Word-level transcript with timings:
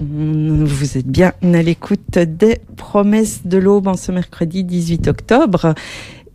Vous 0.00 0.96
êtes 0.96 1.08
bien 1.08 1.32
à 1.42 1.62
l'écoute 1.62 2.18
des 2.18 2.58
promesses 2.76 3.44
de 3.44 3.58
l'aube 3.58 3.88
en 3.88 3.96
ce 3.96 4.12
mercredi 4.12 4.62
18 4.62 5.08
octobre 5.08 5.74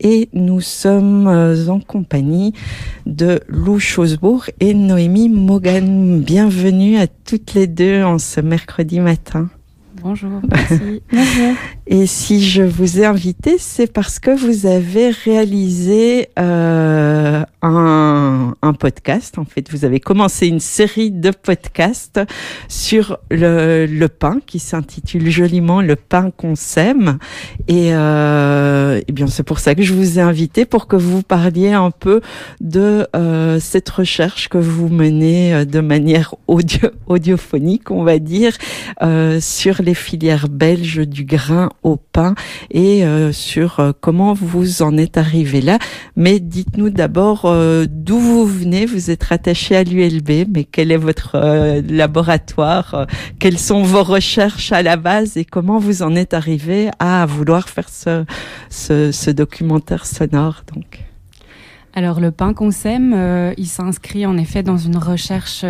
et 0.02 0.28
nous 0.34 0.60
sommes 0.60 1.28
euh, 1.28 1.68
en 1.70 1.80
compagnie 1.80 2.54
de 3.06 3.40
Lou 3.48 3.80
Chosbourg 3.80 4.46
et 4.60 4.74
Noémie 4.74 5.30
Mogan. 5.30 6.22
Bienvenue 6.22 6.98
à 6.98 7.08
toutes 7.08 7.54
les 7.54 7.68
deux 7.68 8.04
en 8.04 8.20
ce 8.20 8.42
mercredi 8.42 9.00
matin. 9.00 9.50
Bonjour, 10.02 10.42
merci. 10.52 11.02
Bonjour. 11.10 11.56
Et 11.86 12.08
si 12.08 12.42
je 12.42 12.64
vous 12.64 13.02
ai 13.02 13.06
invité, 13.06 13.58
c'est 13.60 13.92
parce 13.92 14.20
que 14.20 14.32
vous 14.32 14.66
avez 14.66 15.10
réalisé 15.10 16.30
euh, 16.40 17.44
un, 17.62 18.54
un, 18.62 18.74
podcast. 18.74 19.38
En 19.38 19.44
fait, 19.44 19.70
vous 19.70 19.84
avez 19.84 20.00
commencé 20.00 20.48
une 20.48 20.62
série 20.62 21.12
de 21.12 21.32
podcasts 21.32 22.22
sur 22.70 23.18
le, 23.30 23.86
le 23.86 24.08
pain 24.08 24.38
qui 24.46 24.60
s'intitule 24.60 25.30
joliment 25.30 25.82
Le 25.82 25.98
pain 25.98 26.32
qu'on 26.32 26.56
sème. 26.56 27.18
Et, 27.68 27.94
euh, 27.94 29.02
et 29.06 29.12
bien, 29.12 29.28
c'est 29.28 29.44
pour 29.44 29.60
ça 29.60 29.76
que 29.76 29.84
je 29.84 29.94
vous 29.94 30.20
ai 30.20 30.22
invité 30.22 30.66
pour 30.66 30.88
que 30.88 30.96
vous 30.96 31.22
parliez 31.22 31.74
un 31.74 31.92
peu 31.92 32.22
de 32.62 33.08
euh, 33.16 33.60
cette 33.60 33.90
recherche 33.90 34.48
que 34.48 34.58
vous 34.58 34.90
menez 34.90 35.54
euh, 35.54 35.66
de 35.66 35.82
manière 35.82 36.36
audio, 36.48 36.90
audiophonique, 37.08 37.92
on 37.92 38.04
va 38.04 38.20
dire, 38.20 38.54
euh, 39.02 39.40
sur 39.42 39.82
les 39.82 39.94
filières 39.94 40.48
belges 40.48 41.08
du 41.08 41.26
grain 41.26 41.70
au 41.84 41.98
pain 41.98 42.36
et 42.72 43.06
euh, 43.06 43.32
sur 43.32 43.80
euh, 43.80 43.92
comment 44.00 44.34
vous 44.34 44.82
en 44.82 44.98
êtes 44.98 45.18
arrivé 45.18 45.62
là. 45.62 45.78
Mais 46.16 46.40
dites-nous 46.40 46.90
d'abord 46.90 47.42
euh, 47.46 47.86
d'où 47.90 48.20
vous 48.20 48.46
venez. 48.46 48.86
Vous 48.86 49.12
êtes 49.12 49.24
rattaché 49.24 49.76
à 49.76 49.84
l'ULB, 49.84 50.48
mais 50.54 50.64
quel 50.64 50.92
est 50.92 50.98
votre 50.98 51.38
laboratoire 51.90 53.08
Quelles 53.40 53.60
sont 53.60 53.84
vos 53.84 54.04
recherches 54.04 54.72
à 54.72 54.82
la 54.82 54.96
base 54.96 55.38
et 55.38 55.46
comment 55.46 55.80
vous 55.80 56.02
en 56.02 56.16
êtes 56.16 56.34
arrivé 56.34 56.90
à 57.00 57.26
vouloir 57.26 57.70
faire 57.70 57.90
ce, 57.90 59.32
documentaire 59.32 60.06
sonore 60.06 60.64
donc? 60.74 61.04
Alors 61.94 62.20
le 62.20 62.32
pain 62.32 62.54
qu'on 62.54 62.72
sème, 62.72 63.54
il 63.58 63.68
s'inscrit 63.68 64.26
en 64.26 64.38
effet 64.38 64.64
dans 64.64 64.78
une 64.78 64.98
recherche, 64.98 65.64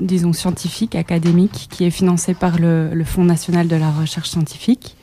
disons 0.00 0.32
scientifique, 0.32 0.94
académique, 0.94 1.68
qui 1.70 1.84
est 1.84 1.90
financée 1.90 2.34
par 2.34 2.58
le, 2.58 2.90
Fonds 3.04 3.24
national 3.24 3.68
de 3.68 3.76
la 3.76 3.90
recherche 3.90 4.30
scientifique, 4.30 4.96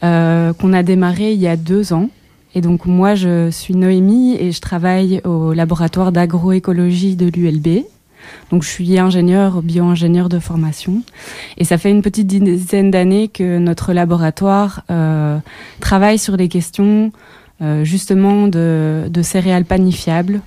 qu'on 0.00 0.72
a 0.72 0.82
démarré 0.82 1.32
il 1.32 1.40
y 1.40 1.48
a 1.48 1.56
deux 1.56 1.92
ans. 1.92 2.10
Et 2.54 2.60
donc 2.60 2.86
moi, 2.86 3.14
je 3.14 3.50
suis 3.50 3.74
Noémie 3.74 4.36
et 4.38 4.52
je 4.52 4.60
travaille 4.60 5.20
au 5.24 5.52
laboratoire 5.52 6.12
d'agroécologie 6.12 7.16
de 7.16 7.26
l'ULB. 7.26 7.84
Donc 8.50 8.62
je 8.62 8.68
suis 8.68 8.98
ingénieur, 8.98 9.62
bio-ingénieur 9.62 10.28
de 10.28 10.38
formation. 10.38 11.02
Et 11.58 11.64
ça 11.64 11.78
fait 11.78 11.90
une 11.90 12.02
petite 12.02 12.26
dizaine 12.26 12.90
d'années 12.90 13.28
que 13.28 13.58
notre 13.58 13.92
laboratoire 13.92 14.82
euh, 14.90 15.38
travaille 15.80 16.18
sur 16.18 16.36
des 16.36 16.48
questions 16.48 17.12
euh, 17.62 17.84
justement 17.84 18.48
de, 18.48 19.08
céréales 19.22 19.64
panifiables, 19.64 20.42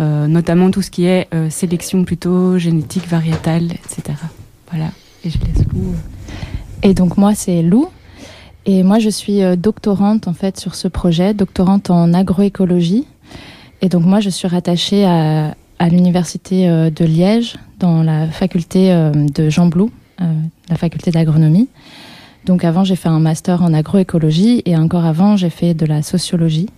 euh, 0.00 0.26
notamment 0.26 0.72
tout 0.72 0.82
ce 0.82 0.90
qui 0.90 1.04
est 1.06 1.28
euh, 1.32 1.48
sélection 1.48 2.04
plutôt 2.04 2.58
génétique, 2.58 3.06
variétale, 3.06 3.66
etc. 3.72 4.18
Voilà, 4.68 4.90
et 5.24 5.30
je 5.30 5.38
laisse 5.38 5.64
Lou. 5.72 5.94
Et 6.82 6.92
donc 6.92 7.16
moi 7.16 7.36
c'est 7.36 7.62
Lou, 7.62 7.88
et 8.66 8.82
moi 8.82 8.98
je 8.98 9.10
suis 9.10 9.40
doctorante 9.56 10.28
en 10.28 10.32
fait 10.32 10.58
sur 10.58 10.74
ce 10.74 10.88
projet, 10.88 11.34
doctorante 11.34 11.90
en 11.90 12.12
agroécologie. 12.14 13.06
Et 13.82 13.88
donc 13.88 14.04
moi 14.04 14.20
je 14.20 14.30
suis 14.30 14.48
rattachée 14.48 15.04
à, 15.04 15.54
à 15.78 15.88
l'université 15.88 16.68
de 16.68 17.04
Liège, 17.04 17.56
dans 17.78 18.02
la 18.02 18.26
faculté 18.28 18.92
de 19.14 19.48
Jean 19.48 19.66
Blou, 19.66 19.90
la 20.18 20.76
faculté 20.76 21.10
d'agronomie. 21.10 21.68
Donc 22.44 22.64
avant, 22.64 22.84
j'ai 22.84 22.96
fait 22.96 23.08
un 23.08 23.20
master 23.20 23.62
en 23.62 23.74
agroécologie 23.74 24.62
et 24.64 24.76
encore 24.76 25.04
avant, 25.04 25.36
j'ai 25.36 25.50
fait 25.50 25.74
de 25.74 25.86
la 25.86 26.02
sociologie. 26.02 26.68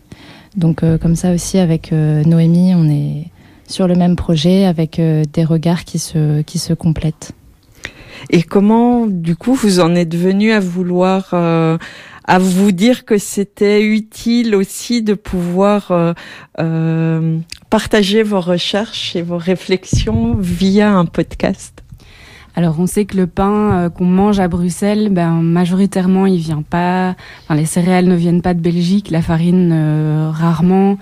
Donc 0.56 0.82
euh, 0.82 0.98
comme 0.98 1.16
ça 1.16 1.32
aussi, 1.32 1.58
avec 1.58 1.92
euh, 1.92 2.22
Noémie, 2.24 2.74
on 2.74 2.88
est 2.88 3.28
sur 3.68 3.86
le 3.86 3.94
même 3.94 4.16
projet 4.16 4.64
avec 4.64 4.98
euh, 4.98 5.24
des 5.32 5.44
regards 5.44 5.84
qui 5.84 5.98
se, 5.98 6.42
qui 6.42 6.58
se 6.58 6.74
complètent. 6.74 7.32
Et 8.30 8.42
comment, 8.42 9.06
du 9.06 9.36
coup, 9.36 9.54
vous 9.54 9.80
en 9.80 9.94
êtes 9.94 10.14
venu 10.14 10.52
à 10.52 10.60
vouloir, 10.60 11.30
euh, 11.32 11.78
à 12.24 12.38
vous 12.38 12.72
dire 12.72 13.04
que 13.04 13.18
c'était 13.18 13.82
utile 13.82 14.54
aussi 14.54 15.02
de 15.02 15.14
pouvoir 15.14 15.90
euh, 15.90 16.12
euh, 16.60 17.38
partager 17.70 18.22
vos 18.22 18.40
recherches 18.40 19.16
et 19.16 19.22
vos 19.22 19.38
réflexions 19.38 20.34
via 20.38 20.92
un 20.92 21.06
podcast? 21.06 21.82
Alors 22.54 22.78
on 22.78 22.86
sait 22.86 23.06
que 23.06 23.16
le 23.16 23.26
pain 23.26 23.72
euh, 23.72 23.88
qu'on 23.88 24.04
mange 24.04 24.38
à 24.38 24.46
Bruxelles, 24.46 25.08
ben 25.10 25.40
majoritairement 25.40 26.26
il 26.26 26.38
vient 26.38 26.62
pas. 26.62 27.16
Enfin, 27.44 27.54
les 27.54 27.64
céréales 27.64 28.04
ne 28.04 28.14
viennent 28.14 28.42
pas 28.42 28.52
de 28.52 28.60
Belgique, 28.60 29.10
la 29.10 29.22
farine 29.22 29.70
euh, 29.72 30.30
rarement. 30.30 30.98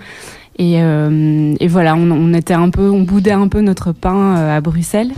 Et, 0.57 0.81
euh, 0.81 1.55
et 1.59 1.67
voilà, 1.67 1.95
on, 1.95 2.33
était 2.33 2.53
un 2.53 2.69
peu, 2.69 2.89
on 2.89 3.01
boudait 3.01 3.31
un 3.31 3.47
peu 3.47 3.61
notre 3.61 3.93
pain 3.93 4.37
euh, 4.37 4.57
à 4.57 4.61
Bruxelles. 4.61 5.11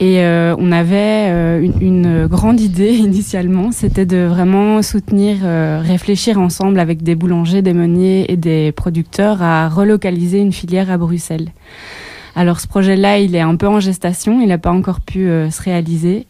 Et 0.00 0.24
euh, 0.24 0.56
on 0.58 0.72
avait 0.72 1.28
une, 1.62 1.74
une, 1.80 2.26
grande 2.26 2.58
idée 2.58 2.94
initialement, 2.96 3.70
c'était 3.70 4.06
de 4.06 4.24
vraiment 4.24 4.82
soutenir, 4.82 5.36
réfléchir 5.82 6.40
ensemble 6.40 6.80
avec 6.80 7.02
des 7.02 7.14
boulangers, 7.14 7.62
des 7.62 7.74
meuniers 7.74 8.32
et 8.32 8.36
des 8.36 8.72
producteurs 8.72 9.42
à 9.42 9.68
relocaliser 9.68 10.38
une 10.38 10.52
filière 10.52 10.90
à 10.90 10.96
Bruxelles. 10.96 11.50
Alors 12.36 12.60
ce 12.60 12.68
projet-là, 12.68 13.18
il 13.18 13.34
est 13.34 13.40
un 13.40 13.56
peu 13.56 13.66
en 13.66 13.80
gestation, 13.80 14.40
il 14.40 14.48
n'a 14.48 14.58
pas 14.58 14.70
encore 14.70 15.00
pu 15.00 15.28
euh, 15.28 15.50
se 15.50 15.62
réaliser. 15.62 16.26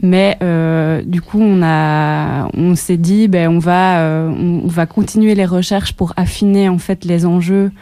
Mais 0.00 0.36
euh, 0.42 1.02
du 1.02 1.20
coup, 1.20 1.40
on 1.40 1.62
a, 1.62 2.48
on 2.54 2.74
s'est 2.74 2.96
dit, 2.96 3.28
ben 3.28 3.48
on 3.48 3.58
va, 3.58 4.00
euh, 4.00 4.28
on 4.28 4.66
va 4.68 4.86
continuer 4.86 5.34
les 5.34 5.44
recherches 5.44 5.92
pour 5.92 6.12
affiner 6.16 6.68
en 6.68 6.78
fait 6.78 7.04
les 7.04 7.26
enjeux 7.26 7.72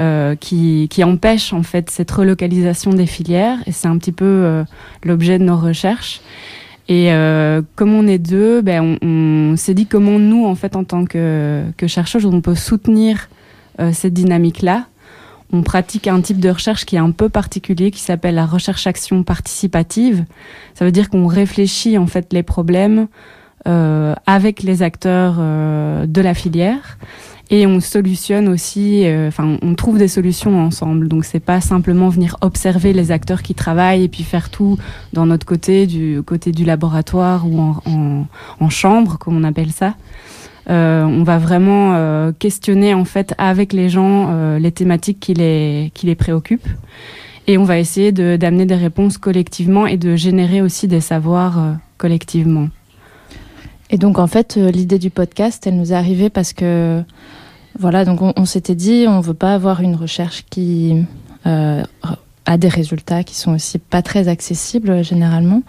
euh, 0.00 0.34
qui, 0.34 0.88
empêchent 1.04 1.52
en 1.52 1.62
fait 1.62 1.90
cette 1.90 2.10
relocalisation 2.10 2.92
des 2.92 3.06
filières. 3.06 3.58
Et 3.66 3.72
c'est 3.72 3.88
un 3.88 3.98
petit 3.98 4.12
peu 4.12 4.24
euh, 4.24 4.64
l'objet 5.04 5.38
de 5.38 5.44
nos 5.44 5.56
recherches. 5.56 6.22
Et 6.88 7.12
euh, 7.12 7.60
comme 7.76 7.94
on 7.94 8.06
est 8.06 8.18
deux, 8.18 8.62
ben 8.62 8.96
on, 9.02 9.56
s'est 9.56 9.74
dit 9.74 9.86
comment 9.86 10.18
nous, 10.18 10.46
en 10.46 10.54
fait, 10.54 10.74
en 10.74 10.84
tant 10.84 11.04
que, 11.04 11.64
que 11.76 11.86
chercheurs, 11.86 12.22
on 12.24 12.40
peut 12.40 12.54
soutenir 12.54 13.28
cette 13.92 14.12
dynamique-là 14.12 14.86
on 15.52 15.62
pratique 15.62 16.06
un 16.06 16.20
type 16.20 16.38
de 16.38 16.50
recherche 16.50 16.84
qui 16.84 16.96
est 16.96 17.00
un 17.00 17.10
peu 17.10 17.28
particulier, 17.28 17.90
qui 17.90 18.00
s'appelle 18.00 18.36
la 18.36 18.46
recherche-action 18.46 19.22
participative. 19.24 20.24
Ça 20.74 20.84
veut 20.84 20.92
dire 20.92 21.10
qu'on 21.10 21.26
réfléchit 21.26 21.98
en 21.98 22.06
fait 22.06 22.32
les 22.32 22.42
problèmes 22.42 23.08
avec 23.64 24.62
les 24.62 24.82
acteurs 24.82 25.36
euh, 25.38 26.06
de 26.06 26.20
la 26.20 26.34
filière 26.34 26.98
et 27.52 27.66
on 27.66 27.80
solutionne 27.80 28.48
aussi, 28.48 29.04
enfin, 29.26 29.48
euh, 29.48 29.56
on 29.62 29.74
trouve 29.74 29.98
des 29.98 30.06
solutions 30.06 30.64
ensemble. 30.64 31.08
Donc, 31.08 31.24
c'est 31.24 31.40
pas 31.40 31.60
simplement 31.60 32.08
venir 32.08 32.36
observer 32.42 32.92
les 32.92 33.10
acteurs 33.10 33.42
qui 33.42 33.54
travaillent 33.54 34.04
et 34.04 34.08
puis 34.08 34.22
faire 34.22 34.50
tout 34.50 34.78
dans 35.12 35.26
notre 35.26 35.44
côté, 35.44 35.88
du 35.88 36.22
côté 36.24 36.52
du 36.52 36.64
laboratoire 36.64 37.48
ou 37.48 37.60
en, 37.60 38.70
chambre, 38.70 39.18
comme 39.18 39.36
on 39.36 39.42
appelle 39.42 39.72
ça. 39.72 39.94
Euh, 40.68 41.02
on 41.04 41.24
va 41.24 41.38
vraiment 41.38 41.94
euh, 41.94 42.30
questionner 42.38 42.94
en 42.94 43.04
fait 43.04 43.34
avec 43.38 43.72
les 43.72 43.88
gens 43.88 44.28
euh, 44.30 44.58
les 44.60 44.70
thématiques 44.70 45.18
qui 45.18 45.34
les, 45.34 45.90
qui 45.92 46.06
les 46.06 46.14
préoccupent. 46.14 46.68
Et 47.48 47.58
on 47.58 47.64
va 47.64 47.80
essayer 47.80 48.12
d'amener 48.12 48.64
de, 48.64 48.68
des 48.68 48.80
réponses 48.80 49.18
collectivement 49.18 49.88
et 49.88 49.96
de 49.96 50.14
générer 50.14 50.62
aussi 50.62 50.86
des 50.86 51.00
savoirs 51.00 51.58
euh, 51.58 51.72
collectivement. 51.98 52.68
Et 53.90 53.98
donc 53.98 54.18
en 54.18 54.26
fait, 54.26 54.56
euh, 54.56 54.70
l'idée 54.70 54.98
du 54.98 55.10
podcast, 55.10 55.66
elle 55.66 55.76
nous 55.76 55.92
est 55.92 55.96
arrivée 55.96 56.30
parce 56.30 56.52
que 56.52 57.02
voilà, 57.78 58.04
donc 58.04 58.20
on, 58.22 58.44
s'était 58.44 58.74
dit, 58.74 59.06
on 59.08 59.20
veut 59.20 59.34
pas 59.34 59.54
avoir 59.54 59.80
une 59.80 59.94
recherche 59.94 60.44
qui 60.50 61.04
euh, 61.46 61.82
a 62.46 62.58
des 62.58 62.68
résultats 62.68 63.24
qui 63.24 63.34
sont 63.34 63.54
aussi 63.54 63.78
pas 63.78 64.02
très 64.02 64.28
accessibles 64.28 65.02
généralement. 65.04 65.62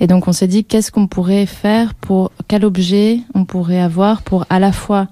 Et 0.00 0.06
donc 0.06 0.28
on 0.28 0.32
s'est 0.32 0.46
dit 0.46 0.64
qu'est-ce 0.64 0.90
qu'on 0.90 1.06
pourrait 1.06 1.46
faire 1.46 1.94
pour 1.94 2.30
quel 2.48 2.64
objet 2.64 3.20
on 3.34 3.44
pourrait 3.44 3.80
avoir 3.80 4.22
pour 4.22 4.46
à 4.48 4.58
la 4.58 4.72
fois 4.72 5.08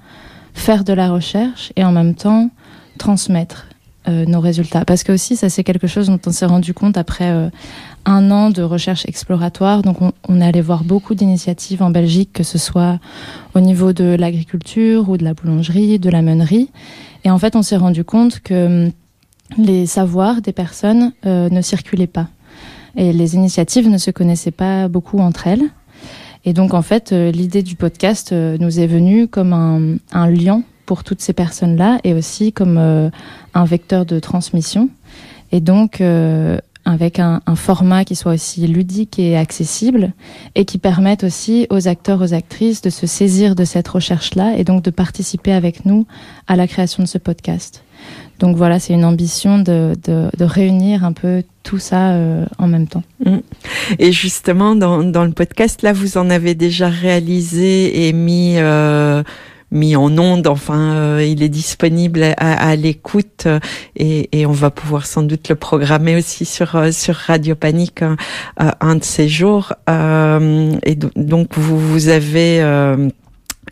faire 0.54 0.84
de 0.84 0.92
la 0.92 1.10
recherche 1.10 1.72
et 1.76 1.84
en 1.84 1.92
même 1.92 2.14
temps 2.14 2.50
transmettre 2.98 3.66
euh, 4.08 4.24
nos 4.26 4.40
résultats. 4.40 4.84
Parce 4.84 5.02
que 5.02 5.12
aussi 5.12 5.36
ça 5.36 5.48
c'est 5.48 5.64
quelque 5.64 5.86
chose 5.86 6.06
dont 6.06 6.20
on 6.26 6.30
s'est 6.30 6.46
rendu 6.46 6.72
compte 6.72 6.96
après 6.96 7.50
un 8.06 8.30
an 8.30 8.50
de 8.50 8.62
recherche 8.62 9.06
exploratoire. 9.06 9.82
Donc 9.82 9.98
on, 10.00 10.40
est 10.40 10.44
allé 10.44 10.60
voir 10.60 10.84
beaucoup 10.84 11.14
d'initiatives 11.14 11.82
en 11.82 11.90
Belgique, 11.90 12.32
que 12.32 12.42
ce 12.42 12.58
soit 12.58 12.98
au 13.54 13.60
niveau 13.60 13.92
de 13.92 14.16
l'agriculture 14.18 15.08
ou 15.08 15.16
de 15.16 15.24
la 15.24 15.34
boulangerie, 15.34 15.98
de 15.98 16.10
la 16.10 16.22
meunerie. 16.22 16.70
Et 17.24 17.30
en 17.30 17.38
fait 17.38 17.56
on 17.56 17.62
s'est 17.62 17.76
rendu 17.76 18.04
compte 18.04 18.40
que 18.40 18.90
les 19.58 19.86
savoirs 19.86 20.40
des 20.40 20.52
personnes 20.52 21.12
euh, 21.26 21.48
ne 21.48 21.60
circulaient 21.60 22.06
pas. 22.06 22.28
Et 22.96 23.12
les 23.12 23.34
initiatives 23.34 23.88
ne 23.88 23.98
se 23.98 24.10
connaissaient 24.10 24.50
pas 24.50 24.88
beaucoup 24.88 25.18
entre 25.18 25.46
elles. 25.46 25.64
Et 26.44 26.52
donc, 26.52 26.74
en 26.74 26.82
fait, 26.82 27.12
euh, 27.12 27.30
l'idée 27.30 27.62
du 27.62 27.74
podcast 27.74 28.32
euh, 28.32 28.56
nous 28.60 28.78
est 28.78 28.86
venue 28.86 29.26
comme 29.26 29.52
un, 29.52 29.96
un, 30.12 30.30
lien 30.30 30.62
pour 30.86 31.02
toutes 31.02 31.22
ces 31.22 31.32
personnes-là 31.32 31.98
et 32.04 32.12
aussi 32.12 32.52
comme 32.52 32.76
un 32.76 33.64
vecteur 33.64 34.04
de 34.04 34.18
transmission. 34.18 34.90
Et 35.50 35.60
donc, 35.60 36.02
avec 36.84 37.18
un, 37.18 37.40
un, 37.46 37.56
format 37.56 38.04
qui 38.04 38.14
soit 38.14 38.34
aussi 38.34 38.66
ludique 38.66 39.18
et 39.18 39.36
accessible 39.36 40.12
et 40.54 40.64
qui 40.64 40.78
permette 40.78 41.24
aussi 41.24 41.66
aux 41.70 41.88
acteurs, 41.88 42.20
aux 42.20 42.34
actrices 42.34 42.82
de 42.82 42.90
se 42.90 43.06
saisir 43.06 43.54
de 43.54 43.64
cette 43.64 43.88
recherche-là 43.88 44.56
et 44.56 44.64
donc 44.64 44.82
de 44.82 44.90
participer 44.90 45.52
avec 45.52 45.84
nous 45.86 46.06
à 46.46 46.56
la 46.56 46.66
création 46.66 47.02
de 47.02 47.08
ce 47.08 47.18
podcast. 47.18 47.84
Donc 48.38 48.56
voilà, 48.56 48.78
c'est 48.78 48.92
une 48.92 49.04
ambition 49.04 49.58
de, 49.58 49.94
de, 50.04 50.28
de, 50.36 50.44
réunir 50.44 51.04
un 51.04 51.12
peu 51.12 51.42
tout 51.62 51.78
ça 51.78 52.10
euh, 52.10 52.44
en 52.58 52.66
même 52.66 52.88
temps. 52.88 53.04
Mm. 53.24 53.38
Et 53.98 54.12
justement, 54.12 54.74
dans, 54.74 55.04
dans, 55.04 55.24
le 55.24 55.30
podcast, 55.30 55.82
là, 55.82 55.92
vous 55.92 56.18
en 56.18 56.28
avez 56.30 56.54
déjà 56.54 56.88
réalisé 56.88 58.08
et 58.08 58.12
mis... 58.12 58.56
Euh 58.58 59.22
mis 59.74 59.96
en 59.96 60.16
onde. 60.18 60.46
Enfin, 60.46 60.94
euh, 60.94 61.24
il 61.26 61.42
est 61.42 61.48
disponible 61.48 62.34
à, 62.38 62.76
l'écoute 62.76 63.44
euh, 63.46 63.60
et, 63.96 64.28
et, 64.32 64.46
on 64.46 64.52
va 64.52 64.70
pouvoir 64.70 65.06
sans 65.06 65.22
doute 65.22 65.48
le 65.48 65.56
programmer 65.56 66.16
aussi 66.16 66.44
sur 66.44 66.76
euh, 66.76 66.92
sur 66.92 67.14
Radio 67.14 67.54
Panique 67.54 68.02
un, 68.02 68.16
un 68.80 68.94
de 68.96 69.04
ces 69.04 69.28
jours. 69.28 69.74
et 69.88 70.96
donc 71.16 71.48
vous 71.56 71.78
vous 71.78 72.08
avez 72.08 72.60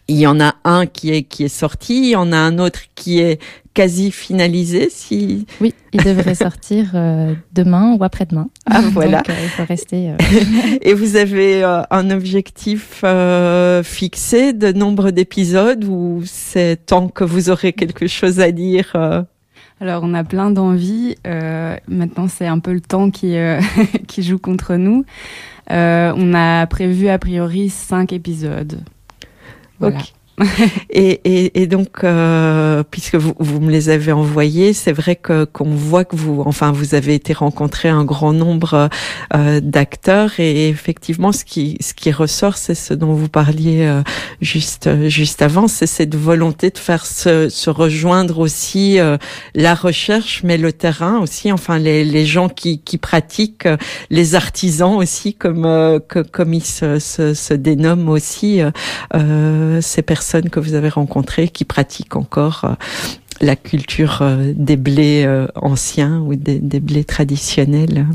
il 0.08 0.16
y 0.16 0.26
en 0.26 0.40
a 0.40 0.54
un 0.64 0.86
qui 0.86 1.10
est 1.10 1.22
qui 1.22 1.44
est 1.44 1.48
sorti, 1.48 1.98
il 1.98 2.08
y 2.10 2.16
en 2.16 2.32
a 2.32 2.36
un 2.36 2.58
autre 2.58 2.80
qui 2.94 3.20
est 3.20 3.40
quasi 3.74 4.10
finalisé. 4.10 4.88
Si 4.90 5.46
oui, 5.60 5.74
il 5.92 6.02
devrait 6.02 6.34
sortir 6.34 6.90
euh, 6.94 7.34
demain 7.52 7.94
ou 7.98 8.04
après-demain. 8.04 8.48
Ah 8.70 8.82
voilà. 8.92 9.18
Donc, 9.18 9.30
euh, 9.30 9.42
il 9.42 9.48
faut 9.48 9.64
rester. 9.64 10.10
Euh... 10.10 10.16
Et 10.82 10.94
vous 10.94 11.16
avez 11.16 11.64
euh, 11.64 11.82
un 11.90 12.10
objectif 12.10 13.00
euh, 13.04 13.82
fixé 13.82 14.52
de 14.52 14.72
nombre 14.72 15.10
d'épisodes 15.10 15.84
ou 15.84 16.22
c'est 16.24 16.86
tant 16.86 17.08
que 17.08 17.24
vous 17.24 17.50
aurez 17.50 17.72
quelque 17.72 18.06
chose 18.06 18.40
à 18.40 18.52
dire 18.52 18.96
alors, 19.80 20.04
on 20.04 20.14
a 20.14 20.22
plein 20.22 20.52
d'envies. 20.52 21.16
maintenant, 21.88 22.28
c'est 22.28 22.46
un 22.46 22.60
peu 22.60 22.72
le 22.72 22.80
temps 22.80 23.10
qui, 23.10 23.34
qui 24.06 24.22
joue 24.22 24.38
contre 24.38 24.76
nous. 24.76 25.04
on 25.68 26.34
a 26.34 26.66
prévu 26.68 27.08
a 27.08 27.18
priori 27.18 27.68
cinq 27.68 28.12
épisodes. 28.12 28.78
Voilà. 29.82 29.98
Okay. 29.98 30.21
et, 30.90 31.20
et, 31.24 31.62
et, 31.62 31.66
donc, 31.66 32.04
euh, 32.04 32.82
puisque 32.90 33.16
vous, 33.16 33.34
vous, 33.38 33.60
me 33.60 33.70
les 33.70 33.90
avez 33.90 34.12
envoyés, 34.12 34.72
c'est 34.72 34.92
vrai 34.92 35.14
que 35.14 35.44
qu'on 35.44 35.74
voit 35.74 36.06
que 36.06 36.16
vous, 36.16 36.42
enfin, 36.46 36.72
vous 36.72 36.94
avez 36.94 37.14
été 37.14 37.34
rencontré 37.34 37.90
un 37.90 38.04
grand 38.04 38.32
nombre 38.32 38.88
euh, 39.34 39.60
d'acteurs. 39.60 40.40
Et 40.40 40.68
effectivement, 40.70 41.32
ce 41.32 41.44
qui 41.44 41.76
ce 41.80 41.92
qui 41.92 42.10
ressort, 42.10 42.56
c'est 42.56 42.74
ce 42.74 42.94
dont 42.94 43.12
vous 43.12 43.28
parliez 43.28 43.82
euh, 43.82 44.02
juste 44.40 44.88
juste 45.08 45.42
avant, 45.42 45.68
c'est 45.68 45.86
cette 45.86 46.14
volonté 46.14 46.70
de 46.70 46.78
faire 46.78 47.04
se, 47.04 47.50
se 47.50 47.68
rejoindre 47.68 48.38
aussi 48.38 48.98
euh, 48.98 49.18
la 49.54 49.74
recherche, 49.74 50.40
mais 50.44 50.56
le 50.56 50.72
terrain 50.72 51.18
aussi, 51.20 51.52
enfin 51.52 51.78
les, 51.78 52.06
les 52.06 52.24
gens 52.24 52.48
qui, 52.48 52.80
qui 52.80 52.96
pratiquent, 52.96 53.68
les 54.08 54.34
artisans 54.34 54.94
aussi, 54.94 55.34
comme 55.34 55.66
euh, 55.66 56.00
que, 56.00 56.20
comme 56.20 56.54
ils 56.54 56.64
se, 56.64 56.98
se, 56.98 57.34
se 57.34 57.52
dénomment 57.52 58.08
aussi 58.08 58.60
ces 59.80 60.02
personnes 60.02 60.21
personnes 60.22 60.50
que 60.50 60.60
vous 60.60 60.74
avez 60.74 60.88
rencontrées 60.88 61.48
qui 61.48 61.64
pratiquent 61.64 62.14
encore 62.14 62.60
euh, 62.62 62.74
la 63.40 63.56
culture 63.56 64.20
euh, 64.22 64.52
des 64.54 64.76
blés 64.76 65.24
euh, 65.26 65.48
anciens 65.56 66.20
ou 66.20 66.36
des, 66.36 66.60
blés 66.78 67.02
traditionnels. 67.02 68.06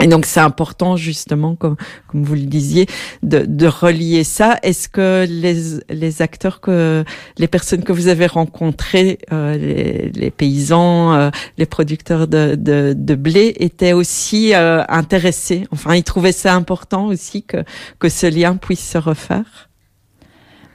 Et 0.00 0.08
donc 0.08 0.26
c'est 0.26 0.40
important 0.40 0.96
justement, 0.96 1.54
comme, 1.54 1.76
comme 2.08 2.24
vous 2.24 2.34
le 2.34 2.40
disiez, 2.58 2.86
de, 3.22 3.44
de 3.46 3.66
relier 3.68 4.24
ça. 4.24 4.58
Est-ce 4.64 4.88
que 4.88 5.24
les, 5.28 5.78
les 5.88 6.20
acteurs 6.20 6.60
que 6.60 7.04
les 7.38 7.46
personnes 7.46 7.84
que 7.84 7.92
vous 7.92 8.08
avez 8.08 8.26
rencontrées, 8.26 9.18
euh, 9.32 9.56
les, 9.56 10.10
les, 10.10 10.30
paysans, 10.32 11.14
euh, 11.14 11.30
les 11.58 11.66
producteurs 11.66 12.26
de, 12.26 12.56
de, 12.56 12.92
de, 12.96 13.14
blé, 13.14 13.54
étaient 13.60 13.92
aussi 13.92 14.52
euh, 14.52 14.82
intéressés? 14.88 15.68
Enfin, 15.70 15.94
ils 15.94 16.04
trouvaient 16.04 16.32
ça 16.32 16.54
important 16.54 17.06
aussi 17.06 17.44
que 17.44 17.58
que 18.00 18.08
ce 18.08 18.26
lien 18.26 18.56
puisse 18.56 18.86
se 18.86 18.98
refaire? 18.98 19.70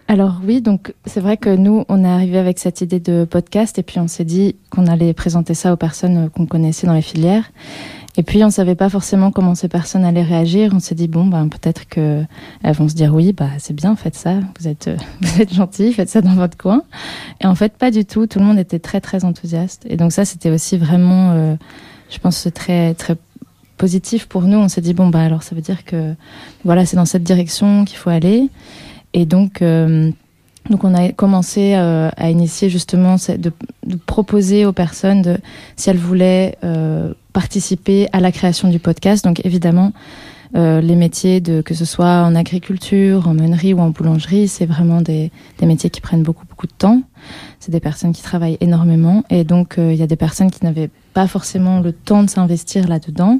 Alors 0.07 0.41
oui, 0.45 0.61
donc 0.61 0.93
c'est 1.05 1.21
vrai 1.21 1.37
que 1.37 1.55
nous, 1.55 1.85
on 1.87 2.03
est 2.03 2.07
arrivé 2.07 2.37
avec 2.37 2.59
cette 2.59 2.81
idée 2.81 2.99
de 2.99 3.25
podcast 3.25 3.79
et 3.79 3.83
puis 3.83 3.99
on 3.99 4.07
s'est 4.07 4.25
dit 4.25 4.55
qu'on 4.69 4.87
allait 4.87 5.13
présenter 5.13 5.53
ça 5.53 5.71
aux 5.71 5.77
personnes 5.77 6.29
qu'on 6.29 6.45
connaissait 6.45 6.85
dans 6.85 6.93
les 6.93 7.01
filières. 7.01 7.51
Et 8.17 8.23
puis 8.23 8.43
on 8.43 8.49
savait 8.49 8.75
pas 8.75 8.89
forcément 8.89 9.31
comment 9.31 9.55
ces 9.55 9.69
personnes 9.69 10.03
allaient 10.03 10.23
réagir. 10.23 10.71
On 10.75 10.79
s'est 10.79 10.95
dit 10.95 11.07
bon 11.07 11.25
ben 11.25 11.47
peut-être 11.47 11.87
que 11.87 12.23
elles 12.61 12.75
vont 12.75 12.89
se 12.89 12.93
dire 12.93 13.13
oui 13.13 13.31
bah 13.31 13.47
c'est 13.57 13.73
bien 13.73 13.95
faites 13.95 14.15
ça. 14.15 14.35
Vous 14.59 14.67
êtes 14.67 14.89
vous 15.21 15.41
êtes 15.41 15.53
gentil 15.53 15.93
faites 15.93 16.09
ça 16.09 16.21
dans 16.21 16.35
votre 16.35 16.57
coin. 16.57 16.83
Et 17.39 17.47
en 17.47 17.55
fait 17.55 17.77
pas 17.77 17.89
du 17.89 18.03
tout. 18.03 18.27
Tout 18.27 18.39
le 18.39 18.45
monde 18.45 18.59
était 18.59 18.79
très 18.79 18.99
très 18.99 19.23
enthousiaste. 19.23 19.85
Et 19.89 19.95
donc 19.95 20.11
ça 20.11 20.25
c'était 20.25 20.49
aussi 20.49 20.77
vraiment 20.77 21.31
euh, 21.31 21.55
je 22.09 22.17
pense 22.17 22.47
très 22.53 22.95
très 22.95 23.15
positif 23.77 24.27
pour 24.27 24.41
nous. 24.41 24.57
On 24.57 24.67
s'est 24.67 24.81
dit 24.81 24.93
bon 24.93 25.07
bah 25.07 25.21
alors 25.21 25.43
ça 25.43 25.55
veut 25.55 25.61
dire 25.61 25.85
que 25.85 26.13
voilà 26.65 26.85
c'est 26.85 26.97
dans 26.97 27.05
cette 27.05 27.23
direction 27.23 27.85
qu'il 27.85 27.97
faut 27.97 28.09
aller. 28.09 28.49
Et 29.13 29.25
donc, 29.25 29.61
euh, 29.61 30.11
donc 30.69 30.83
on 30.83 30.93
a 30.93 31.11
commencé 31.11 31.73
euh, 31.75 32.09
à 32.15 32.29
initier 32.29 32.69
justement 32.69 33.15
de, 33.15 33.51
de, 33.85 33.95
proposer 33.95 34.65
aux 34.65 34.73
personnes 34.73 35.21
de, 35.21 35.37
si 35.75 35.89
elles 35.89 35.97
voulaient 35.97 36.57
euh, 36.63 37.13
participer 37.33 38.07
à 38.13 38.19
la 38.19 38.31
création 38.31 38.69
du 38.69 38.79
podcast. 38.79 39.25
Donc 39.25 39.45
évidemment, 39.45 39.91
euh, 40.53 40.81
les 40.81 40.97
métiers 40.97 41.39
de 41.39 41.61
que 41.61 41.73
ce 41.73 41.85
soit 41.85 42.23
en 42.23 42.35
agriculture, 42.35 43.29
en 43.29 43.33
meunerie 43.33 43.73
ou 43.73 43.79
en 43.79 43.89
boulangerie, 43.89 44.49
c'est 44.49 44.65
vraiment 44.65 45.01
des, 45.01 45.31
des, 45.59 45.65
métiers 45.65 45.89
qui 45.89 46.01
prennent 46.01 46.23
beaucoup 46.23 46.45
beaucoup 46.45 46.67
de 46.67 46.73
temps. 46.73 47.01
C'est 47.61 47.71
des 47.71 47.79
personnes 47.79 48.11
qui 48.11 48.21
travaillent 48.21 48.57
énormément 48.59 49.23
et 49.29 49.45
donc 49.45 49.77
euh, 49.77 49.93
il 49.93 49.97
y 49.97 50.03
a 50.03 50.07
des 50.07 50.17
personnes 50.17 50.51
qui 50.51 50.65
n'avaient 50.65 50.89
pas 51.13 51.27
forcément 51.27 51.79
le 51.79 51.93
temps 51.93 52.23
de 52.23 52.29
s'investir 52.29 52.89
là-dedans. 52.89 53.39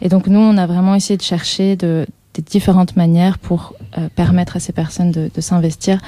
Et 0.00 0.08
donc 0.08 0.26
nous, 0.26 0.40
on 0.40 0.56
a 0.56 0.66
vraiment 0.66 0.94
essayé 0.94 1.18
de 1.18 1.22
chercher 1.22 1.76
de, 1.76 2.06
différentes 2.42 2.96
manières 2.96 3.38
pour 3.38 3.74
euh, 3.96 4.08
permettre 4.14 4.56
à 4.56 4.60
ces 4.60 4.72
personnes 4.72 5.10
de, 5.10 5.40
s'investir 5.40 6.00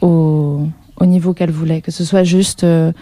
au, 0.00 0.66
au, 1.00 1.06
niveau 1.06 1.34
qu'elles 1.34 1.50
voulaient, 1.50 1.80
que 1.80 1.90
ce 1.90 2.04
soit 2.04 2.24
juste 2.24 2.64
euh, 2.64 2.92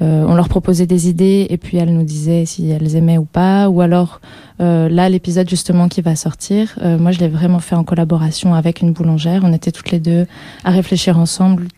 euh, 0.00 0.24
on 0.26 0.34
leur 0.34 0.48
proposait 0.48 0.86
des 0.86 1.08
idées 1.08 1.46
et 1.50 1.56
puis 1.56 1.76
elles 1.76 1.94
nous 1.94 2.02
disaient 2.02 2.44
si 2.44 2.70
elles 2.70 2.96
aimaient 2.96 3.18
ou 3.18 3.24
pas, 3.24 3.68
ou 3.68 3.80
alors 3.80 4.20
euh, 4.60 4.88
là 4.88 5.08
l'épisode 5.08 5.48
justement 5.48 5.88
qui 5.88 6.00
va 6.00 6.16
sortir, 6.16 6.76
euh, 6.82 6.98
moi 6.98 7.12
je 7.12 7.20
l'ai 7.20 7.28
vraiment 7.28 7.60
fait 7.60 7.76
en 7.76 7.84
collaboration 7.84 8.54
avec 8.54 8.80
une 8.80 8.92
boulangère, 8.92 9.42
on 9.44 9.52
était 9.52 9.70
toutes 9.70 9.90
les 9.90 10.00
deux 10.00 10.26
à 10.64 10.70
réfléchir 10.70 11.18
ensemble 11.18 11.68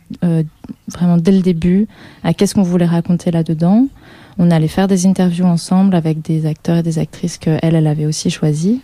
vraiment 0.89 1.19
dès 1.19 1.33
le 1.33 1.43
début 1.43 1.87
à 2.23 2.33
qu'est-ce 2.33 2.55
qu'on 2.55 2.63
voulait 2.63 2.87
raconter 2.87 3.31
là-dedans. 3.31 3.87
On 4.39 4.51
allait 4.51 4.69
faire 4.69 4.89
des 4.89 5.07
interviews 5.07 5.45
ensemble 5.45 5.95
avec 5.95 6.21
des 6.21 6.47
acteurs 6.47 6.79
et 6.79 6.83
des 6.83 6.99
actrices 6.99 7.39
que 7.39 7.57
elle, 7.63 7.77
elle 7.77 7.87
avait 7.87 8.07
aussi 8.07 8.31
choisi. 8.31 8.81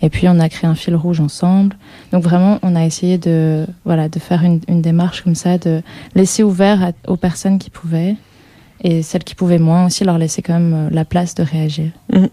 Et 0.00 0.08
puis 0.08 0.28
on 0.28 0.38
a 0.40 0.48
créé 0.48 0.68
un 0.68 0.74
fil 0.74 0.94
rouge 0.94 1.20
ensemble. 1.20 1.76
Donc 2.12 2.22
vraiment, 2.22 2.58
on 2.62 2.74
a 2.74 2.84
essayé 2.84 3.18
de 3.18 3.66
voilà 3.84 4.08
de 4.08 4.18
faire 4.18 4.42
une, 4.44 4.60
démarche 4.80 5.22
comme 5.22 5.34
ça, 5.34 5.58
de 5.58 5.82
laisser 6.14 6.42
ouvert 6.42 6.92
aux 7.06 7.16
personnes 7.16 7.58
qui 7.58 7.70
pouvaient 7.70 8.16
et 8.80 9.02
celles 9.02 9.24
qui 9.24 9.34
pouvaient 9.34 9.58
moins 9.58 9.86
aussi 9.86 10.04
leur 10.04 10.18
laisser 10.18 10.42
quand 10.42 10.58
même 10.58 10.88
la 10.90 11.04
place 11.04 11.34
de 11.34 11.42
réagir. 11.42 11.90
Mmh. 12.12 12.26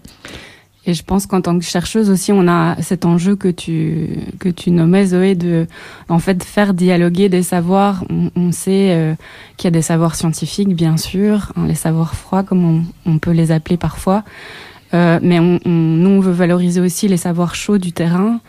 Et 0.87 0.95
je 0.95 1.03
pense 1.03 1.27
qu'en 1.27 1.41
tant 1.41 1.59
que 1.59 1.63
chercheuse 1.63 2.09
aussi, 2.09 2.31
on 2.31 2.47
a 2.47 2.75
cet 2.81 3.05
enjeu 3.05 3.35
que 3.35 3.49
tu 3.49 4.17
que 4.39 4.49
tu 4.49 4.71
nommais 4.71 5.05
Zoé 5.07 5.35
de 5.35 5.67
en 6.09 6.17
fait 6.17 6.43
faire 6.43 6.73
dialoguer 6.73 7.29
des 7.29 7.43
savoirs. 7.43 8.03
On, 8.09 8.31
on 8.35 8.51
sait 8.51 8.89
euh, 8.91 9.13
qu'il 9.57 9.67
y 9.67 9.67
a 9.67 9.71
des 9.71 9.83
savoirs 9.83 10.15
scientifiques, 10.15 10.75
bien 10.75 10.97
sûr, 10.97 11.51
hein, 11.55 11.67
les 11.67 11.75
savoirs 11.75 12.15
froids 12.15 12.41
comme 12.41 12.65
on, 12.65 12.83
on, 13.05 13.19
peut 13.19 13.29
les 13.29 13.51
appeler 13.51 13.77
parfois, 13.77 14.23
euh, 14.95 15.19
mais 15.21 15.39
on, 15.39 15.59
on, 15.65 15.69
nous 15.69 16.09
on 16.09 16.19
veut 16.19 16.31
valoriser 16.31 16.81
aussi 16.81 17.07
les 17.07 17.17
savoirs 17.17 17.53
chauds 17.53 17.77
du 17.77 17.91
terrain 17.91 18.39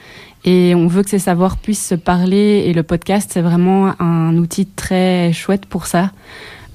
et 0.46 0.74
on 0.74 0.86
veut 0.86 1.02
que 1.02 1.10
ces 1.10 1.18
savoirs 1.18 1.58
puissent 1.58 1.86
se 1.86 1.94
parler. 1.94 2.64
Et 2.66 2.72
le 2.72 2.82
podcast 2.82 3.30
c'est 3.34 3.42
vraiment 3.42 3.92
un 4.00 4.38
outil 4.38 4.64
très 4.64 5.34
chouette 5.34 5.66
pour 5.66 5.84
ça. 5.84 6.12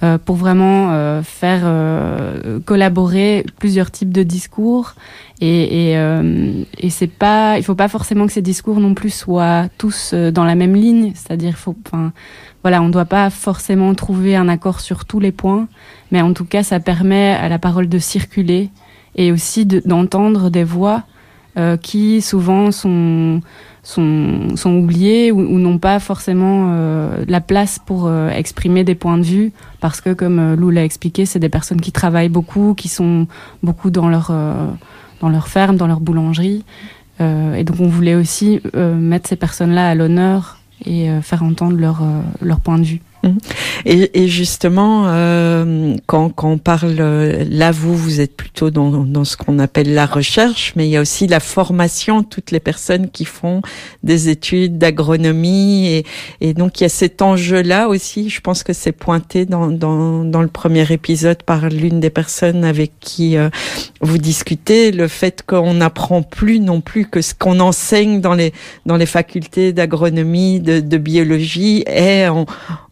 Euh, 0.04 0.20
pour 0.20 0.36
vraiment 0.36 0.92
euh, 0.92 1.24
faire 1.24 1.62
euh, 1.63 2.60
collaborer 2.60 3.44
plusieurs 3.58 3.89
types 3.89 4.13
de 4.13 4.22
discours. 4.22 4.94
Et, 5.42 5.89
et, 5.89 5.98
euh, 5.98 6.63
et 6.77 6.92
c'est 6.92 7.08
pas 7.08 7.58
il 7.58 7.63
faut 7.63 7.74
pas 7.74 7.88
forcément 7.88 8.27
que 8.27 8.32
ces 8.32 8.44
discours 8.44 8.80
non 8.80 8.94
plus 8.94 9.10
soient 9.10 9.70
tous 9.80 10.12
euh, 10.13 10.30
dans 10.30 10.44
la 10.44 10.54
même 10.54 10.75
ligne. 10.75 11.13
C'est-à-dire 11.16 11.58
faut 11.58 11.75
enfin 11.88 12.12
voilà 12.62 12.84
on 12.84 12.89
doit 12.89 13.06
pas 13.06 13.32
forcément 13.32 13.96
trouver 13.96 14.36
un 14.36 14.50
accord 14.50 14.82
sur 14.82 15.06
tous 15.06 15.20
les 15.20 15.32
points. 15.32 15.68
Mais 16.12 16.22
en 16.22 16.34
tout 16.34 16.46
cas 16.46 16.62
ça 16.62 16.80
permet 16.80 17.32
à 17.32 17.50
la 17.50 17.58
parole 17.58 17.89
de 17.89 17.98
circuler 17.98 18.70
et 19.16 19.32
aussi 19.32 19.66
d'entendre 19.66 20.44
de, 20.44 20.50
des 20.50 20.63
voix 20.63 21.06
euh, 21.58 21.75
qui 21.75 22.22
souvent 22.22 22.72
sont 22.72 23.42
sont, 23.88 24.53
oubliés 24.65 25.32
ou, 25.32 25.60
n'ont 25.60 25.77
pas 25.77 26.00
forcément 26.00 26.72
euh, 26.72 27.24
la 27.27 27.39
place 27.39 27.79
pour 27.79 28.08
euh, 28.08 28.29
exprimer 28.29 28.84
des 28.84 28.96
points 28.96 29.17
de 29.17 29.24
vue 29.24 29.53
parce 29.79 30.01
que 30.01 30.13
comme 30.13 30.39
euh, 30.39 30.56
Lou 30.58 30.72
l'a 30.72 30.84
expliqué 30.84 31.25
c'est 31.25 31.39
des 31.39 31.48
personnes 31.50 31.79
qui 31.79 31.94
travaillent 31.94 32.29
beaucoup 32.29 32.74
qui 32.74 32.89
sont 32.89 33.27
beaucoup 33.63 33.89
dans 33.89 34.10
leur 34.10 34.32
dans 35.22 35.29
leur 35.29 35.48
ferme 35.48 35.77
dans 35.77 35.88
leur 35.88 36.00
boulangerie. 36.00 36.63
Et 37.20 37.63
donc 37.63 37.79
on 37.79 37.88
voulait 37.88 38.13
aussi 38.13 38.62
mettre 38.75 39.27
ces 39.27 39.38
personnes 39.38 39.72
là 39.72 39.89
à 39.89 39.96
l'honneur 39.96 40.60
et 40.86 41.10
faire 41.24 41.41
entendre 41.41 41.75
leur, 41.75 42.03
leur 42.41 42.60
point 42.60 42.77
de 42.77 42.84
vue 42.84 43.01
Et, 43.86 44.24
et 44.24 44.28
justement, 44.28 45.06
euh, 45.08 45.96
quand, 46.06 46.30
quand, 46.30 46.52
on 46.52 46.58
parle, 46.58 46.96
là 46.96 47.72
vous, 47.72 47.96
vous 47.96 48.22
êtes 48.22 48.36
plutôt 48.36 48.72
dans, 48.72 48.90
dans 49.04 49.24
ce 49.24 49.38
qu'on 49.38 49.60
appelle 49.60 49.94
la 49.94 50.06
recherche, 50.06 50.74
mais 50.76 50.88
il 50.88 50.92
y 50.92 50.98
a 50.98 51.02
aussi 51.02 51.28
la 51.28 51.40
formation, 51.40 52.24
toutes 52.24 52.52
les 52.52 52.60
personnes 52.60 53.10
qui 53.10 53.26
font 53.26 53.62
des 54.04 54.30
études 54.30 54.78
d'agronomie, 54.78 55.88
et, 55.88 56.06
et, 56.42 56.54
donc 56.54 56.80
il 56.80 56.84
y 56.84 56.86
a 56.86 56.90
cet 56.90 57.22
enjeu-là 57.22 57.88
aussi. 57.88 58.30
Je 58.30 58.42
pense 58.42 58.64
que 58.64 58.74
c'est 58.74 58.92
pointé 58.92 59.46
dans, 59.46 59.68
dans, 59.68 60.24
dans, 60.24 60.42
le 60.42 60.48
premier 60.48 60.92
épisode 60.92 61.44
par 61.44 61.70
l'une 61.70 62.00
des 62.00 62.10
personnes 62.10 62.64
avec 62.64 62.92
qui 63.00 63.38
euh, 63.38 63.50
vous 64.02 64.18
discutez, 64.18 64.92
le 64.92 65.08
fait 65.08 65.44
qu'on 65.46 65.76
n'apprend 65.76 66.22
plus 66.22 66.60
non 66.60 66.82
plus 66.82 67.06
que 67.06 67.22
ce 67.22 67.34
qu'on 67.34 67.60
enseigne 67.60 68.22
dans 68.22 68.34
les 68.34 68.54
dans 68.86 68.98
les 68.98 69.06
facultés 69.06 69.74
d'agronomie, 69.74 70.60
de, 70.60 70.80
de 70.80 70.98
biologie 70.98 71.84
est 71.86 72.28
en 72.28 72.46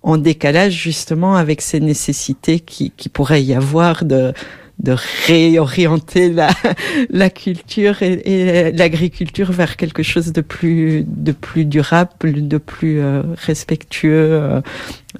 en 0.05 0.17
décalage 0.25 0.73
justement 0.73 1.35
avec 1.35 1.61
ces 1.61 1.79
nécessités 1.79 2.59
qui, 2.59 2.91
qui 2.97 3.09
pourrait 3.09 3.43
y 3.43 3.53
avoir 3.53 4.03
de, 4.03 4.33
de 4.79 4.95
réorienter 5.27 6.31
la, 6.31 6.49
la 7.09 7.29
culture 7.29 8.01
et, 8.01 8.71
l'agriculture 8.71 9.51
vers 9.51 9.77
quelque 9.77 10.01
chose 10.01 10.33
de 10.33 10.41
plus, 10.41 11.05
de 11.07 11.31
plus 11.31 11.65
durable, 11.65 12.47
de 12.47 12.57
plus 12.57 12.99
euh, 12.99 13.21
respectueux 13.35 14.29
euh, 14.31 14.61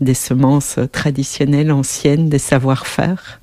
des 0.02 0.16
semences 0.16 0.80
traditionnelles, 0.92 1.72
anciennes, 1.72 2.28
des 2.28 2.40
savoir-faire. 2.40 3.40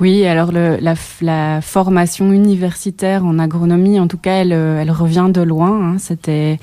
Oui, 0.00 0.26
alors 0.26 0.50
la, 0.50 1.60
formation 1.62 2.32
universitaire 2.32 3.24
en 3.24 3.38
agronomie, 3.38 4.00
en 4.00 4.08
tout 4.08 4.18
cas, 4.18 4.42
elle, 4.42 4.52
elle 4.52 4.90
revient 4.90 5.28
de 5.32 5.42
loin. 5.42 5.92
Hein. 5.92 5.98
C'était 6.00 6.58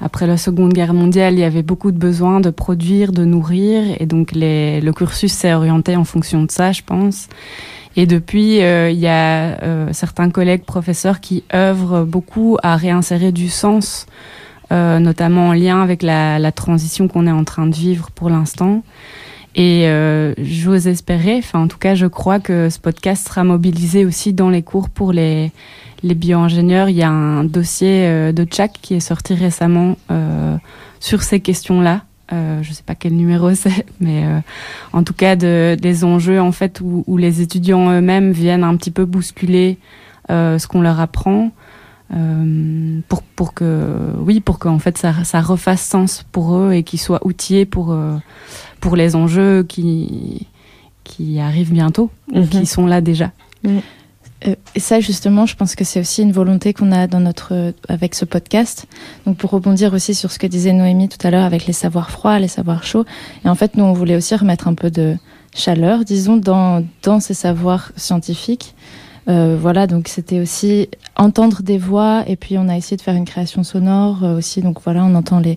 après 0.00 0.26
la 0.26 0.36
Seconde 0.36 0.72
Guerre 0.72 0.94
mondiale, 0.94 1.34
il 1.34 1.40
y 1.40 1.44
avait 1.44 1.62
beaucoup 1.62 1.92
de 1.92 1.98
besoins 1.98 2.40
de 2.40 2.50
produire, 2.50 3.12
de 3.12 3.24
nourrir, 3.24 3.96
et 3.98 4.06
donc 4.06 4.32
les, 4.32 4.80
le 4.80 4.92
cursus 4.92 5.32
s'est 5.32 5.52
orienté 5.52 5.96
en 5.96 6.04
fonction 6.04 6.42
de 6.42 6.50
ça, 6.50 6.72
je 6.72 6.82
pense. 6.82 7.28
Et 7.96 8.06
depuis, 8.06 8.62
euh, 8.62 8.90
il 8.90 8.98
y 8.98 9.08
a 9.08 9.62
euh, 9.62 9.88
certains 9.92 10.30
collègues 10.30 10.64
professeurs 10.64 11.20
qui 11.20 11.44
œuvrent 11.52 12.04
beaucoup 12.04 12.56
à 12.62 12.76
réinsérer 12.76 13.32
du 13.32 13.48
sens, 13.48 14.06
euh, 14.72 15.00
notamment 15.00 15.48
en 15.48 15.52
lien 15.52 15.82
avec 15.82 16.02
la, 16.02 16.38
la 16.38 16.52
transition 16.52 17.08
qu'on 17.08 17.26
est 17.26 17.32
en 17.32 17.44
train 17.44 17.66
de 17.66 17.74
vivre 17.74 18.10
pour 18.12 18.30
l'instant. 18.30 18.82
Et 19.56 19.88
euh, 19.88 20.32
j'ose 20.38 20.86
espérer, 20.86 21.36
enfin 21.38 21.60
en 21.60 21.66
tout 21.66 21.78
cas 21.78 21.96
je 21.96 22.06
crois 22.06 22.38
que 22.38 22.70
ce 22.70 22.78
podcast 22.78 23.26
sera 23.26 23.42
mobilisé 23.42 24.04
aussi 24.04 24.32
dans 24.32 24.48
les 24.48 24.62
cours 24.62 24.88
pour 24.88 25.12
les, 25.12 25.50
les 26.04 26.14
bio-ingénieurs. 26.14 26.88
Il 26.88 26.96
y 26.96 27.02
a 27.02 27.10
un 27.10 27.42
dossier 27.42 28.06
euh, 28.06 28.32
de 28.32 28.44
Tchak 28.44 28.72
qui 28.80 28.94
est 28.94 29.00
sorti 29.00 29.34
récemment 29.34 29.96
euh, 30.10 30.56
sur 31.00 31.22
ces 31.22 31.40
questions-là. 31.40 32.02
Euh, 32.32 32.62
je 32.62 32.72
sais 32.72 32.84
pas 32.84 32.94
quel 32.94 33.14
numéro 33.16 33.52
c'est, 33.54 33.86
mais 33.98 34.24
euh, 34.24 34.38
en 34.92 35.02
tout 35.02 35.14
cas 35.14 35.34
de, 35.34 35.76
des 35.80 36.04
enjeux 36.04 36.40
en 36.40 36.52
fait 36.52 36.80
où, 36.80 37.02
où 37.08 37.16
les 37.16 37.40
étudiants 37.40 37.90
eux-mêmes 37.90 38.30
viennent 38.30 38.62
un 38.62 38.76
petit 38.76 38.92
peu 38.92 39.04
bousculer 39.04 39.78
ce 40.28 40.64
qu'on 40.68 40.80
leur 40.80 41.00
apprend 41.00 41.50
pour 43.08 43.22
pour 43.22 43.54
que 43.54 44.12
oui 44.18 44.40
pour 44.40 44.58
qu'en 44.58 44.78
fait 44.78 44.98
ça, 44.98 45.24
ça 45.24 45.40
refasse 45.40 45.82
sens 45.82 46.24
pour 46.32 46.56
eux 46.56 46.72
et 46.72 46.82
qu'ils 46.82 47.00
soient 47.00 47.24
outillés 47.24 47.66
pour 47.66 47.96
pour 48.80 48.96
les 48.96 49.14
enjeux 49.14 49.62
qui 49.62 50.48
qui 51.04 51.40
arrivent 51.40 51.72
bientôt 51.72 52.10
ou 52.32 52.46
qui 52.46 52.66
sont 52.66 52.86
là 52.86 53.00
déjà. 53.00 53.32
Euh, 54.46 54.54
et 54.74 54.80
ça, 54.80 55.00
justement, 55.00 55.46
je 55.46 55.56
pense 55.56 55.74
que 55.74 55.84
c'est 55.84 56.00
aussi 56.00 56.22
une 56.22 56.32
volonté 56.32 56.72
qu'on 56.72 56.92
a 56.92 57.06
dans 57.06 57.20
notre, 57.20 57.74
avec 57.88 58.14
ce 58.14 58.24
podcast. 58.24 58.86
Donc, 59.26 59.36
pour 59.36 59.50
rebondir 59.50 59.92
aussi 59.92 60.14
sur 60.14 60.30
ce 60.30 60.38
que 60.38 60.46
disait 60.46 60.72
Noémie 60.72 61.08
tout 61.08 61.24
à 61.26 61.30
l'heure 61.30 61.44
avec 61.44 61.66
les 61.66 61.72
savoirs 61.72 62.10
froids, 62.10 62.38
les 62.38 62.48
savoirs 62.48 62.84
chauds. 62.84 63.04
Et 63.44 63.48
en 63.48 63.54
fait, 63.54 63.76
nous, 63.76 63.84
on 63.84 63.92
voulait 63.92 64.16
aussi 64.16 64.34
remettre 64.34 64.68
un 64.68 64.74
peu 64.74 64.90
de 64.90 65.16
chaleur, 65.54 66.04
disons, 66.04 66.36
dans, 66.36 66.84
dans 67.02 67.20
ces 67.20 67.34
savoirs 67.34 67.92
scientifiques. 67.96 68.74
Euh, 69.28 69.56
voilà, 69.60 69.86
donc 69.86 70.08
c'était 70.08 70.40
aussi 70.40 70.88
entendre 71.16 71.62
des 71.62 71.78
voix 71.78 72.24
et 72.26 72.36
puis 72.36 72.56
on 72.58 72.68
a 72.68 72.76
essayé 72.76 72.96
de 72.96 73.02
faire 73.02 73.14
une 73.14 73.26
création 73.26 73.62
sonore 73.62 74.24
euh, 74.24 74.38
aussi. 74.38 74.62
Donc 74.62 74.78
voilà, 74.82 75.04
on 75.04 75.14
entend 75.14 75.40
les, 75.40 75.56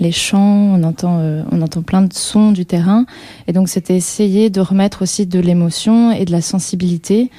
les 0.00 0.12
chants, 0.12 0.38
on 0.74 0.82
entend, 0.82 1.18
euh, 1.20 1.42
on 1.52 1.62
entend 1.62 1.82
plein 1.82 2.02
de 2.02 2.12
sons 2.12 2.50
du 2.50 2.66
terrain. 2.66 3.06
Et 3.46 3.52
donc 3.52 3.68
c'était 3.68 3.96
essayer 3.96 4.50
de 4.50 4.60
remettre 4.60 5.02
aussi 5.02 5.26
de 5.26 5.38
l'émotion 5.38 6.10
et 6.10 6.24
de 6.24 6.32
la 6.32 6.40
sensibilité 6.40 7.30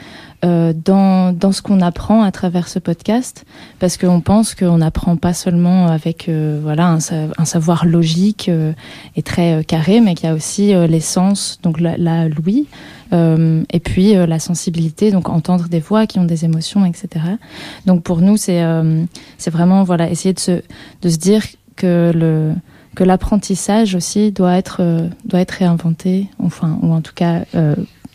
euh, 0.45 0.73
dans, 0.73 1.31
dans 1.33 1.51
ce 1.51 1.63
qu'on 1.63 1.81
apprend 1.81 2.21
à 2.21 2.31
travers 2.31 2.67
ce 2.67 2.77
podcast, 2.77 3.45
parce 3.79 3.97
qu'on 3.97 4.21
pense 4.21 4.53
qu'on 4.53 4.77
n'apprend 4.77 5.15
pas 5.15 5.33
seulement 5.33 5.87
avec 5.87 6.29
euh, 6.29 6.59
voilà 6.61 6.89
un, 6.89 6.99
savoir 7.45 7.85
logique 7.85 8.47
euh, 8.49 8.73
et 9.15 9.23
très 9.23 9.63
carré, 9.63 10.01
mais 10.01 10.13
qu'il 10.13 10.29
y 10.29 10.31
a 10.31 10.35
aussi 10.35 10.73
l'essence, 10.87 11.59
donc 11.63 11.79
la, 11.79 11.97
la 11.97 12.27
l'ouïe, 12.27 12.67
et 13.11 13.79
puis 13.79 14.13
la 14.13 14.39
sensibilité, 14.39 15.09
donc 15.09 15.29
entendre 15.29 15.69
des 15.69 15.79
voix 15.79 16.05
qui 16.05 16.19
ont 16.19 16.25
des 16.25 16.43
émotions, 16.43 16.85
etc. 16.85 17.25
Donc 17.85 18.03
pour 18.03 18.19
nous, 18.19 18.35
c'est 18.35 18.61
c'est 19.37 19.51
vraiment 19.51 19.83
voilà 19.83 20.09
essayer 20.09 20.33
de 20.33 20.39
se, 20.39 20.61
de 21.01 21.09
se 21.09 21.17
dire 21.17 21.43
que 21.77 22.11
le 22.13 22.53
que 22.93 23.05
l'apprentissage 23.05 23.95
aussi 23.95 24.31
doit 24.33 24.57
être 24.57 24.81
doit 25.23 25.39
être 25.39 25.51
réinventé, 25.51 26.27
enfin 26.39 26.77
ou 26.81 26.91
en 26.91 27.01
tout 27.01 27.13
cas 27.15 27.45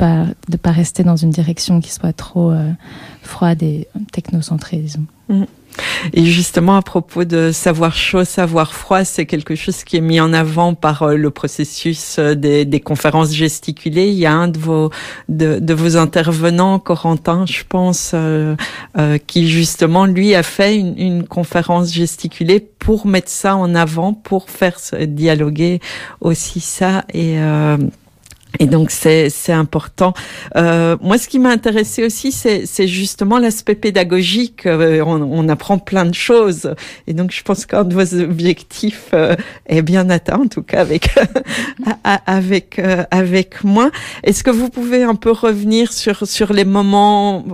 pas, 0.00 0.24
de 0.48 0.56
pas 0.56 0.70
rester 0.70 1.04
dans 1.04 1.16
une 1.16 1.28
direction 1.28 1.80
qui 1.80 1.92
soit 1.92 2.14
trop 2.14 2.52
euh, 2.52 2.70
froide 3.22 3.62
et 3.62 3.86
technocentrée, 4.12 4.78
disons. 4.78 5.04
Mmh. 5.28 5.44
Et 6.14 6.24
justement, 6.24 6.76
à 6.76 6.82
propos 6.82 7.24
de 7.24 7.52
savoir 7.52 7.94
chaud, 7.94 8.24
savoir 8.24 8.72
froid, 8.72 9.04
c'est 9.04 9.26
quelque 9.26 9.54
chose 9.54 9.84
qui 9.84 9.98
est 9.98 10.00
mis 10.00 10.18
en 10.18 10.32
avant 10.32 10.72
par 10.74 11.02
euh, 11.02 11.16
le 11.16 11.30
processus 11.30 12.16
euh, 12.18 12.34
des, 12.34 12.80
conférences 12.80 13.32
gesticulées. 13.34 14.08
Il 14.08 14.14
y 14.14 14.24
a 14.24 14.32
un 14.32 14.48
de 14.48 14.58
vos, 14.58 15.96
intervenants, 15.98 16.78
Corentin, 16.78 17.44
je 17.46 17.62
pense, 17.68 18.14
qui 19.26 19.48
justement, 19.48 20.06
lui, 20.06 20.34
a 20.34 20.42
fait 20.42 20.76
une, 20.76 21.24
conférence 21.24 21.92
gesticulée 21.92 22.60
pour 22.60 23.06
mettre 23.06 23.30
ça 23.30 23.54
en 23.54 23.74
avant, 23.74 24.14
pour 24.14 24.48
faire 24.48 24.78
dialoguer 25.06 25.80
aussi 26.22 26.60
ça. 26.60 27.04
Et 27.12 27.36
Et 28.58 28.66
donc 28.66 28.90
c'est 28.90 29.30
important. 29.48 30.12
Euh, 30.56 30.96
moi, 31.00 31.18
ce 31.18 31.28
qui 31.28 31.38
m'a 31.38 31.50
intéressé 31.50 32.04
aussi, 32.04 32.32
c'est 32.32 32.86
justement 32.86 33.38
l'aspect 33.38 33.74
pédagogique. 33.74 34.66
Euh, 34.66 35.02
on, 35.06 35.22
on 35.22 35.48
apprend 35.48 35.78
plein 35.78 36.04
de 36.04 36.14
choses, 36.14 36.74
et 37.06 37.14
donc 37.14 37.30
je 37.30 37.42
pense 37.42 37.64
qu'un 37.64 37.84
de 37.84 37.94
vos 37.94 38.14
objectifs 38.20 39.10
euh, 39.14 39.36
est 39.66 39.82
bien 39.82 40.10
atteint, 40.10 40.40
en 40.40 40.48
tout 40.48 40.62
cas 40.62 40.80
avec 40.80 41.10
avec 42.26 42.78
euh, 42.78 43.04
avec 43.10 43.62
moi. 43.62 43.90
Est-ce 44.24 44.42
que 44.42 44.50
vous 44.50 44.68
pouvez 44.68 45.04
un 45.04 45.14
peu 45.14 45.30
revenir 45.30 45.92
sur 45.92 46.26
sur 46.26 46.52
les 46.52 46.64
moments 46.64 47.44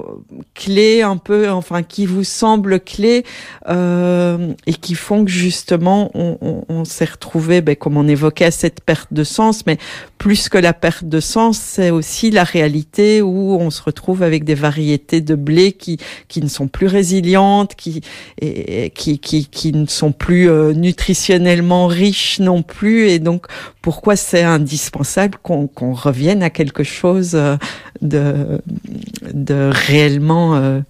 clés, 0.55 1.03
un 1.03 1.19
peu, 1.19 1.51
enfin 1.51 1.83
qui 1.83 2.07
vous 2.07 2.25
semblent 2.25 2.81
clés 2.81 3.25
euh, 3.69 4.55
et 4.67 4.75
qui 4.75 4.95
font 4.95 5.25
que 5.25 5.31
justement 5.31 6.11
on, 6.15 6.39
on, 6.41 6.65
on 6.69 6.85
s'est 6.85 7.05
retrouvé, 7.05 7.61
ben, 7.61 7.77
comme 7.77 7.97
on 7.97 8.09
évoquait, 8.09 8.47
à 8.47 8.51
cette 8.51 8.81
perte 8.81 9.13
de 9.13 9.25
sens, 9.25 9.67
mais 9.67 9.79
plus 10.19 10.49
que 10.49 10.59
la 10.59 10.73
perte 10.73 10.86
perte 10.87 11.09
de 11.19 11.21
sens, 11.35 11.59
c'est 11.75 11.91
aussi 11.99 12.27
la 12.31 12.45
réalité 12.57 13.09
où 13.21 13.37
on 13.67 13.71
se 13.71 13.83
retrouve 13.91 14.21
avec 14.23 14.41
des 14.51 14.59
variétés 14.69 15.21
de 15.31 15.35
blé 15.35 15.67
qui, 15.83 15.95
qui 16.29 16.41
ne 16.47 16.51
sont 16.57 16.69
plus 16.77 16.87
résilientes, 16.87 17.73
qui, 17.83 17.95
qui, 19.01 19.19
qui, 19.27 19.39
qui 19.57 19.73
ne 19.73 19.87
sont 20.01 20.13
plus 20.13 20.49
euh, 20.49 20.75
nutritionnellement 20.87 21.85
riches 21.89 22.39
non 22.39 22.63
plus. 22.63 23.01
Et 23.09 23.19
donc, 23.19 23.41
pourquoi 23.83 24.15
c'est 24.15 24.45
indispensable 24.59 25.35
qu'on 25.43 25.67
qu 25.67 25.87
revienne 26.09 26.43
à 26.49 26.51
quelque 26.59 26.85
chose 26.85 27.33
euh, 27.35 27.57
de, 28.15 28.25
de 29.49 29.59
réellement 29.89 30.49
euh, 30.55 30.81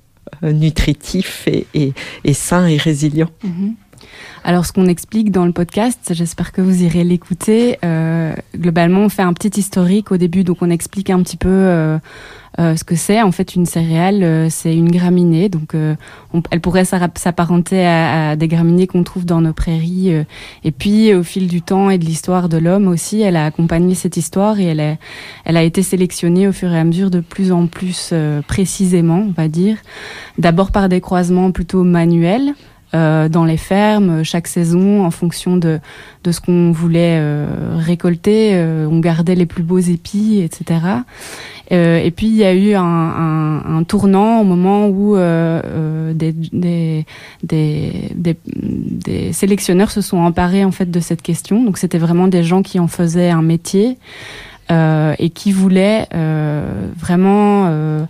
nutritif 0.65 1.29
et, 1.47 1.67
et, 1.73 1.95
et 2.29 2.35
sain 2.35 2.65
et 2.75 2.77
résilient? 2.91 3.31
Mm 3.43 3.49
-hmm. 3.49 3.86
Alors, 4.47 4.65
ce 4.65 4.73
qu'on 4.73 4.87
explique 4.87 5.33
dans 5.33 5.45
le 5.45 5.51
podcast, 5.51 6.13
j'espère 6.13 6.53
que 6.53 6.61
vous 6.61 6.85
irez 6.85 7.03
l'écouter. 7.03 7.79
Euh, 7.85 8.33
globalement, 8.57 9.01
on 9.01 9.09
fait 9.09 9.23
un 9.23 9.33
petit 9.33 9.59
historique 9.59 10.13
au 10.13 10.19
début, 10.19 10.45
donc 10.45 10.59
on 10.61 10.71
explique 10.71 11.11
un 11.11 11.21
petit 11.23 11.37
peu 11.37 11.49
euh, 11.49 11.99
euh, 12.61 12.77
ce 12.77 12.85
que 12.85 12.95
c'est. 12.95 13.21
En 13.23 13.33
fait, 13.33 13.57
une 13.57 13.67
céréale, 13.67 14.49
c'est 14.53 14.73
une 14.73 14.89
graminée, 14.89 15.49
donc 15.49 15.75
on, 15.75 16.43
elle 16.53 16.61
pourrait 16.61 16.85
s'apparenter 16.85 17.85
à, 17.85 18.37
des 18.37 18.47
graminées 18.47 18.87
qu'on 18.87 19.03
trouve 19.03 19.27
dans 19.27 19.41
nos 19.41 19.53
prairies. 19.53 20.13
Et 20.63 20.71
puis, 20.71 21.13
au 21.13 21.25
fil 21.25 21.49
du 21.49 21.61
temps 21.61 21.91
et 21.91 21.99
de 21.99 22.05
l'histoire 22.05 22.49
de 22.49 22.59
l'homme 22.59 22.87
aussi, 22.87 23.23
elle 23.23 23.35
a 23.35 23.47
accompagné 23.47 23.97
cette 23.97 24.17
histoire 24.17 24.61
et 24.61 24.67
elle, 25.45 25.57
a 25.57 25.63
été 25.65 25.83
sélectionnée 25.83 26.47
au 26.47 26.53
fur 26.53 26.73
et 26.73 26.79
à 26.79 26.85
mesure 26.85 27.11
de 27.11 27.19
plus 27.19 27.51
en 27.51 27.67
plus 27.67 28.15
précisément, 28.47 29.27
on 29.29 29.33
va 29.33 29.49
dire. 29.49 29.79
D'abord 30.39 30.71
par 30.71 30.89
des 30.89 31.01
croisements 31.01 31.51
plutôt 31.51 31.83
manuels 31.83 32.55
euh, 32.95 33.29
dans 33.29 33.45
les 33.45 33.57
fermes 33.57 34.23
chaque 34.23 34.47
saison 34.47 35.05
en 35.05 35.11
fonction 35.11 35.57
de, 35.57 35.81
de 36.23 36.33
ce 36.33 36.41
qu'on 36.41 36.71
voulait 36.71 37.19
euh, 37.19 37.47
récolter. 37.77 38.53
Euh, 38.55 38.87
on 38.89 39.01
gardait 39.01 39.35
les 39.35 39.47
plus 39.47 39.65
beaux 39.65 39.79
épis, 39.79 40.41
etc. 40.41 40.81
et 41.71 42.13
puis 42.15 42.29
il 42.29 42.37
y 42.37 42.45
a 42.45 42.55
eu 42.55 42.75
un, 42.75 42.83
un, 42.85 43.79
un 43.79 43.83
tournant 43.83 44.41
au 44.41 44.45
moment 44.45 44.87
où 44.87 45.17
des, 45.17 46.33
des, 46.33 47.07
des, 47.43 47.93
des, 48.15 48.37
des, 48.47 49.33
sélectionneurs 49.33 49.91
se 49.91 50.01
sont 50.01 50.19
emparés 50.19 50.65
en 50.65 50.71
fait 50.71 50.91
de 50.91 51.01
cette 51.01 51.23
question. 51.23 51.65
Donc 51.65 51.79
c'était 51.79 51.99
vraiment 51.99 52.29
des 52.29 52.45
gens 52.45 52.63
qui 52.63 52.79
en 52.79 52.87
faisaient 52.87 53.31
un 53.31 53.43
métier 53.43 53.99
et 54.71 55.31
qui 55.31 55.53
voulaient 55.53 56.07
vraiment 56.97 57.67
euh, 57.67 58.05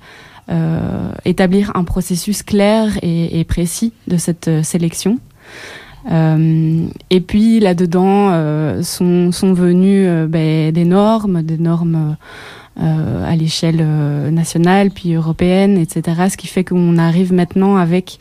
établir 1.25 1.73
un 1.75 1.85
processus 1.85 2.43
clair 2.43 2.99
et, 3.03 3.41
et, 3.41 3.45
précis 3.45 3.93
de 4.07 4.17
cette 4.17 4.49
euh, 4.49 4.62
sélection. 4.62 5.19
Euh, 6.11 6.87
et 7.11 7.21
puis 7.21 7.59
là-dedans 7.59 8.31
euh, 8.31 8.83
sont, 8.83 9.33
sont 9.33 9.53
venues 9.53 10.07
euh, 10.07 10.26
ben, 10.29 10.71
des 10.73 10.85
normes, 10.85 11.43
des 11.43 11.59
normes 11.59 12.17
à 12.79 13.35
l'échelle 13.37 13.83
nationale 14.31 14.91
puis 14.91 15.15
européenne, 15.15 15.79
etc. 15.79 16.26
Ce 16.31 16.37
qui 16.37 16.47
fait 16.47 16.62
qu'on 16.62 16.99
arrive 16.99 17.33
maintenant 17.33 17.76
avec 17.76 18.19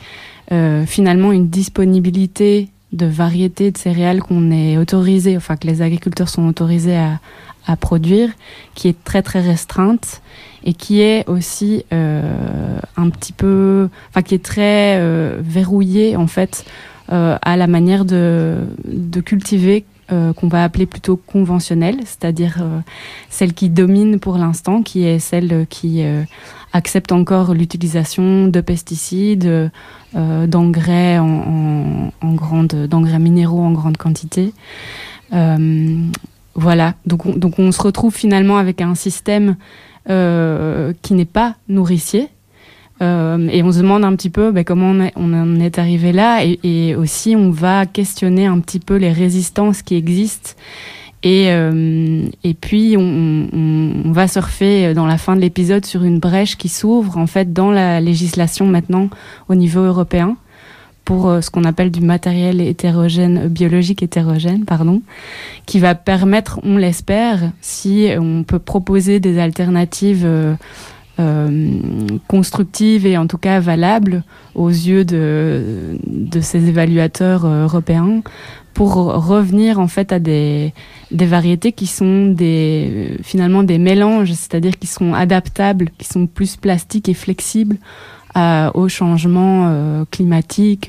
finalement 0.85 1.33
une 1.33 1.49
disponibilité 1.49 2.69
de 2.93 3.05
variétés 3.05 3.71
de 3.71 3.77
céréales 3.77 4.21
qu'on 4.21 4.51
est 4.51 4.77
autorisé, 4.77 5.35
enfin 5.35 5.57
que 5.57 5.67
les 5.67 5.81
agriculteurs 5.81 6.29
sont 6.29 6.47
autorisés 6.47 6.95
à, 6.95 7.19
à 7.67 7.75
produire, 7.75 8.29
qui 8.73 8.87
est 8.87 9.03
très 9.03 9.21
très 9.21 9.41
restreinte 9.41 10.21
et 10.63 10.73
qui 10.73 11.01
est 11.01 11.27
aussi 11.29 11.85
euh, 11.93 12.79
un 12.97 13.09
petit 13.09 13.33
peu, 13.33 13.89
enfin 14.09 14.21
qui 14.21 14.35
est 14.35 14.43
très 14.43 14.97
euh, 14.97 15.37
verrouillée 15.41 16.15
en 16.15 16.27
fait 16.27 16.65
euh, 17.11 17.37
à 17.41 17.55
la 17.55 17.67
manière 17.67 18.03
de, 18.03 18.65
cultiver 19.23 19.85
qu'on 20.07 20.47
va 20.47 20.63
appeler 20.63 20.85
plutôt 20.85 21.15
conventionnelle, 21.15 21.97
c'est-à-dire 22.01 22.63
celle 23.31 23.53
qui 23.53 23.69
domine 23.69 24.19
pour 24.19 24.37
l'instant, 24.37 24.83
qui 24.83 25.03
est 25.03 25.17
celle 25.17 25.65
qui 25.67 26.03
accepte 26.73 27.11
encore 27.11 27.55
l'utilisation 27.55 28.47
de 28.47 28.61
pesticides, 28.61 29.71
d'engrais 30.13 31.17
en, 31.17 31.25
en, 31.25 32.11
en, 32.21 32.33
grande, 32.35 32.85
d'engrais 32.87 33.17
minéraux 33.17 33.63
en 33.63 33.71
grande 33.71 33.97
quantité. 33.97 34.53
Voilà, 36.55 36.93
donc 37.05 37.25
on, 37.59 37.71
se 37.73 37.81
retrouve 37.81 38.15
finalement 38.15 38.57
avec 38.57 38.79
un 38.79 38.95
système 38.95 39.57
euh, 40.09 40.93
qui 41.01 41.13
n'est 41.13 41.25
pas 41.25 41.55
nourricier. 41.67 42.29
Euh, 43.01 43.49
et 43.51 43.61
on 43.61 43.73
se 43.73 43.79
demande 43.79 44.05
un 44.05 44.15
petit 44.15 44.29
peu 44.29 44.53
ben, 44.53 44.63
comment 44.63 44.95
on, 45.17 45.33
en 45.33 45.59
est 45.59 45.77
arrivé 45.79 46.13
là. 46.13 46.45
Et, 46.63 46.95
aussi, 46.95 47.35
on 47.35 47.51
va 47.51 47.85
questionner 47.85 48.45
un 48.45 48.61
petit 48.61 48.79
peu 48.79 48.95
les 48.95 49.11
résistances 49.11 49.81
qui 49.81 49.95
existent. 49.95 50.51
Et, 51.23 51.47
euh, 51.49 52.25
puis, 52.61 52.95
on, 52.97 53.01
on, 53.01 53.91
on, 54.05 54.11
va 54.13 54.29
surfer 54.29 54.93
dans 54.93 55.07
la 55.07 55.17
fin 55.17 55.35
de 55.35 55.41
l'épisode 55.41 55.85
sur 55.85 56.05
une 56.05 56.19
brèche 56.19 56.55
qui 56.55 56.69
s'ouvre 56.69 57.17
en 57.17 57.27
fait 57.27 57.51
dans 57.51 57.71
la 57.71 57.99
législation 57.99 58.65
maintenant 58.65 59.09
au 59.49 59.55
niveau 59.55 59.81
européen 59.81 60.37
pour 61.05 61.29
euh, 61.29 61.41
ce 61.41 61.49
qu'on 61.51 61.63
appelle 61.63 61.91
du 61.91 62.01
matériel 62.01 62.59
hétérogène, 62.59 63.47
biologique 63.47 64.03
hétérogène, 64.03 64.65
pardon, 64.65 65.01
qui 65.65 65.79
va 65.79 65.95
permettre, 65.95 66.59
on 66.63 66.77
l'espère, 66.77 67.51
si 67.61 68.09
on 68.19 68.43
peut 68.43 68.59
proposer 68.59 69.19
des 69.19 69.39
alternatives 69.39 70.25
euh, 70.25 70.55
euh, 71.17 71.79
constructives 72.27 73.05
et 73.05 73.17
en 73.17 73.25
tout 73.25 73.37
cas 73.37 73.61
valables 73.61 74.23
aux 74.53 74.67
yeux 74.67 75.05
de, 75.05 75.97
de 76.05 76.41
ces 76.41 76.67
évaluateurs 76.67 77.45
euh, 77.45 77.63
européens 77.63 78.21
pour 78.73 78.95
revenir 78.95 79.79
en 79.79 79.87
fait 79.87 80.11
à 80.11 80.19
des, 80.19 80.73
des 81.11 81.25
variétés 81.25 81.71
qui 81.71 81.87
sont 81.87 82.25
des, 82.25 83.17
finalement 83.23 83.63
des 83.63 83.77
mélanges, 83.77 84.33
c'est-à-dire 84.33 84.77
qui 84.77 84.87
sont 84.87 85.13
adaptables, 85.13 85.91
qui 85.97 86.05
sont 86.05 86.27
plus 86.27 86.57
plastiques 86.57 87.07
et 87.07 87.13
flexibles 87.13 87.77
à, 88.35 88.67
euh, 88.67 90.05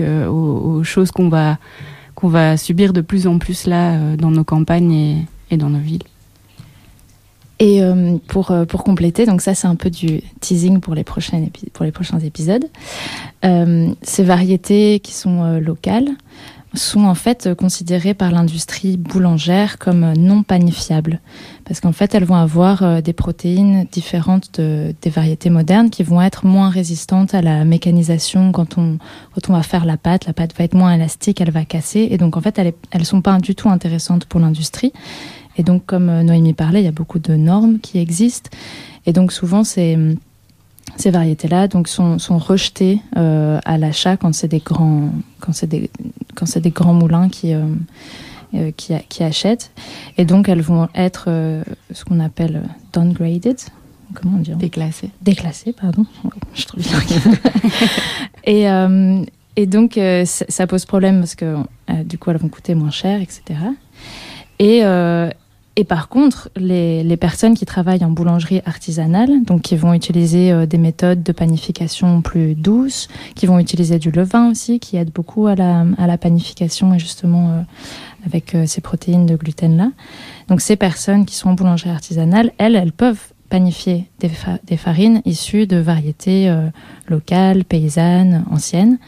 euh, 0.00 0.26
aux, 0.29 0.79
aux, 0.79 0.85
choses 0.85 1.11
qu'on 1.12 1.29
va, 1.29 1.59
qu'on 2.15 2.29
va 2.29 2.57
subir 2.57 2.93
de 2.93 3.00
plus 3.00 3.26
en 3.26 3.38
plus 3.38 3.67
là 3.67 3.95
euh, 3.95 4.17
dans 4.17 4.31
nos 4.31 4.45
campagnes 4.45 4.93
et, 4.93 5.17
et 5.50 5.57
dans 5.57 5.71
nos 5.71 5.79
villes. 5.79 6.03
Et 7.59 7.81
pour, 8.29 8.53
pour 8.69 8.85
compléter, 8.85 9.25
donc 9.25 9.41
ça 9.41 9.55
c'est 9.55 9.67
un 9.67 9.76
peu 9.76 9.88
du 9.88 10.21
teasing 10.41 10.79
pour 10.79 10.95
les, 10.95 11.05
prochains 11.05 11.41
épisodes, 12.23 12.67
ces 13.43 14.25
variétés 14.25 15.00
qui 15.00 15.15
sont 15.15 15.59
locales 15.59 16.11
sont 16.76 17.04
en 17.04 17.14
fait 17.14 17.54
considérées 17.54 18.14
par 18.14 18.30
l'industrie 18.30 18.97
boulangère 18.97 19.78
comme 19.78 20.12
non 20.14 20.42
panifiables. 20.42 21.20
Parce 21.64 21.81
qu'en 21.81 21.92
fait 21.92 22.14
elles 22.14 22.24
vont 22.24 22.37
avoir 22.37 22.83
euh, 22.83 23.01
des 23.01 23.12
protéines 23.12 23.87
différentes 23.90 24.61
de, 24.61 24.94
des 25.03 25.11
variétés 25.11 25.51
modernes 25.51 25.90
qui 25.90 26.03
vont 26.03 26.22
être 26.22 26.46
moins 26.46 26.70
résistantes 26.70 27.35
à 27.35 27.42
la 27.42 27.64
mécanisation 27.64 28.53
quand 28.53 28.79
on, 28.79 28.98
quand 29.35 29.51
on 29.51 29.53
va 29.53 29.62
faire 29.62 29.85
la 29.85 29.96
pâte. 29.96 30.27
La 30.27 30.33
pâte 30.33 30.57
va 30.57 30.64
être 30.64 30.74
moins 30.74 30.92
élastique 30.94 31.40
elle 31.40 31.51
va 31.51 31.64
casser. 31.64 32.09
Et 32.11 32.18
donc 32.18 32.37
en 32.37 32.40
fait 32.40 32.59
elles, 32.59 32.72
elles 32.90 33.05
sont 33.05 33.20
pas 33.22 33.38
du 33.38 33.55
tout 33.55 33.68
intéressantes 33.68 34.27
pour 34.27 34.40
l'industrie. 34.40 34.92
Et 35.57 35.62
donc 35.62 35.87
comme 35.87 36.09
euh, 36.09 36.22
Noémie 36.22 36.55
parlait 36.55 36.83
il 36.83 36.85
y 36.85 36.88
a 36.88 36.92
beaucoup 36.92 37.18
de 37.18 37.35
normes 37.35 37.81
qui 37.81 37.98
existent. 37.98 38.51
Et 39.07 39.12
donc 39.12 39.33
souvent 39.33 39.64
c'est 39.64 39.98
ces 40.94 41.11
variétés 41.11 41.49
là 41.49 41.68
donc 41.68 41.88
sont, 41.88 42.18
sont 42.18 42.38
rejetées 42.38 43.01
euh, 43.16 43.59
à 43.64 43.77
l'achat 43.77 44.16
quand 44.16 44.35
c'est 44.35 44.49
des 44.49 44.61
grands 44.61 45.11
quand 45.40 45.53
c'est 45.53 45.66
des 45.66 45.90
quand 46.35 46.46
c'est 46.46 46.61
des 46.61 46.70
grands 46.70 46.94
moulins 46.94 47.29
qui 47.29 47.53
euh, 47.53 47.64
euh, 48.55 48.70
qui, 48.77 48.94
qui 49.09 49.25
achètent. 49.25 49.72
Et 50.18 50.25
donc 50.25 50.49
elles 50.49 50.62
vont 50.62 50.88
être 50.94 51.25
euh, 51.27 51.64
ce 51.90 52.05
qu'on 52.05 52.20
appelle 52.20 52.62
downgraded. 52.92 53.59
Comment 54.14 54.38
dire 54.38 54.57
déclassé 54.57 55.11
déclassé 55.20 55.72
pardon. 55.72 56.07
Je 56.55 56.64
trouve 56.64 56.83
et 58.44 58.70
euh, 58.70 59.20
et 59.57 59.66
donc 59.66 59.99
euh, 59.99 60.25
ça 60.25 60.66
pose 60.68 60.85
problème 60.85 61.18
parce 61.18 61.35
que 61.35 61.57
du 62.05 62.18
coup 62.18 62.31
elles 62.31 62.37
vont 62.37 62.49
coûter 62.49 62.77
moins 62.77 62.92
cher 62.92 63.20
etc 63.20 63.59
et 64.61 64.83
Et 65.79 65.85
par 65.85 66.09
contre, 66.09 66.49
les, 66.57 67.05
les 67.05 67.17
personnes 67.19 67.55
qui 67.55 67.67
travaillent 67.67 68.05
en 68.05 68.11
boulangerie 68.11 68.62
artisanale, 68.65 69.45
donc 69.45 69.61
qui 69.61 69.77
vont 69.77 69.93
utiliser 69.93 70.51
euh, 70.51 70.65
des 70.65 70.79
méthodes 70.79 71.23
de 71.23 71.33
panification 71.33 72.23
plus 72.23 72.55
douces, 72.55 73.09
qui 73.35 73.45
vont 73.45 73.59
utiliser 73.59 73.99
du 73.99 74.11
levain 74.11 74.51
aussi, 74.51 74.81
qui 74.81 74.97
aide 74.97 75.11
beaucoup 75.12 75.47
à 75.47 75.55
la, 75.55 75.85
à 75.99 76.07
la 76.07 76.17
panification 76.17 76.95
et 76.95 76.99
justement 76.99 77.51
euh, 77.51 77.61
avec 78.25 78.55
euh, 78.55 78.65
ces 78.67 78.81
protéines 78.81 79.27
de 79.27 79.37
gluten 79.37 79.77
là. 79.77 79.91
Donc 80.49 80.62
ces 80.62 80.77
personnes 80.77 81.27
qui 81.27 81.35
sont 81.35 81.51
en 81.51 81.55
boulangerie 81.55 81.91
artisanale, 81.91 82.53
elles, 82.57 82.75
elles 82.75 82.93
peuvent 82.93 83.33
panifier 83.51 84.09
des, 84.19 84.31
des 84.67 84.77
farines 84.77 85.21
issues 85.25 85.67
de 85.67 85.77
variétés 85.77 86.49
euh, 86.49 86.69
locales, 87.07 87.65
paysannes, 87.65 88.45
anciennes. 88.51 88.99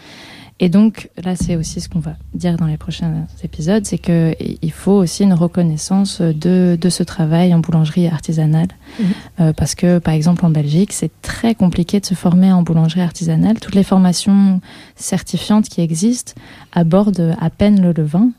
Et 0.60 0.68
donc 0.68 1.10
là 1.22 1.36
c'est 1.36 1.54
aussi 1.54 1.80
ce 1.80 1.88
qu'on 1.88 2.00
va 2.00 2.16
dire 2.34 2.56
dans 2.56 2.66
les 2.66 2.76
prochains 2.76 3.26
épisodes, 3.44 3.86
c'est 3.86 3.98
que 3.98 4.34
il 4.40 4.72
faut 4.72 4.92
aussi 4.92 5.22
une 5.22 5.32
reconnaissance 5.32 6.20
de, 6.20 6.76
de 6.80 6.90
ce 6.90 7.04
travail 7.04 7.54
en 7.54 7.60
boulangerie 7.60 8.08
artisanale 8.08 8.66
mmh. 8.66 9.04
euh, 9.40 9.52
parce 9.52 9.76
que 9.76 9.98
par 9.98 10.14
exemple 10.14 10.44
en 10.44 10.50
Belgique 10.50 10.92
c'est 10.92 11.12
très 11.22 11.54
compliqué 11.54 12.00
de 12.00 12.06
se 12.06 12.14
former 12.14 12.52
en 12.52 12.62
boulangerie 12.62 13.02
artisanale. 13.02 13.60
Toutes 13.60 13.76
les 13.76 13.84
formations 13.84 14.60
certifiantes 14.96 15.68
qui 15.68 15.80
existent 15.80 16.32
abordent 16.72 17.36
à 17.40 17.50
peine 17.50 17.80
le 17.80 17.92
levain 17.92 18.30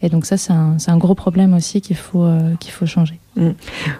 et 0.00 0.08
donc 0.08 0.26
ça 0.26 0.36
c'est 0.36 0.52
un, 0.52 0.76
un 0.86 0.96
gros 0.96 1.16
problème 1.16 1.54
aussi 1.54 1.80
qu'il 1.80 1.96
faut, 1.96 2.22
euh, 2.22 2.54
qu'il 2.60 2.70
faut 2.70 2.86
changer. 2.86 3.18
Mmh. 3.36 3.50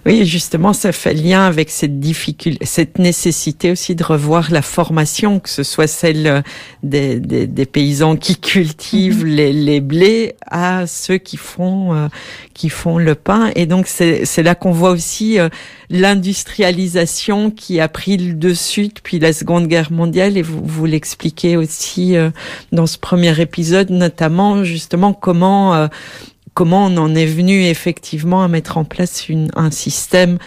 Oui, 0.07 0.25
justement, 0.25 0.73
ça 0.73 0.92
fait 0.92 1.12
lien 1.12 1.44
avec 1.44 1.68
cette 1.70 1.99
difficulté, 1.99 2.64
cette 2.64 2.99
nécessité 2.99 3.73
aussi 3.73 3.97
de 3.97 4.05
revoir 4.05 4.53
la 4.53 4.62
formation, 4.62 5.40
que 5.40 5.49
ce 5.49 5.64
soit 5.64 5.88
celle 5.88 6.44
des, 6.85 7.18
des, 7.18 7.49
des 7.49 7.66
paysans 7.66 8.16
qui 8.16 8.37
cultivent 8.37 9.25
mmh. 9.25 9.29
les, 9.29 9.53
les 9.53 9.81
blés 9.81 10.35
à 10.47 10.87
ceux 10.87 11.18
qui 11.18 11.37
font, 11.37 11.94
euh, 11.94 12.07
qui 12.55 12.68
font 12.68 12.99
le 12.99 13.16
pain. 13.16 13.51
Et 13.57 13.66
donc, 13.66 13.88
c'est 13.88 14.42
là 14.42 14.55
qu'on 14.55 14.70
voit 14.70 14.90
aussi 14.90 15.40
euh, 15.40 15.49
l'industrialisation 15.90 17.51
qui 17.51 17.81
a 17.81 17.88
pris 17.88 18.16
le 18.16 18.35
dessus 18.35 18.88
depuis 18.88 19.18
la 19.18 19.33
Seconde 19.33 19.66
Guerre 19.66 19.90
mondiale. 19.90 20.37
Et 20.37 20.42
vous, 20.42 20.61
vous 20.64 20.87
l'expliquez 20.87 21.57
aussi 21.57 22.16
euh, 22.16 22.31
dans 22.70 22.87
ce 22.87 22.99
premier 22.99 23.40
épisode, 23.40 23.90
notamment 23.90 24.62
justement 24.62 25.12
comment 25.12 25.75
euh, 25.75 25.88
comment 26.54 26.86
on 26.86 26.96
en 26.96 27.14
est 27.14 27.26
venu 27.26 27.64
effectivement 27.64 28.42
à 28.42 28.48
mettre 28.48 28.78
en 28.78 28.84
place 28.84 29.28
une, 29.28 29.50
un 29.56 29.70
système 29.70 30.38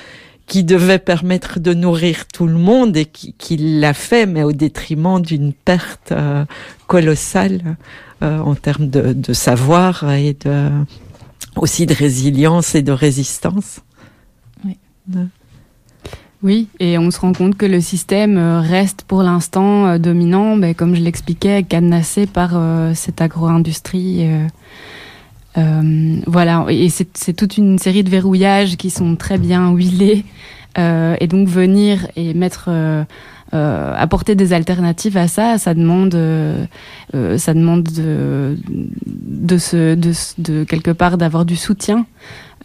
qui 0.47 0.63
devait 0.63 0.99
permettre 0.99 1.59
de 1.59 1.73
nourrir 1.73 2.25
tout 2.25 2.47
le 2.47 2.53
monde 2.53 2.95
et 2.95 3.05
qui, 3.05 3.33
qui 3.33 3.57
l'a 3.57 3.93
fait, 3.93 4.25
mais 4.25 4.43
au 4.43 4.53
détriment 4.53 5.21
d'une 5.21 5.51
perte 5.51 6.13
euh, 6.13 6.45
colossale 6.87 7.75
euh, 8.23 8.39
en 8.39 8.55
termes 8.55 8.89
de, 8.89 9.11
de 9.11 9.33
savoir 9.33 10.09
et 10.13 10.37
de, 10.45 10.69
aussi 11.57 11.85
de 11.85 11.93
résilience 11.93 12.75
et 12.75 12.81
de 12.81 12.93
résistance. 12.93 13.81
Oui. 14.65 14.77
Oui, 16.43 16.67
et 16.79 16.97
on 16.97 17.11
se 17.11 17.19
rend 17.19 17.33
compte 17.33 17.57
que 17.57 17.65
le 17.65 17.81
système 17.81 18.37
reste 18.37 19.01
pour 19.01 19.23
l'instant 19.23 19.97
dominant, 19.97 20.55
ben, 20.55 20.75
comme 20.75 20.95
je 20.95 21.01
l'expliquais, 21.01 21.63
cadenassé 21.63 22.27
par 22.27 22.51
cette 22.93 23.21
agro-industrie. 23.21 24.29
Voilà, 26.27 26.65
et 26.69 26.89
c'est 26.89 27.33
toute 27.33 27.57
une 27.57 27.79
série 27.79 28.03
de 28.03 28.09
verrouillages 28.09 28.77
qui 28.77 28.89
sont 28.89 29.15
très 29.15 29.37
bien 29.37 29.71
huilés. 29.71 30.23
et 30.77 31.27
donc 31.27 31.47
venir 31.47 32.07
et 32.15 32.33
mettre 32.33 32.69
euh, 33.53 33.93
apporter 33.95 34.35
des 34.35 34.51
alternatives 34.51 35.15
à 35.15 35.29
ça, 35.29 35.57
ça 35.57 35.73
demande, 35.73 36.13
euh, 36.15 36.65
euh, 37.15 37.37
ça 37.37 37.53
demande 37.53 37.83
de 37.83 38.57
quelque 40.65 40.91
part 40.91 41.17
d'avoir 41.17 41.45
du 41.45 41.55
soutien. 41.55 42.05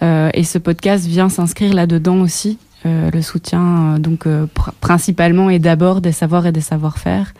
et 0.01 0.43
ce 0.43 0.59
podcast 0.59 1.07
vient 1.07 1.29
s'inscrire 1.29 1.73
là-dedans 1.73 2.21
aussi. 2.21 2.59
le 2.85 3.23
soutien, 3.23 4.01
donc 4.01 4.27
principalement 4.81 5.51
et 5.51 5.61
d'abord 5.61 6.01
des 6.01 6.11
savoirs 6.11 6.47
et 6.47 6.53
des 6.53 6.61
savoir-faire. 6.61 7.33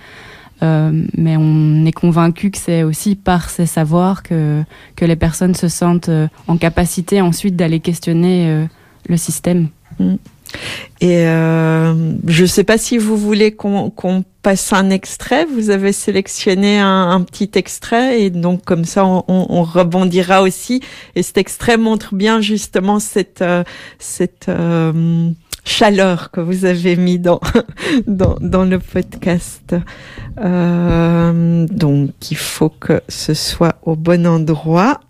Mais 0.63 1.37
on 1.37 1.85
est 1.85 1.93
convaincu 1.93 2.51
que 2.51 2.59
c'est 2.59 2.83
aussi 2.83 3.17
par 3.17 3.51
ces 3.51 3.67
savoirs 3.67 4.23
que, 4.23 4.63
que 4.97 5.05
les 5.05 5.17
personnes 5.17 5.55
se 5.55 5.69
sentent 5.69 6.11
en 6.47 6.57
capacité 6.57 7.21
ensuite 7.21 7.57
d'aller 7.57 7.81
questionner 7.81 8.67
le 9.09 9.17
système. 9.17 9.69
Mm. 9.99 10.15
Et 11.01 11.27
euh, 11.27 12.15
je 12.27 12.43
ne 12.43 12.47
sais 12.47 12.65
pas 12.65 12.79
si 12.79 12.99
vous 12.99 13.17
voulez 13.17 13.53
qu'on 13.53 14.25
passe 14.43 14.73
un 14.73 14.91
extrait. 14.91 15.47
Vous 15.47 15.71
avez 15.71 15.93
sélectionné 15.93 16.79
un, 16.79 17.21
petit 17.23 17.51
extrait 17.55 18.23
et 18.23 18.31
donc 18.31 18.65
comme 18.65 18.85
ça 18.85 19.05
on, 19.05 19.63
rebondira 19.63 20.43
aussi. 20.43 20.81
Et 21.17 21.23
cet 21.23 21.39
extrait 21.39 21.77
montre 21.77 22.15
bien 22.15 22.41
justement 22.41 23.01
cette 23.01 23.43
euh, 23.43 23.65
cette 23.99 24.49
euh, 24.49 25.31
chaleur 25.65 26.31
que 26.31 26.41
vous 26.41 26.65
avez 26.65 26.97
mis 26.97 27.19
dans 27.19 27.41
dans, 28.07 28.37
dans 28.41 28.65
le 28.65 28.79
podcast. 28.79 29.75
donc 30.37 32.11
il 32.31 32.37
faut 32.37 32.71
que 32.71 33.01
ce 33.09 33.35
soit 33.35 33.77
au 33.83 33.97
bon 33.97 34.27
endroit. 34.27 35.01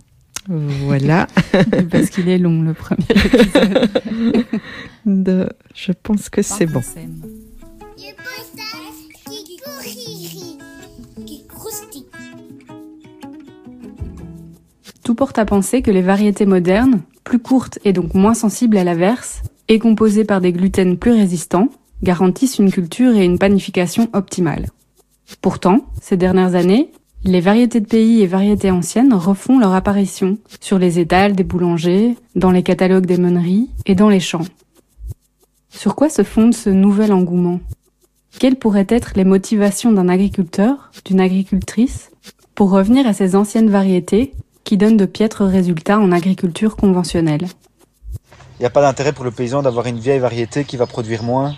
Voilà. 0.48 1.26
Parce 1.90 2.10
qu'il 2.10 2.28
est 2.28 2.38
long 2.38 2.62
le 2.62 2.74
premier 2.74 3.06
épisode. 3.10 3.90
De... 5.06 5.48
Je 5.74 5.92
pense 5.92 6.28
que 6.28 6.42
c'est 6.42 6.66
bon. 6.66 6.82
Tout 15.04 15.14
porte 15.14 15.38
à 15.38 15.44
penser 15.44 15.82
que 15.82 15.90
les 15.90 16.02
variétés 16.02 16.46
modernes, 16.46 17.02
plus 17.24 17.40
courtes 17.40 17.78
et 17.84 17.92
donc 17.92 18.14
moins 18.14 18.34
sensibles 18.34 18.76
à 18.76 18.84
l'averse, 18.84 19.42
et 19.68 19.78
composées 19.78 20.24
par 20.24 20.40
des 20.40 20.52
gluten 20.52 20.96
plus 20.96 21.12
résistants, 21.12 21.68
garantissent 22.02 22.58
une 22.58 22.72
culture 22.72 23.16
et 23.16 23.24
une 23.24 23.38
panification 23.38 24.08
optimales. 24.12 24.68
Pourtant, 25.40 25.86
ces 26.00 26.16
dernières 26.16 26.54
années, 26.54 26.90
les 27.24 27.40
variétés 27.40 27.80
de 27.80 27.86
pays 27.86 28.20
et 28.20 28.26
variétés 28.26 28.70
anciennes 28.70 29.14
refont 29.14 29.58
leur 29.58 29.72
apparition 29.72 30.38
sur 30.60 30.78
les 30.78 30.98
étals 30.98 31.36
des 31.36 31.44
boulangers, 31.44 32.16
dans 32.34 32.50
les 32.50 32.64
catalogues 32.64 33.06
des 33.06 33.16
meuneries 33.16 33.70
et 33.86 33.94
dans 33.94 34.08
les 34.08 34.20
champs. 34.20 34.44
Sur 35.70 35.94
quoi 35.94 36.08
se 36.08 36.22
fonde 36.22 36.54
ce 36.54 36.68
nouvel 36.68 37.12
engouement? 37.12 37.60
Quelles 38.38 38.56
pourraient 38.56 38.86
être 38.88 39.12
les 39.14 39.24
motivations 39.24 39.92
d'un 39.92 40.08
agriculteur, 40.08 40.90
d'une 41.04 41.20
agricultrice, 41.20 42.10
pour 42.54 42.70
revenir 42.70 43.06
à 43.06 43.12
ces 43.12 43.36
anciennes 43.36 43.70
variétés 43.70 44.32
qui 44.64 44.76
donnent 44.76 44.96
de 44.96 45.06
piètres 45.06 45.44
résultats 45.44 46.00
en 46.00 46.12
agriculture 46.12 46.76
conventionnelle? 46.76 47.46
N'y 48.62 48.66
a 48.66 48.70
pas 48.70 48.82
d'intérêt 48.82 49.12
pour 49.12 49.24
le 49.24 49.32
paysan 49.32 49.62
d'avoir 49.62 49.86
une 49.86 49.98
vieille 49.98 50.20
variété 50.20 50.64
qui 50.64 50.76
va 50.76 50.86
produire 50.86 51.24
moins, 51.24 51.56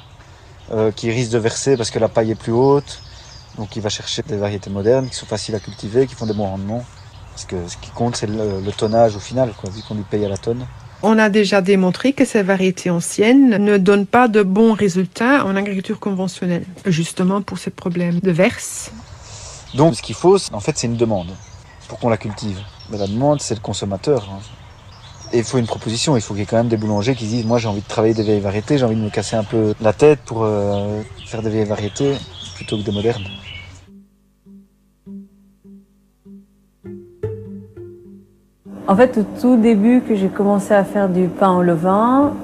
euh, 0.72 0.90
qui 0.90 1.10
risque 1.10 1.32
de 1.32 1.38
verser 1.38 1.76
parce 1.76 1.90
que 1.90 1.98
la 1.98 2.08
paille 2.08 2.30
est 2.30 2.34
plus 2.34 2.52
haute, 2.52 3.02
donc 3.58 3.76
il 3.76 3.82
va 3.82 3.90
chercher 3.90 4.22
des 4.22 4.38
variétés 4.38 4.70
modernes 4.70 5.08
qui 5.08 5.14
sont 5.14 5.26
faciles 5.26 5.54
à 5.54 5.60
cultiver, 5.60 6.06
qui 6.06 6.14
font 6.14 6.24
des 6.24 6.32
bons 6.32 6.46
rendements. 6.46 6.84
Parce 7.32 7.44
que 7.44 7.56
ce 7.68 7.76
qui 7.76 7.90
compte, 7.90 8.16
c'est 8.16 8.26
le, 8.26 8.72
tonnage 8.72 9.16
au 9.16 9.20
final, 9.20 9.52
quoi, 9.60 9.68
vu 9.68 9.82
qu'on 9.82 9.96
lui 9.96 10.04
paye 10.04 10.24
à 10.24 10.28
la 10.28 10.38
tonne. 10.38 10.66
On 11.02 11.18
a 11.18 11.28
déjà 11.28 11.60
démontré 11.60 12.14
que 12.14 12.24
ces 12.24 12.42
variétés 12.42 12.88
anciennes 12.88 13.50
ne 13.50 13.76
donnent 13.76 14.06
pas 14.06 14.28
de 14.28 14.42
bons 14.42 14.72
résultats 14.72 15.44
en 15.44 15.56
agriculture 15.56 16.00
conventionnelle, 16.00 16.64
justement 16.86 17.42
pour 17.42 17.58
ce 17.58 17.68
problème 17.68 18.20
de 18.20 18.30
verse. 18.30 18.92
Donc 19.74 19.94
ce 19.96 20.02
qu'il 20.02 20.14
faut, 20.14 20.38
en 20.52 20.60
fait, 20.60 20.78
c'est 20.78 20.86
une 20.86 20.96
demande 20.96 21.28
pour 21.88 21.98
qu'on 21.98 22.08
la 22.08 22.16
cultive. 22.16 22.58
Mais 22.88 22.96
la 22.96 23.08
demande, 23.08 23.42
c'est 23.42 23.54
le 23.54 23.60
consommateur. 23.60 24.26
Hein. 24.30 24.38
Il 25.36 25.42
faut 25.42 25.58
une 25.58 25.66
proposition, 25.66 26.16
il 26.16 26.22
faut 26.22 26.32
qu'il 26.32 26.42
y 26.42 26.42
ait 26.44 26.46
quand 26.46 26.58
même 26.58 26.68
des 26.68 26.76
boulangers 26.76 27.16
qui 27.16 27.26
disent, 27.26 27.44
moi 27.44 27.58
j'ai 27.58 27.66
envie 27.66 27.80
de 27.80 27.88
travailler 27.88 28.14
des 28.14 28.22
vieilles 28.22 28.40
variétés, 28.40 28.78
j'ai 28.78 28.84
envie 28.84 28.94
de 28.94 29.00
me 29.00 29.10
casser 29.10 29.34
un 29.34 29.42
peu 29.42 29.74
la 29.80 29.92
tête 29.92 30.20
pour 30.24 30.44
euh, 30.44 31.00
faire 31.26 31.42
des 31.42 31.50
vieilles 31.50 31.64
variétés 31.64 32.14
plutôt 32.54 32.78
que 32.78 32.82
des 32.82 32.92
modernes. 32.92 33.24
En 38.86 38.94
fait, 38.94 39.18
au 39.18 39.24
tout 39.40 39.56
début 39.56 40.02
que 40.06 40.14
j'ai 40.14 40.28
commencé 40.28 40.72
à 40.72 40.84
faire 40.84 41.08
du 41.08 41.26
pain 41.26 41.56
au 41.56 41.62
levain, 41.62 42.34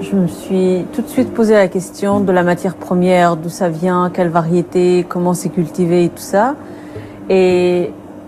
je 0.00 0.14
me 0.14 0.28
suis 0.28 0.84
tout 0.92 1.02
de 1.02 1.08
suite 1.08 1.34
posé 1.34 1.54
la 1.54 1.66
question 1.66 2.20
de 2.20 2.30
la 2.30 2.44
matière 2.44 2.76
première, 2.76 3.36
d'où 3.36 3.48
ça 3.48 3.68
vient, 3.68 4.08
quelle 4.14 4.28
variété, 4.28 5.04
comment 5.08 5.34
c'est 5.34 5.48
cultivé 5.48 6.04
et 6.04 6.08
tout 6.10 6.22
ça. 6.22 6.54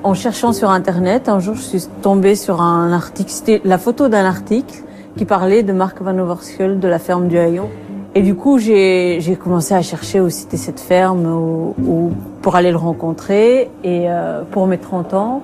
En 0.05 0.15
cherchant 0.15 0.53
sur 0.53 0.71
Internet, 0.71 1.29
un 1.29 1.41
jour, 1.41 1.55
je 1.55 1.61
suis 1.61 1.87
tombée 2.03 2.35
sur 2.35 2.63
un 2.63 2.93
article, 2.93 3.31
c'était 3.31 3.61
la 3.65 3.79
photo 3.79 4.09
d'un 4.09 4.25
article 4.25 4.83
qui 5.17 5.25
parlait 5.25 5.63
de 5.63 5.73
Marc 5.73 6.01
Van 6.01 6.17
Overschul 6.17 6.79
de 6.79 6.89
la 6.89 6.99
ferme 6.99 7.29
du 7.29 7.39
Haillon. 7.39 7.69
Et 8.15 8.23
du 8.23 8.35
coup, 8.35 8.59
j'ai 8.59 9.39
commencé 9.43 9.75
à 9.75 9.83
chercher 9.83 10.21
où 10.21 10.31
c'était 10.31 10.57
cette 10.57 10.81
ferme 10.81 11.27
ou, 11.27 12.13
pour 12.43 12.57
aller 12.57 12.71
le 12.71 12.77
rencontrer. 12.77 13.71
Et 13.85 14.05
euh, 14.09 14.43
pour 14.51 14.67
mes 14.67 14.79
30 14.79 15.15
ans, 15.15 15.43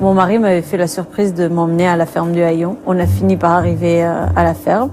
mon 0.00 0.14
mari 0.14 0.38
m'avait 0.38 0.62
fait 0.62 0.76
la 0.76 0.86
surprise 0.86 1.34
de 1.34 1.48
m'emmener 1.48 1.86
à 1.86 1.96
la 1.96 2.06
ferme 2.06 2.32
du 2.32 2.42
Haillon. 2.42 2.76
On 2.86 2.98
a 2.98 3.06
fini 3.06 3.36
par 3.36 3.52
arriver 3.52 4.04
euh, 4.04 4.26
à 4.36 4.44
la 4.44 4.54
ferme. 4.54 4.90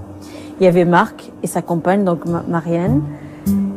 Il 0.60 0.64
y 0.64 0.66
avait 0.66 0.84
Marc 0.84 1.30
et 1.42 1.46
sa 1.46 1.62
compagne, 1.62 2.04
donc 2.04 2.20
Marianne. 2.48 3.02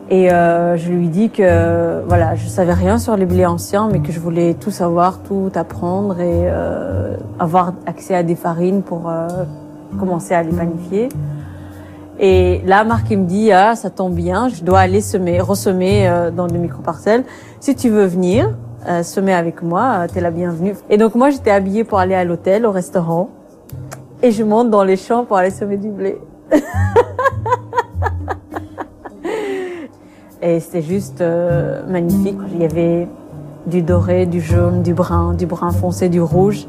Et 0.09 0.31
euh, 0.31 0.77
je 0.77 0.89
lui 0.89 1.09
dis 1.09 1.29
que 1.29 2.01
voilà, 2.07 2.35
je 2.35 2.47
savais 2.47 2.73
rien 2.73 2.97
sur 2.97 3.17
les 3.17 3.25
blés 3.25 3.45
anciens, 3.45 3.89
mais 3.91 3.99
que 3.99 4.13
je 4.13 4.19
voulais 4.19 4.53
tout 4.53 4.71
savoir, 4.71 5.19
tout 5.19 5.51
apprendre 5.55 6.19
et 6.21 6.43
euh, 6.45 7.17
avoir 7.39 7.73
accès 7.85 8.15
à 8.15 8.23
des 8.23 8.35
farines 8.35 8.83
pour 8.83 9.09
euh, 9.09 9.27
commencer 9.99 10.33
à 10.33 10.43
les 10.43 10.53
magnifier. 10.53 11.09
Et 12.19 12.61
là, 12.65 12.85
Marc 12.85 13.07
il 13.11 13.19
me 13.19 13.25
dit 13.25 13.51
ah 13.51 13.75
ça 13.75 13.89
tombe 13.89 14.13
bien, 14.13 14.47
je 14.47 14.63
dois 14.63 14.79
aller 14.79 15.01
semer, 15.01 15.41
ressemer 15.41 16.09
dans 16.35 16.47
des 16.47 16.57
micro 16.57 16.81
parcelles. 16.81 17.25
Si 17.59 17.75
tu 17.75 17.89
veux 17.89 18.05
venir, 18.05 18.55
semer 19.03 19.33
avec 19.33 19.61
moi, 19.61 20.07
t'es 20.11 20.21
la 20.21 20.31
bienvenue. 20.31 20.73
Et 20.89 20.97
donc 20.97 21.15
moi 21.15 21.29
j'étais 21.29 21.51
habillée 21.51 21.83
pour 21.83 21.99
aller 21.99 22.15
à 22.15 22.23
l'hôtel, 22.23 22.65
au 22.65 22.71
restaurant, 22.71 23.29
et 24.23 24.31
je 24.31 24.43
monte 24.43 24.71
dans 24.71 24.83
les 24.83 24.97
champs 24.97 25.25
pour 25.25 25.37
aller 25.37 25.51
semer 25.51 25.77
du 25.77 25.89
blé. 25.89 26.17
et 30.41 30.59
c'était 30.59 30.81
juste 30.81 31.21
euh, 31.21 31.81
magnifique. 31.87 32.37
Il 32.53 32.61
y 32.61 32.65
avait 32.65 33.07
du 33.65 33.81
doré, 33.81 34.25
du 34.25 34.41
jaune, 34.41 34.83
du 34.83 34.93
brun, 34.93 35.33
du 35.33 35.45
brun 35.45 35.71
foncé, 35.71 36.09
du 36.09 36.21
rouge. 36.21 36.67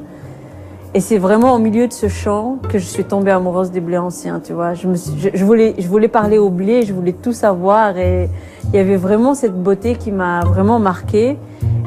Et 0.95 1.01
c'est 1.01 1.19
vraiment 1.19 1.55
au 1.55 1.59
milieu 1.59 1.87
de 1.87 1.93
ce 1.93 2.09
champ 2.09 2.57
que 2.71 2.79
je 2.79 2.85
suis 2.85 3.05
tombée 3.05 3.31
amoureuse 3.31 3.71
des 3.71 3.81
blés 3.81 3.99
anciens, 3.99 4.41
tu 4.41 4.55
vois. 4.55 4.73
Je, 4.73 5.45
voulais, 5.45 6.09
parler 6.09 6.39
au 6.39 6.49
blé, 6.49 6.85
je 6.85 6.95
voulais 6.95 7.13
tout 7.13 7.35
savoir 7.35 7.99
et 7.99 8.31
il 8.73 8.77
y 8.77 8.79
avait 8.79 8.97
vraiment 8.97 9.35
cette 9.35 9.55
beauté 9.55 9.97
qui 9.97 10.11
m'a 10.11 10.41
vraiment 10.41 10.79
marquée. 10.79 11.37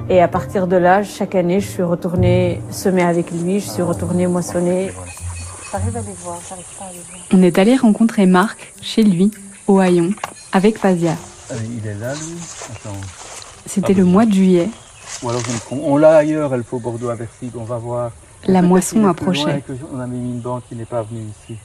Et 0.08 0.22
à 0.22 0.28
partir 0.28 0.67
de 0.67 0.76
là, 0.76 1.04
chaque 1.04 1.36
année, 1.36 1.60
je 1.60 1.67
suis 1.67 1.84
retournée 1.84 2.62
semer 2.70 3.04
avec 3.04 3.32
lui, 3.32 3.60
je 3.60 3.70
suis 3.70 3.82
retournée 3.82 4.28
moissonner. 4.28 4.91
J'arrive 5.72 5.98
à 5.98 6.02
les 6.02 6.13
voir. 6.22 6.39
On 7.34 7.41
est 7.41 7.58
allé 7.58 7.76
rencontrer 7.78 8.26
Marc 8.28 8.74
chez 8.82 9.04
lui, 9.04 9.32
au 9.67 9.80
Haillon, 9.80 10.10
avec 10.52 10.78
Fazia. 10.78 11.15
Euh, 11.52 11.56
il 11.78 11.88
est 11.88 11.96
là, 11.96 12.14
lui 12.14 12.36
Attends. 12.72 12.98
C'était 13.66 13.94
le 13.94 14.06
mois 14.06 14.26
de 14.26 14.34
juillet. 14.34 14.70
Ou 15.24 15.30
alors 15.30 15.42
On 15.72 15.98
l'a 15.98 16.18
ailleurs, 16.18 16.54
elle 16.54 16.64
faut 16.64 16.80
Bordeaux 16.80 17.10
à 17.10 17.16
on 17.56 17.64
va 17.64 17.78
voir. 17.78 18.12
La 18.48 18.62
moisson 18.62 19.06
approchait. 19.08 19.64
On 19.94 20.00
a 20.00 20.08
mis 20.08 20.18
une 20.18 20.40
banque 20.40 20.64
qui 20.68 20.76
n'est 20.76 20.86
pas 20.86 21.04
venue 21.04 21.22
ici. 21.22 21.58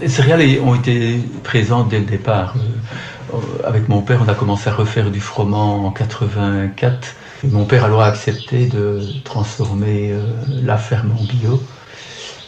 Les 0.00 0.08
céréales 0.08 0.60
ont 0.60 0.74
été 0.74 1.18
présentes 1.42 1.88
dès 1.88 1.98
le 1.98 2.04
départ. 2.04 2.54
Euh, 3.32 3.38
avec 3.64 3.88
mon 3.88 4.02
père, 4.02 4.20
on 4.24 4.28
a 4.28 4.34
commencé 4.34 4.68
à 4.68 4.72
refaire 4.72 5.10
du 5.10 5.20
froment 5.20 5.86
en 5.86 5.90
84. 5.90 7.14
mon 7.44 7.64
père 7.64 7.84
alors 7.84 8.02
a 8.02 8.06
accepté 8.06 8.66
de 8.66 9.00
transformer 9.24 10.12
euh, 10.12 10.22
la 10.48 10.76
ferme 10.76 11.12
en 11.12 11.24
bio. 11.24 11.62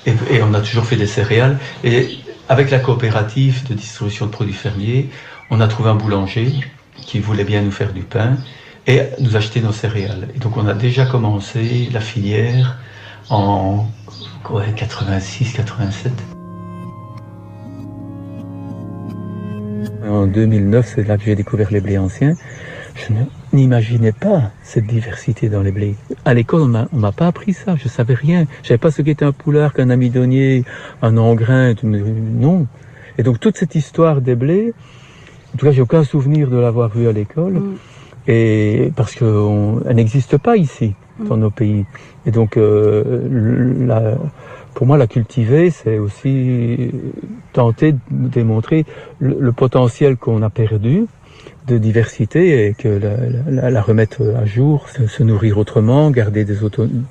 Et, 0.07 0.43
on 0.43 0.55
a 0.55 0.61
toujours 0.61 0.85
fait 0.85 0.97
des 0.97 1.07
céréales. 1.07 1.59
Et 1.85 2.19
avec 2.49 2.71
la 2.71 2.79
coopérative 2.79 3.67
de 3.69 3.75
distribution 3.75 4.27
de 4.27 4.31
produits 4.31 4.55
fermiers, 4.55 5.11
on 5.51 5.61
a 5.61 5.69
trouvé 5.69 5.91
un 5.91 5.95
boulanger 5.95 6.53
qui 6.97 7.21
voulait 7.21 7.45
bien 7.45 7.63
nous 7.63 7.71
faire 7.71 7.93
du 7.93 8.03
pain 8.03 8.37
et 8.87 9.03
nous 9.21 9.37
acheter 9.37 9.61
nos 9.61 9.73
céréales. 9.73 10.29
Et 10.35 10.39
donc 10.39 10.57
on 10.57 10.67
a 10.67 10.75
déjà 10.75 11.05
commencé 11.07 11.89
la 11.93 12.01
filière 12.01 12.79
en 13.29 13.87
86-87. 14.45 16.11
En 20.09 20.27
2009, 20.27 20.93
c'est 20.95 21.07
là 21.07 21.19
que 21.19 21.25
j'ai 21.25 21.37
découvert 21.37 21.71
les 21.71 21.83
blés 21.83 21.99
anciens. 21.99 22.35
N'imaginais 23.53 24.13
pas 24.13 24.51
cette 24.63 24.87
diversité 24.87 25.49
dans 25.49 25.63
les 25.63 25.73
blés. 25.73 25.97
À 26.25 26.35
l'école, 26.35 26.63
on 26.63 26.99
m'a 26.99 27.13
pas 27.13 27.27
appris 27.27 27.53
ça. 27.53 27.77
Je 27.77 27.89
savais 27.89 28.15
rien. 28.15 28.47
Je 28.63 28.69
savais 28.69 28.79
pas 28.79 28.91
ce 28.91 29.03
qu'était 29.03 29.25
un 29.25 29.33
poulard, 29.33 29.73
qu'un 29.73 29.91
amidonnier, 29.91 30.65
un 31.03 31.17
engrain. 31.17 31.75
Non. 31.83 32.67
Et 33.19 33.23
donc 33.23 33.41
toute 33.41 33.57
cette 33.57 33.75
histoire 33.75 34.21
des 34.21 34.35
blés, 34.35 34.73
en 35.55 35.59
tout 35.59 35.67
cas, 35.67 35.73
j'ai 35.73 35.83
aucun 35.83 36.05
souvenir 36.05 36.49
de 36.51 36.57
l'avoir 36.57 36.91
vue 36.91 37.09
à 37.09 37.13
l'école. 37.13 37.55
Mm. 37.55 37.77
Et 38.29 38.93
parce 38.95 39.15
qu'elle 39.15 39.97
n'existe 39.97 40.37
pas 40.37 40.57
ici, 40.57 40.95
dans 41.19 41.37
mm. 41.37 41.41
nos 41.41 41.51
pays. 41.51 41.85
Et 42.27 42.31
donc, 42.31 42.57
euh, 42.57 43.87
la, 43.87 44.19
pour 44.75 44.87
moi, 44.87 44.99
la 44.99 45.07
cultiver, 45.07 45.71
c'est 45.71 45.99
aussi 45.99 46.93
tenter 47.53 47.93
de 47.93 48.29
démontrer 48.29 48.85
le, 49.19 49.51
potentiel 49.53 50.17
qu'on 50.17 50.43
a 50.43 50.51
perdu 50.51 51.07
de 51.69 51.79
diversité 51.79 52.67
et 52.67 52.75
que 52.75 52.89
la, 53.49 53.71
la, 53.71 53.83
remettre 53.83 54.23
à 54.37 54.45
jour, 54.45 54.89
se, 54.89 55.23
nourrir 55.23 55.59
autrement, 55.59 56.11
garder 56.11 56.45
des 56.45 56.57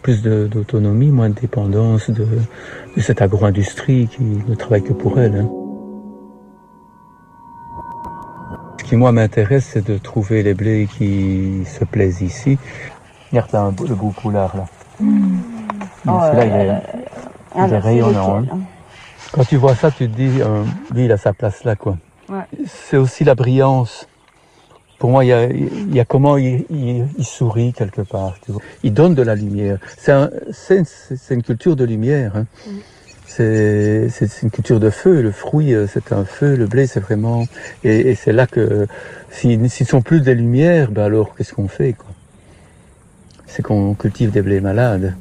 plus 0.01 0.21
d'autonomie, 0.21 1.09
moins 1.09 1.29
de 1.29 1.35
dépendance 1.39 2.09
de, 2.09 2.25
de 2.95 3.01
cette 3.01 3.21
agro-industrie 3.21 4.07
qui 4.07 4.23
ne 4.23 4.55
travaille 4.55 4.83
que 4.83 4.93
pour 4.93 5.19
elle. 5.19 5.35
Hein. 5.35 5.49
Ce 8.79 8.83
qui 8.83 8.95
moi 8.95 9.11
m'intéresse, 9.11 9.69
c'est 9.73 9.85
de 9.85 9.97
trouver 9.97 10.43
les 10.43 10.53
blés 10.53 10.87
qui 10.97 11.63
se 11.65 11.83
plaisent 11.85 12.21
ici. 12.21 12.57
Regarde 13.31 13.51
là, 13.53 13.71
le 13.87 13.95
beau 13.95 14.09
poulard 14.09 14.55
là. 14.55 14.65
Mmh. 14.99 15.37
Oh, 16.07 16.11
là 16.33 16.45
il 16.45 16.51
est, 16.51 16.69
ah, 17.55 17.65
hein. 17.65 18.45
Quand 19.31 19.43
tu 19.43 19.57
vois 19.57 19.75
ça, 19.75 19.91
tu 19.91 20.09
te 20.09 20.15
dis, 20.15 20.41
euh, 20.41 20.63
lui, 20.93 21.05
il 21.05 21.11
a 21.11 21.17
sa 21.17 21.33
place 21.33 21.63
là, 21.63 21.75
quoi. 21.75 21.97
C'est 22.65 22.97
aussi 22.97 23.23
la 23.23 23.35
brillance. 23.35 24.07
Pour 24.99 25.11
moi, 25.11 25.23
il 25.23 25.93
y 25.93 25.99
a, 25.99 26.05
comment 26.05 26.37
il, 26.37 27.05
sourit 27.21 27.73
quelque 27.73 28.01
part. 28.01 28.35
Il 28.83 28.93
donne 28.93 29.13
de 29.13 29.21
la 29.21 29.35
lumière. 29.35 29.77
C'est 29.97 30.83
une 31.29 31.43
culture 31.43 31.75
de 31.75 31.83
lumière. 31.83 32.35
Hein. 32.35 32.45
Mm. 32.65 32.71
C'est 33.27 34.41
une 34.41 34.49
culture 34.49 34.79
de 34.79 34.89
feu. 34.89 35.21
Le 35.21 35.31
fruit, 35.31 35.75
euh, 35.75 35.85
c'est 35.85 36.11
un 36.11 36.25
feu. 36.25 36.55
Le 36.55 36.65
blé, 36.65 36.87
c'est 36.87 36.99
vraiment. 36.99 37.45
Et, 37.83 38.15
c'est 38.15 38.31
là 38.31 38.47
que 38.47 38.87
s'ils 39.29 39.61
ne 39.61 39.67
sont 39.67 40.01
plus 40.01 40.21
des 40.21 40.33
lumières, 40.33 40.89
ben 40.89 41.03
alors 41.03 41.35
qu'est-ce 41.35 41.53
qu'on 41.53 41.67
fait 41.67 41.95
C'est 43.45 43.61
qu'on 43.61 43.93
cultive 43.93 44.31
des 44.31 44.41
blés 44.41 44.61
malades. 44.61 45.15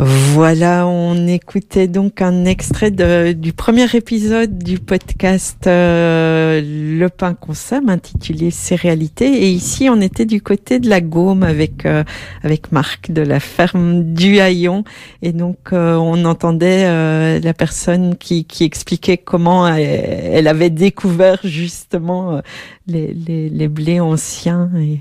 Voilà, 0.00 0.86
on 0.86 1.26
écoutait 1.26 1.88
donc 1.88 2.22
un 2.22 2.44
extrait 2.44 2.92
du 2.92 3.52
premier 3.52 3.86
épisode 3.96 4.56
du 4.56 4.78
podcast 4.78 5.66
euh, 5.66 6.60
Le 6.62 7.08
pain 7.08 7.34
qu'on 7.34 7.52
sème, 7.52 7.88
intitulé 7.88 8.52
Céréalité. 8.52 9.26
Et 9.26 9.50
ici, 9.50 9.88
on 9.90 10.00
était 10.00 10.24
du 10.24 10.40
côté 10.40 10.78
de 10.78 10.88
la 10.88 11.00
Gaume 11.00 11.42
avec 11.42 11.84
euh, 11.84 12.04
avec 12.44 12.70
Marc 12.70 13.10
de 13.10 13.22
la 13.22 13.40
ferme 13.40 14.14
du 14.14 14.38
Haillon. 14.38 14.84
Et 15.22 15.32
donc, 15.32 15.72
euh, 15.72 15.96
on 15.96 16.24
entendait 16.26 17.40
la 17.40 17.54
personne 17.54 18.16
qui, 18.16 18.44
qui 18.44 18.62
expliquait 18.62 19.18
comment 19.18 19.66
elle, 19.66 20.46
avait 20.46 20.70
découvert 20.70 21.40
justement 21.42 22.40
les, 22.86 23.12
les, 23.12 23.48
les 23.48 23.68
blés 23.68 23.98
anciens 23.98 24.70
et 24.76 25.00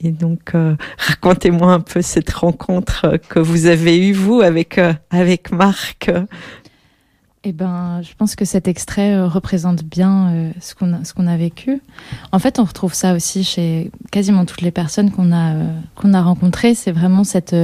et 0.00 0.12
donc, 0.12 0.54
euh, 0.54 0.76
racontez-moi 0.98 1.72
un 1.72 1.80
peu 1.80 2.02
cette 2.02 2.30
rencontre 2.30 3.18
que 3.28 3.40
vous 3.40 3.66
avez 3.66 4.08
eue, 4.08 4.12
vous, 4.12 4.40
avec, 4.40 4.78
euh, 4.78 4.92
avec 5.10 5.50
Marc. 5.50 6.10
Eh 7.44 7.52
ben, 7.52 8.00
je 8.02 8.14
pense 8.16 8.36
que 8.36 8.44
cet 8.44 8.68
extrait 8.68 9.14
euh, 9.14 9.26
représente 9.26 9.82
bien 9.82 10.52
ce 10.60 10.74
qu'on 10.74 10.92
a, 10.92 10.98
qu'on 11.16 11.26
a 11.26 11.36
vécu. 11.36 11.80
En 12.30 12.38
fait, 12.38 12.60
on 12.60 12.64
retrouve 12.64 12.94
ça 12.94 13.14
aussi 13.14 13.42
chez 13.42 13.90
quasiment 14.12 14.44
toutes 14.44 14.60
les 14.60 14.70
personnes 14.70 15.10
qu'on 15.10 15.32
a, 15.32 15.54
qu'on 15.96 16.14
a 16.14 16.22
rencontrées. 16.22 16.74
C'est 16.74 16.92
vraiment 16.92 17.24
cette, 17.24 17.56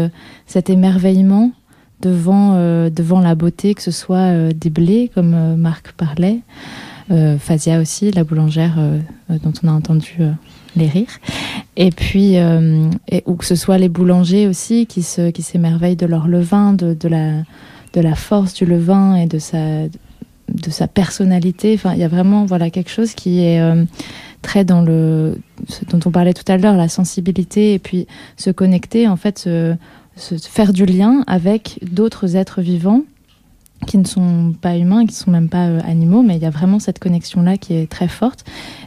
cet 0.47 0.71
émerveillement 0.71 1.53
devant, 2.01 2.55
devant 2.91 3.21
la 3.21 3.35
beauté, 3.35 3.75
que 3.75 3.83
ce 3.83 3.91
soit 3.91 4.53
des 4.53 4.71
blés, 4.71 5.11
comme 5.15 5.57
Marc 5.57 5.93
parlait, 5.93 6.41
Fazia 7.39 7.81
aussi, 7.81 8.11
la 8.11 8.25
boulangère 8.25 8.77
dont 9.29 9.53
on 9.63 9.69
a 9.69 9.73
entendu 9.73 10.19
les 10.77 10.89
rires. 10.89 11.21
Et 11.77 11.91
puis, 11.91 12.39
euh, 12.39 12.89
ou 13.27 13.35
que 13.35 13.45
ce 13.45 13.55
soit 13.55 13.79
les 13.79 13.89
boulangers 13.89 14.47
aussi 14.47 14.87
qui 14.87 15.03
se, 15.03 15.31
qui 15.31 15.43
s'émerveillent 15.43 15.97
de 15.97 16.07
leur 16.07 16.29
levain, 16.29 16.73
de, 16.73 16.95
de, 16.95 17.09
la, 17.09 17.43
de 17.93 18.01
la 18.01 18.15
force 18.15 18.55
du 18.55 18.67
levain 18.67 19.17
et 19.17 19.27
de 19.27 19.39
sa, 19.39 19.87
de 19.87 20.71
sa 20.71 20.87
personnalité. 20.87 21.75
Enfin, 21.75 21.95
il 21.95 22.01
y 22.01 22.05
a 22.05 22.09
vraiment, 22.09 22.45
voilà, 22.45 22.71
quelque 22.71 22.91
chose 22.91 23.15
qui 23.15 23.41
est 23.45 23.61
euh, 23.61 23.85
très 24.43 24.65
dans 24.65 24.83
le, 24.83 25.39
ce 25.69 25.85
dont 25.85 26.01
on 26.05 26.11
parlait 26.11 26.35
tout 26.35 26.51
à 26.51 26.57
l'heure, 26.57 26.77
la 26.77 26.89
sensibilité 26.89 27.75
et 27.75 27.79
puis 27.79 28.07
se 28.37 28.51
connecter, 28.51 29.09
en 29.09 29.17
fait, 29.17 29.39
se 29.39 29.77
faire 30.17 30.73
du 30.73 30.87
lien 30.87 31.25
avec 31.27 31.79
d'autres 31.83 32.37
êtres 32.37 32.61
vivants 32.61 33.03
qui 33.87 33.99
ne 33.99 34.05
sont 34.05 34.55
pas 34.61 34.77
humains, 34.77 35.01
qui 35.01 35.13
ne 35.13 35.19
sont 35.19 35.31
même 35.31 35.49
pas 35.49 35.67
euh, 35.67 35.81
animaux, 35.85 36.23
mais 36.23 36.37
il 36.37 36.43
y 36.43 36.47
a 36.47 36.51
vraiment 36.51 36.79
cette 36.79 36.99
connexion-là 36.99 37.57
qui 37.57 37.75
est 37.75 37.91
très 37.91 38.09
forte. 38.09 38.45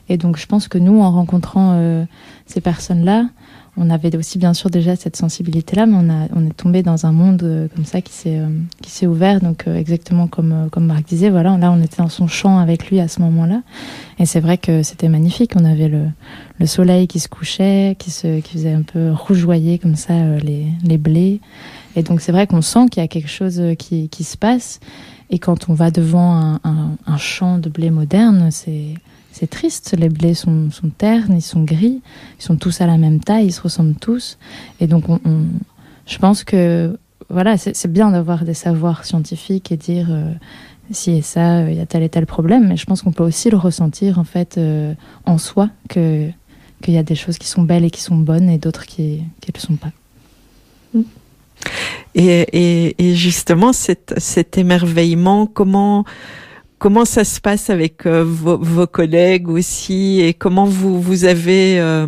Et 0.09 0.17
donc 0.17 0.37
je 0.37 0.45
pense 0.45 0.67
que 0.67 0.77
nous, 0.77 1.01
en 1.01 1.11
rencontrant 1.11 1.73
euh, 1.75 2.05
ces 2.45 2.61
personnes-là, 2.61 3.27
on 3.77 3.89
avait 3.89 4.15
aussi 4.17 4.37
bien 4.37 4.53
sûr 4.53 4.69
déjà 4.69 4.95
cette 4.95 5.15
sensibilité-là, 5.15 5.85
mais 5.85 5.95
on, 5.95 6.09
a, 6.09 6.27
on 6.35 6.45
est 6.45 6.55
tombé 6.55 6.83
dans 6.83 7.05
un 7.05 7.11
monde 7.11 7.43
euh, 7.43 7.67
comme 7.75 7.85
ça 7.85 8.01
qui 8.01 8.13
s'est 8.13 8.41
qui 8.81 8.91
s'est 8.91 9.07
ouvert. 9.07 9.39
Donc 9.39 9.65
exactement 9.67 10.27
comme 10.27 10.69
comme 10.71 10.85
Marc 10.85 11.05
disait, 11.07 11.29
voilà, 11.29 11.57
là 11.57 11.71
on 11.71 11.81
était 11.81 11.97
dans 11.97 12.09
son 12.09 12.27
champ 12.27 12.57
avec 12.59 12.89
lui 12.89 12.99
à 12.99 13.07
ce 13.07 13.21
moment-là, 13.21 13.61
et 14.19 14.25
c'est 14.25 14.39
vrai 14.39 14.57
que 14.57 14.83
c'était 14.83 15.09
magnifique. 15.09 15.53
On 15.55 15.65
avait 15.65 15.87
le, 15.87 16.05
le 16.59 16.65
soleil 16.65 17.07
qui 17.07 17.19
se 17.19 17.27
couchait, 17.27 17.95
qui 17.99 18.11
se 18.11 18.39
qui 18.39 18.53
faisait 18.53 18.73
un 18.73 18.83
peu 18.83 19.11
rougeoyer 19.11 19.79
comme 19.79 19.95
ça 19.95 20.13
les 20.43 20.65
les 20.83 20.97
blés. 20.97 21.39
Et 21.97 22.03
donc 22.03 22.21
c'est 22.21 22.31
vrai 22.31 22.45
qu'on 22.45 22.61
sent 22.61 22.89
qu'il 22.91 23.01
y 23.01 23.03
a 23.03 23.07
quelque 23.07 23.29
chose 23.29 23.59
euh, 23.59 23.73
qui, 23.73 24.07
qui, 24.09 24.23
se 24.23 24.37
passe. 24.37 24.79
Et 25.31 25.39
quand 25.39 25.67
on 25.67 25.73
va 25.73 25.89
devant 25.89 26.35
un, 26.35 26.59
un 27.07 27.17
champ 27.17 27.57
de 27.57 27.69
blé 27.69 27.89
moderne, 27.89 28.49
c'est 28.51 28.93
c'est 29.37 29.49
triste. 29.49 29.95
Les 29.97 30.09
blés 30.09 30.33
sont, 30.33 30.71
sont, 30.71 30.89
ternes, 30.89 31.35
ils 31.35 31.41
sont 31.41 31.63
gris, 31.63 32.01
ils 32.39 32.43
sont 32.43 32.55
tous 32.55 32.81
à 32.81 32.87
la 32.87 32.97
même 32.97 33.19
taille, 33.19 33.47
ils 33.47 33.51
se 33.51 33.61
ressemblent 33.61 33.95
tous. 33.95 34.37
Et 34.79 34.87
donc 34.87 35.09
on, 35.09 35.19
on 35.25 35.45
je 36.07 36.17
pense 36.17 36.43
que 36.43 36.97
voilà, 37.29 37.57
c'est 37.57 37.91
bien 37.91 38.09
d'avoir 38.11 38.45
des 38.45 38.53
savoirs 38.53 39.03
scientifiques 39.05 39.71
et 39.71 39.77
dire 39.77 40.07
euh, 40.09 40.31
si 40.91 41.11
et 41.11 41.21
ça, 41.21 41.69
il 41.69 41.75
y 41.75 41.81
a 41.81 41.85
tel 41.85 42.01
et 42.01 42.09
tel 42.09 42.25
problème. 42.25 42.67
Mais 42.69 42.77
je 42.77 42.85
pense 42.85 43.01
qu'on 43.01 43.11
peut 43.11 43.23
aussi 43.23 43.49
le 43.49 43.57
ressentir 43.57 44.17
en 44.17 44.23
fait 44.23 44.57
euh, 44.57 44.93
en 45.25 45.37
soi 45.37 45.69
que 45.89 46.29
qu'il 46.81 46.93
y 46.93 46.97
a 46.97 47.03
des 47.03 47.15
choses 47.15 47.37
qui 47.37 47.47
sont 47.47 47.63
belles 47.63 47.85
et 47.85 47.89
qui 47.89 48.01
sont 48.01 48.15
bonnes 48.15 48.49
et 48.49 48.57
d'autres 48.57 48.85
qui 48.85 49.17
ne 49.17 49.53
le 49.53 49.59
sont 49.59 49.75
pas. 49.75 49.91
Et, 52.15 53.13
justement, 53.15 53.73
cet 53.73 54.57
émerveillement, 54.57 55.45
comment 55.47 56.05
comment 56.79 57.05
ça 57.05 57.23
se 57.23 57.39
passe 57.39 57.69
avec 57.69 58.05
euh, 58.05 58.23
vos, 58.25 58.57
vos, 58.57 58.87
collègues 58.87 59.49
aussi, 59.49 60.21
et 60.21 60.33
comment 60.33 60.65
vous 60.65 61.01
vous 61.01 61.25
avez 61.25 61.79
euh, 61.79 62.07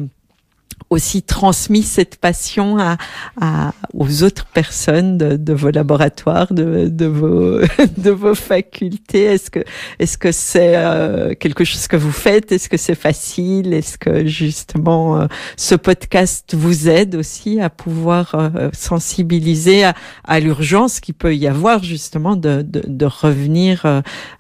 aussi 0.90 1.22
transmis 1.22 1.84
cette 1.84 2.16
passion 2.18 2.78
à, 2.80 2.98
à 3.40 3.74
aux 3.94 4.24
autres 4.24 4.46
personnes 4.46 5.18
de, 5.18 5.36
de 5.36 5.54
vos 5.54 5.70
laboratoires, 5.70 6.54
de, 6.54 6.88
de, 6.88 7.06
vos 7.06 7.60
de 7.98 8.10
vos 8.12 8.36
facultés. 8.36 9.24
Est-ce 9.24 9.52
que 9.52 9.60
est-ce 10.00 10.18
que 10.18 10.32
c'est 10.32 10.76
euh, 10.76 11.34
quelque 11.36 11.64
chose 11.64 11.88
que 11.88 11.96
vous 11.96 12.12
faites? 12.12 12.52
Est-ce 12.52 12.70
que 12.70 12.78
c'est 12.78 12.96
facile? 12.96 13.74
Est-ce 13.74 13.98
que 13.98 14.26
justement 14.26 15.22
euh, 15.22 15.28
ce 15.58 15.76
podcast 15.76 16.56
vous 16.56 16.90
aide 16.90 17.16
aussi 17.16 17.60
à 17.60 17.70
pouvoir 17.70 18.36
euh, 18.36 18.70
sensibiliser 18.74 19.84
à, 19.84 19.94
à 20.24 20.40
l'urgence 20.40 21.00
qui 21.00 21.14
peut 21.14 21.36
y 21.36 21.48
avoir 21.48 21.84
justement 21.84 22.36
de, 22.36 22.62
de, 22.62 22.84
de 22.86 23.06
revenir 23.06 23.86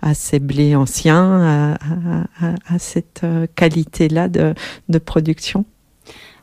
à 0.01 0.13
ces 0.13 0.39
blés 0.39 0.75
anciens, 0.75 1.41
à, 1.41 1.73
à, 2.41 2.75
à 2.75 2.79
cette 2.79 3.25
qualité-là 3.55 4.27
de, 4.27 4.53
de 4.89 4.97
production? 4.97 5.65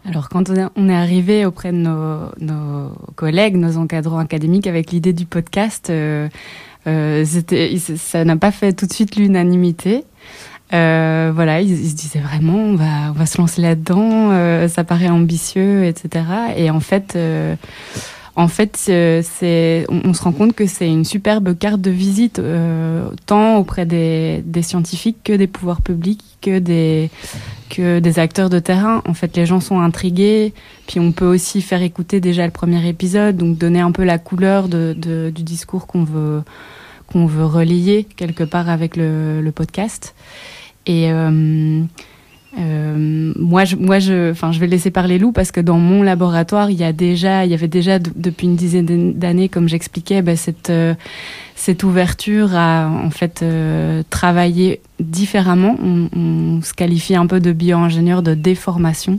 Alors, 0.09 0.29
quand 0.29 0.51
on 0.77 0.89
est 0.89 0.95
arrivé 0.95 1.45
auprès 1.45 1.73
de 1.73 1.79
nos, 1.79 2.93
collègues, 3.17 3.57
nos 3.57 3.77
encadrants 3.77 4.19
académiques 4.19 4.69
avec 4.69 4.93
l'idée 4.93 5.13
du 5.13 5.27
podcast, 5.27 5.91
euh, 5.91 6.29
euh, 6.87 7.25
ça 7.25 8.25
n'a 8.25 8.37
pas 8.37 8.53
fait 8.53 8.73
tout 8.73 8.87
de 8.87 8.93
suite 8.93 9.17
l'unanimité. 9.17 10.05
Euh, 10.73 11.33
voilà, 11.35 11.61
ils, 11.61 11.91
se 11.91 11.95
disaient 11.95 12.21
vraiment, 12.21 12.55
on 12.55 12.77
va, 13.15 13.27
se 13.27 13.39
lancer 13.39 13.63
là-dedans, 13.63 14.69
ça 14.69 14.85
paraît 14.85 15.09
ambitieux, 15.09 15.85
etc. 15.85 16.25
Et 16.57 16.71
en 16.71 16.81
fait, 16.81 17.19
en 18.37 18.49
fait, 18.49 18.77
on, 18.89 20.15
se 20.15 20.23
rend 20.23 20.33
compte 20.33 20.55
que 20.55 20.67
c'est 20.67 20.89
une 20.89 21.05
superbe 21.05 21.59
carte 21.59 21.81
de 21.81 21.91
visite, 21.91 22.41
tant 23.27 23.57
auprès 23.57 23.87
des, 23.87 24.43
scientifiques 24.63 25.19
que 25.25 25.33
des 25.33 25.49
pouvoirs 25.49 25.83
publics, 25.83 26.23
que 26.41 26.61
des, 26.61 27.11
que 27.69 27.99
des 27.99 28.19
acteurs 28.19 28.51
de 28.51 28.59
terrain. 28.59 29.03
En 29.07 29.15
fait, 29.15 29.37
les 29.37 29.47
gens 29.47 29.61
sont 29.61 29.81
intrigués. 29.81 30.53
Puis 30.87 31.01
on 31.01 31.13
peut 31.13 31.27
aussi 31.27 31.63
faire 31.63 31.83
écouter 31.83 32.21
déjà 32.21 32.45
le 32.45 32.53
premier 32.53 32.87
épisode, 32.89 33.37
donc 33.37 33.59
donner 33.59 33.81
un 33.81 33.93
peu 33.93 34.05
la 34.05 34.19
couleur 34.19 34.69
de, 34.69 34.95
du 35.35 35.43
discours 35.43 35.87
qu'on 35.87 36.05
veut 36.05 36.43
qu'on 37.07 37.27
veut 37.27 37.45
relier 37.45 38.05
quelque 38.17 38.43
part 38.43 38.69
avec 38.69 38.97
le, 38.97 39.41
le 39.41 39.53
podcast. 39.53 40.17
Et 40.87 41.13
euh, 41.13 41.83
euh, 42.59 43.33
moi, 43.37 43.65
je, 43.65 43.77
moi, 43.77 43.99
je, 43.99 44.31
enfin, 44.31 44.53
je 44.53 44.59
vais 44.59 44.67
laisser 44.67 44.91
parler 44.91 45.19
Lou 45.19 45.33
parce 45.33 45.51
que 45.51 45.61
dans 45.61 45.79
mon 45.79 46.03
laboratoire, 46.03 46.71
il 46.71 46.79
y 46.79 46.85
a 46.85 46.93
déjà, 46.93 47.45
il 47.45 47.51
y 47.51 47.55
avait 47.55 47.69
déjà 47.69 47.99
depuis 47.99 48.47
une 48.47 48.57
dizaine 48.57 49.15
d'années, 49.15 49.49
comme 49.49 49.69
j'expliquais, 49.69 50.23
bah, 50.23 50.37
cette 50.37 50.71
euh, 50.71 50.95
cette 51.55 51.85
ouverture 51.85 52.55
à 52.55 52.89
en 52.89 53.11
fait 53.11 53.43
euh, 53.43 54.03
travailler 54.11 54.81
différemment. 55.01 55.77
On, 55.83 56.09
on, 56.17 56.63
se 56.63 56.73
qualifie 56.73 57.15
un 57.15 57.27
peu 57.27 57.41
de 57.41 57.53
bio-ingénieur 57.53 58.23
de 58.23 58.35
déformation. 58.35 59.19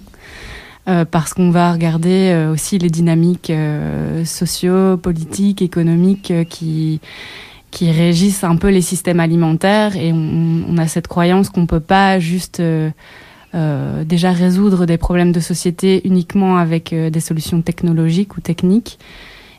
Parce 1.11 1.33
qu'on 1.33 1.49
va 1.49 1.73
regarder 1.73 2.47
aussi 2.49 2.77
les 2.77 2.89
dynamiques 2.89 3.51
socio, 4.23 4.95
politiques, 4.95 5.61
économiques 5.61 6.31
qui 6.47 7.01
qui 7.71 7.91
régissent 7.91 8.45
un 8.45 8.55
peu 8.55 8.69
les 8.69 8.79
systèmes 8.79 9.19
alimentaires 9.19 9.97
et 9.97 10.13
on, 10.13 10.63
on 10.69 10.77
a 10.77 10.87
cette 10.87 11.09
croyance 11.09 11.49
qu'on 11.49 11.65
peut 11.65 11.81
pas 11.81 12.19
juste 12.19 12.61
euh, 13.57 14.03
déjà 14.03 14.33
résoudre 14.33 14.85
des 14.85 14.97
problèmes 14.97 15.31
de 15.31 15.39
société 15.39 16.07
uniquement 16.07 16.57
avec 16.57 16.93
euh, 16.93 17.09
des 17.09 17.19
solutions 17.19 17.63
technologiques 17.63 18.37
ou 18.37 18.41
techniques, 18.41 18.99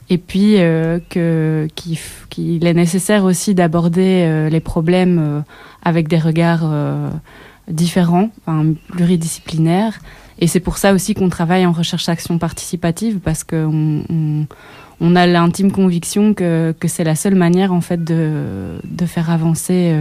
et 0.09 0.19
puis 0.19 0.55
euh, 0.59 1.01
qu'il 1.09 2.67
est 2.67 2.75
nécessaire 2.75 3.25
aussi 3.25 3.57
d'aborder 3.57 4.49
les 4.51 4.61
problèmes 4.61 5.43
avec 5.83 6.09
des 6.09 6.19
regards 6.19 6.71
différents, 7.69 8.31
pluridisciplinaires. 8.89 9.99
Et 10.39 10.47
c'est 10.47 10.61
pour 10.61 10.79
ça 10.79 10.95
aussi 10.95 11.15
qu'on 11.15 11.29
travaille 11.29 11.67
en 11.67 11.73
recherche-action 11.73 12.39
participative, 12.39 13.19
parce 13.19 13.45
qu'on 13.45 14.05
on, 14.09 14.47
on, 15.01 15.17
a 15.17 15.27
l'intime 15.27 15.73
conviction 15.73 16.33
que, 16.33 16.75
c'est 16.87 17.05
la 17.05 17.17
seule 17.17 17.35
manière 17.35 17.73
en 17.73 17.83
fait 17.83 18.03
de, 18.03 18.79
faire 19.07 19.29
avancer 19.31 19.95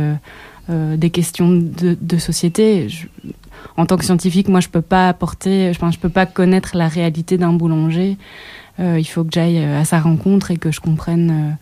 des 0.69 1.09
questions 1.09 1.49
de, 1.51 2.17
société. 2.17 2.87
En 3.77 3.85
tant 3.85 3.97
que 3.97 4.05
scientifique, 4.05 4.47
moi, 4.47 4.59
je 4.59 4.69
peux 4.69 4.81
pas 4.81 5.09
apporter, 5.09 5.73
je 5.73 5.91
je 5.91 5.99
peux 5.99 6.09
pas 6.09 6.25
connaître 6.25 6.75
la 6.75 6.87
réalité 6.87 7.37
d'un 7.37 7.53
boulanger. 7.53 8.17
Euh, 8.79 8.99
il 8.99 9.05
faut 9.05 9.23
que 9.23 9.31
j'aille 9.33 9.59
euh, 9.59 9.79
à 9.79 9.85
sa 9.85 9.99
rencontre 9.99 10.51
et 10.51 10.57
que 10.57 10.71
je 10.71 10.79
comprenne, 10.79 11.57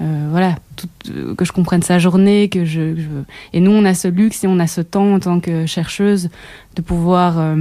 euh, 0.00 0.28
voilà, 0.30 0.56
que 1.36 1.44
je 1.44 1.52
comprenne 1.52 1.82
sa 1.82 1.98
journée, 1.98 2.50
et 3.52 3.60
nous, 3.60 3.70
on 3.70 3.84
a 3.84 3.94
ce 3.94 4.08
luxe 4.08 4.44
et 4.44 4.46
on 4.46 4.58
a 4.58 4.66
ce 4.66 4.80
temps 4.80 5.14
en 5.14 5.20
tant 5.20 5.40
que 5.40 5.66
chercheuse 5.66 6.30
de 6.76 6.82
pouvoir 6.82 7.56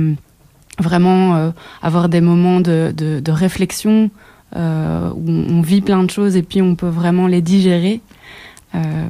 vraiment 0.79 1.53
avoir 1.81 2.09
des 2.09 2.19
moments 2.19 2.59
de, 2.59 3.31
réflexion 3.31 4.09
où 4.53 4.59
on 4.59 5.61
vit 5.61 5.81
plein 5.81 6.03
de 6.03 6.09
choses 6.09 6.35
et 6.35 6.43
puis 6.43 6.61
on 6.61 6.75
peut 6.75 6.89
vraiment 6.89 7.27
les 7.27 7.41
digérer 7.41 8.01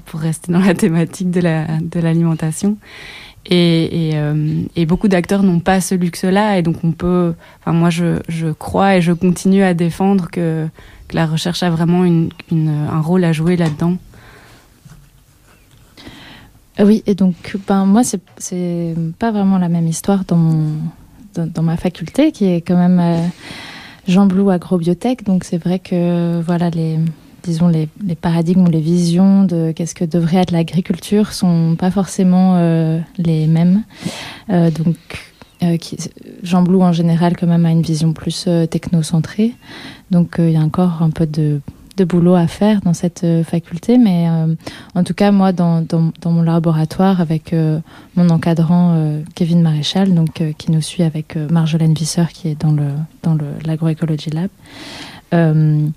pour 0.05 0.19
rester 0.19 0.51
dans 0.51 0.59
la 0.59 0.75
thématique 0.75 1.31
de 1.31 1.99
l'alimentation. 1.99 2.77
Euh, 3.51 4.63
et, 4.75 4.85
beaucoup 4.85 5.07
d'acteurs 5.07 5.43
n'ont 5.43 5.59
pas 5.59 5.81
ce 5.81 5.95
luxe-là, 5.95 6.57
et 6.57 6.61
donc 6.61 6.77
on 6.83 6.91
peut. 6.91 7.33
Enfin, 7.61 7.73
moi, 7.73 7.89
je, 7.89 8.51
crois 8.53 8.97
et 8.97 9.01
je 9.01 9.11
continue 9.11 9.63
à 9.63 9.73
défendre 9.73 10.29
que, 10.31 10.67
la 11.13 11.27
recherche 11.27 11.61
a 11.61 11.69
vraiment 11.69 12.03
un 12.51 12.99
rôle 12.99 13.23
à 13.23 13.31
jouer 13.31 13.55
là-dedans. 13.55 13.97
Oui, 16.79 17.03
et 17.05 17.15
donc, 17.15 17.57
ben, 17.67 17.85
moi, 17.85 18.01
c'est 18.03 18.95
pas 19.17 19.31
vraiment 19.31 19.57
la 19.57 19.69
même 19.69 19.87
histoire 19.87 20.25
dans, 20.25 20.65
dans, 21.35 21.63
ma 21.63 21.77
faculté, 21.77 22.31
qui 22.31 22.45
est 22.45 22.61
quand 22.61 22.75
même 22.75 22.99
euh, 22.99 23.27
Jean 24.07 24.25
Blou 24.25 24.49
Agrobiotech. 24.49 25.23
Donc, 25.23 25.45
c'est 25.45 25.57
vrai 25.57 25.79
que, 25.79 26.41
voilà, 26.41 26.69
les 26.71 26.99
disons, 27.45 27.67
les, 27.67 27.87
paradigmes 28.15 28.67
ou 28.67 28.69
les 28.69 28.81
visions 28.81 29.43
de 29.43 29.71
qu'est-ce 29.71 29.95
que 29.95 30.05
devrait 30.05 30.37
être 30.37 30.51
l'agriculture 30.51 31.31
sont 31.31 31.75
pas 31.77 31.91
forcément 31.91 32.55
euh, 32.57 32.99
les 33.17 33.47
mêmes. 33.47 33.83
Euh, 34.49 34.71
donc, 34.71 34.95
euh, 35.63 35.77
Jean 36.43 36.63
Blou, 36.63 36.81
en 36.81 36.91
général, 36.91 37.37
quand 37.37 37.47
même, 37.47 37.65
a 37.65 37.71
une 37.71 37.81
vision 37.81 38.13
plus 38.13 38.47
technocentrée. 38.69 39.53
Donc, 40.11 40.35
il 40.39 40.51
y 40.51 40.57
a 40.57 40.61
encore 40.61 41.01
un 41.01 41.09
peu 41.09 41.25
de, 41.25 41.61
boulot 41.97 42.35
à 42.35 42.47
faire 42.47 42.81
dans 42.81 42.93
cette 42.93 43.25
faculté. 43.45 43.97
Mais 43.97 44.27
en 44.95 45.03
tout 45.05 45.13
cas, 45.13 45.31
moi, 45.31 45.53
dans, 45.53 45.81
dans, 45.81 46.11
dans 46.21 46.31
mon 46.31 46.41
laboratoire, 46.41 47.21
avec 47.21 47.55
mon 48.15 48.29
encadrant 48.29 49.21
Kevin 49.33 49.61
Maréchal, 49.61 50.13
donc, 50.13 50.43
qui 50.57 50.71
nous 50.71 50.81
suit 50.81 51.03
avec 51.03 51.37
Marjolaine 51.37 51.93
Visser, 51.93 52.25
qui 52.33 52.49
est 52.49 52.61
dans 52.61 52.75
l'agroécologie 53.65 54.29
lab, 54.29 54.49
euh, 55.33 55.87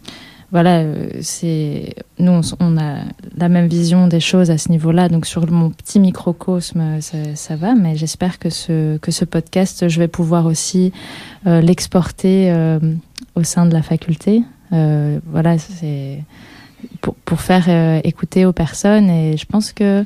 voilà, 0.51 0.79
euh, 0.79 1.11
c'est 1.21 1.95
nous 2.19 2.41
on, 2.61 2.79
a 2.79 3.01
la 3.37 3.49
même 3.49 3.67
vision 3.67 4.07
des 4.09 4.21
choses 4.21 4.51
à 4.51 4.59
ce 4.59 4.71
niveau-là. 4.71 5.09
Donc 5.09 5.27
sur 5.27 5.51
mon 5.51 5.71
petit 5.71 6.01
microcosme, 6.01 7.01
ça, 7.01 7.19
ça 7.35 7.57
va, 7.57 7.75
mais 7.75 7.97
j'espère 7.97 8.39
que 8.39 8.51
ce 8.51 8.97
que 8.99 9.11
ce 9.11 9.25
podcast, 9.25 9.89
je 9.89 9.99
vais 9.99 10.09
pouvoir 10.09 10.47
aussi 10.47 10.93
euh, 11.47 11.61
l'exporter 11.61 12.51
euh, 12.51 12.79
au 13.35 13.43
sein 13.43 13.67
de 13.67 13.73
la 13.73 13.83
faculté. 13.83 14.43
Euh, 14.73 15.21
voilà, 15.27 15.59
c'est 15.59 16.25
pour, 17.01 17.15
pour 17.15 17.41
faire 17.41 17.65
euh, 17.69 18.01
écouter 18.05 18.45
aux 18.45 18.53
personnes 18.53 19.09
et 19.09 19.37
je 19.37 19.47
pense 19.47 19.73
que 19.73 20.05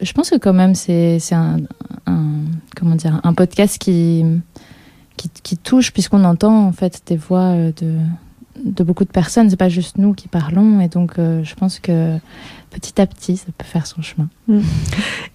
je 0.00 0.12
pense 0.12 0.30
que 0.30 0.36
quand 0.36 0.52
même 0.52 0.74
c'est 0.74 1.20
un, 1.32 1.58
un 2.06 2.24
comment 2.76 2.96
dire 2.96 3.20
un 3.22 3.34
podcast 3.34 3.78
qui 3.78 4.24
qui, 5.16 5.30
qui 5.42 5.56
touche 5.56 5.92
puisqu'on 5.92 6.24
entend 6.24 6.66
en 6.66 6.72
fait 6.72 7.02
des 7.06 7.16
voix 7.16 7.54
euh, 7.54 7.72
de 7.80 7.98
de 8.64 8.84
beaucoup 8.84 9.04
de 9.04 9.10
personnes, 9.10 9.50
c'est 9.50 9.56
pas 9.56 9.68
juste 9.68 9.98
nous 9.98 10.14
qui 10.14 10.28
parlons, 10.28 10.80
et 10.80 10.88
donc 10.88 11.18
euh, 11.18 11.42
je 11.44 11.54
pense 11.54 11.78
que 11.78 12.18
petit 12.70 13.00
à 13.00 13.06
petit, 13.06 13.36
ça 13.36 13.46
peut 13.56 13.66
faire 13.66 13.86
son 13.86 14.00
chemin. 14.00 14.28
Mmh. 14.48 14.60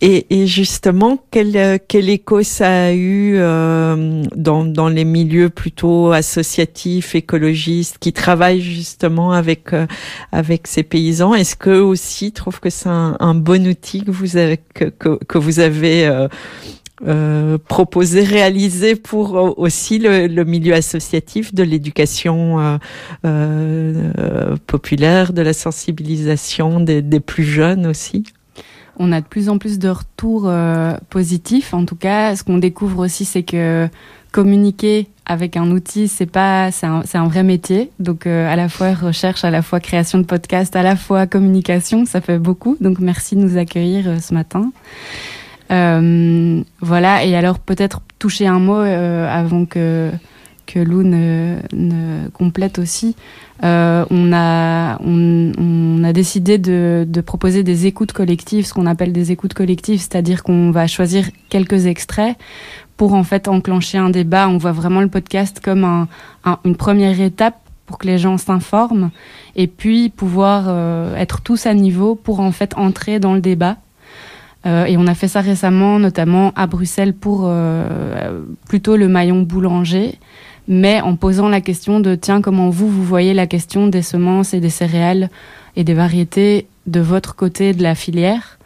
Et, 0.02 0.42
et 0.42 0.48
justement, 0.48 1.20
quel, 1.30 1.80
quel 1.88 2.10
écho 2.10 2.42
ça 2.42 2.86
a 2.86 2.92
eu 2.94 3.36
euh, 3.36 4.24
dans, 4.36 4.66
dans 4.66 4.90
les 4.90 5.06
milieux 5.06 5.50
plutôt 5.50 6.12
associatifs, 6.12 7.14
écologistes, 7.14 7.98
qui 8.00 8.12
travaillent 8.12 8.62
justement 8.62 9.34
avec, 9.34 9.74
euh, 9.74 9.86
avec 10.32 10.66
ces 10.66 10.84
paysans? 10.84 11.36
Est-ce 11.36 11.56
qu'eux 11.56 11.84
aussi 11.84 12.32
trouvent 12.32 12.60
que 12.60 12.72
c'est 12.72 12.90
un, 12.90 13.16
un, 13.20 13.36
bon 13.36 13.68
outil 13.68 14.04
que 14.04 14.12
vous 14.12 14.38
avez, 14.38 14.60
que, 14.74 14.86
que, 14.86 15.24
que 15.24 15.38
vous 15.38 15.60
avez 15.60 16.28
euh, 17.06 17.38
euh, 17.48 17.58
proposé, 17.58 18.24
réalisé 18.24 18.96
pour 18.96 19.60
aussi 19.60 20.00
le, 20.00 20.44
milieu 20.44 20.74
associatif 20.74 21.54
de 21.54 21.64
l'éducation 21.64 22.60
euh, 22.60 22.78
euh, 23.26 24.56
populaire, 24.68 25.34
de 25.34 25.42
la 25.42 25.54
sensibilisation 25.54 26.80
des, 26.80 27.20
plus 27.20 27.44
jeunes 27.44 27.86
aussi 27.86 28.24
On 28.98 29.12
a 29.12 29.22
de 29.22 29.26
plus 29.26 29.50
en 29.50 29.58
plus 29.58 29.80
de 29.80 29.90
retours 29.90 30.46
euh, 30.48 30.96
positifs. 31.10 31.74
En 31.74 31.86
tout 31.86 31.96
cas, 31.96 32.36
ce 32.36 32.44
qu'on 32.44 32.58
découvre 32.58 33.00
aussi, 33.00 33.26
c'est 33.26 33.44
que 33.44 33.88
communiquer 34.32 35.08
avec 35.26 35.58
un 35.58 35.72
outil, 35.72 36.08
c'est 36.08 36.26
pas, 36.26 36.72
c'est 36.72 36.86
un, 36.86 37.04
un, 37.14 37.28
vrai 37.28 37.44
métier. 37.44 37.92
Donc 38.00 38.28
euh, 38.28 38.52
à 38.52 38.56
la 38.56 38.70
fois 38.70 38.94
recherche, 38.94 39.44
à 39.44 39.50
la 39.50 39.62
fois 39.62 39.80
création 39.80 40.20
de 40.20 40.26
podcast, 40.26 40.76
à 40.76 40.84
la 40.84 40.96
fois 40.96 41.28
communication, 41.28 42.06
ça 42.06 42.22
fait 42.22 42.40
beaucoup. 42.40 42.78
Donc 42.80 43.00
merci 43.00 43.36
de 43.36 43.42
nous 43.42 43.58
accueillir 43.58 44.08
euh, 44.08 44.20
ce 44.20 44.34
matin. 44.34 44.72
Euh, 45.72 46.62
voilà, 46.82 47.26
et 47.26 47.36
alors 47.36 47.60
peut-être 47.60 48.02
toucher 48.20 48.48
un 48.48 48.60
mot 48.60 48.80
euh, 48.80 49.28
avant 49.30 49.66
que, 49.66 50.12
que 50.66 50.80
Lou 50.80 51.04
ne, 51.04 51.58
ne 51.74 52.30
complète 52.30 52.80
aussi. 52.80 53.16
Euh, 53.64 54.06
on, 54.10 54.32
a, 54.34 54.98
on, 55.02 55.52
on, 55.58 56.04
a 56.04 56.14
décidé 56.14 56.58
de, 56.58 57.06
de, 57.08 57.22
proposer 57.22 57.64
des 57.64 57.86
écoutes 57.86 58.14
collectives, 58.14 58.66
ce 58.66 58.74
qu'on 58.74 58.86
appelle 58.86 59.12
des 59.12 59.32
écoutes 59.32 59.54
collectives, 59.54 60.00
c'est-à-dire 60.00 60.44
qu'on 60.44 60.72
va 60.72 60.88
choisir 60.88 61.26
quelques 61.50 61.88
extraits 61.88 62.38
pour 62.98 63.14
en 63.14 63.24
fait 63.24 63.48
enclencher 63.48 63.98
un 63.98 64.10
débat. 64.10 64.48
On 64.48 64.58
voit 64.58 64.72
vraiment 64.72 65.02
le 65.02 65.08
podcast 65.08 65.60
comme 65.64 65.84
un, 65.84 66.08
un, 66.46 66.60
une 66.66 66.76
première 66.76 67.20
étape 67.20 67.58
pour 67.88 67.98
que 67.98 68.06
les 68.06 68.18
gens 68.18 68.38
s'informent 68.38 69.10
et 69.56 69.68
puis 69.68 70.10
pouvoir 70.10 70.66
euh, 70.68 71.16
être 71.16 71.42
tous 71.42 71.66
à 71.66 71.74
niveau 71.74 72.14
pour 72.16 72.42
en 72.42 72.52
fait 72.52 72.78
entrer 72.78 73.20
dans 73.20 73.34
le 73.34 73.42
débat 73.42 73.78
et 74.68 74.98
on 74.98 75.08
a 75.08 75.16
fait 75.16 75.28
ça 75.28 75.42
récemment, 75.42 76.00
notamment 76.00 76.52
à 76.56 76.68
Bruxelles 76.68 77.14
pour 77.14 77.44
euh, 77.46 78.42
plutôt 78.68 78.98
le 78.98 79.08
maillon 79.08 79.42
boulanger, 79.42 80.20
mais 80.68 81.00
en 81.02 81.16
posant 81.16 81.48
la 81.48 81.62
question 81.62 82.00
de 82.00 82.16
tiens, 82.16 82.42
comment 82.42 82.70
vous, 82.70 82.90
vous 82.90 83.04
voyez 83.04 83.34
la 83.34 83.48
question 83.48 83.88
des 83.88 84.02
semences 84.02 84.54
et 84.54 84.60
des 84.60 84.70
céréales 84.70 85.30
et 85.76 85.84
des 85.84 85.94
variétés 85.94 86.68
de 86.88 87.00
votre 87.00 87.36
côté 87.36 87.74
de 87.74 87.84
la 87.84 87.96
filière? 87.96 88.58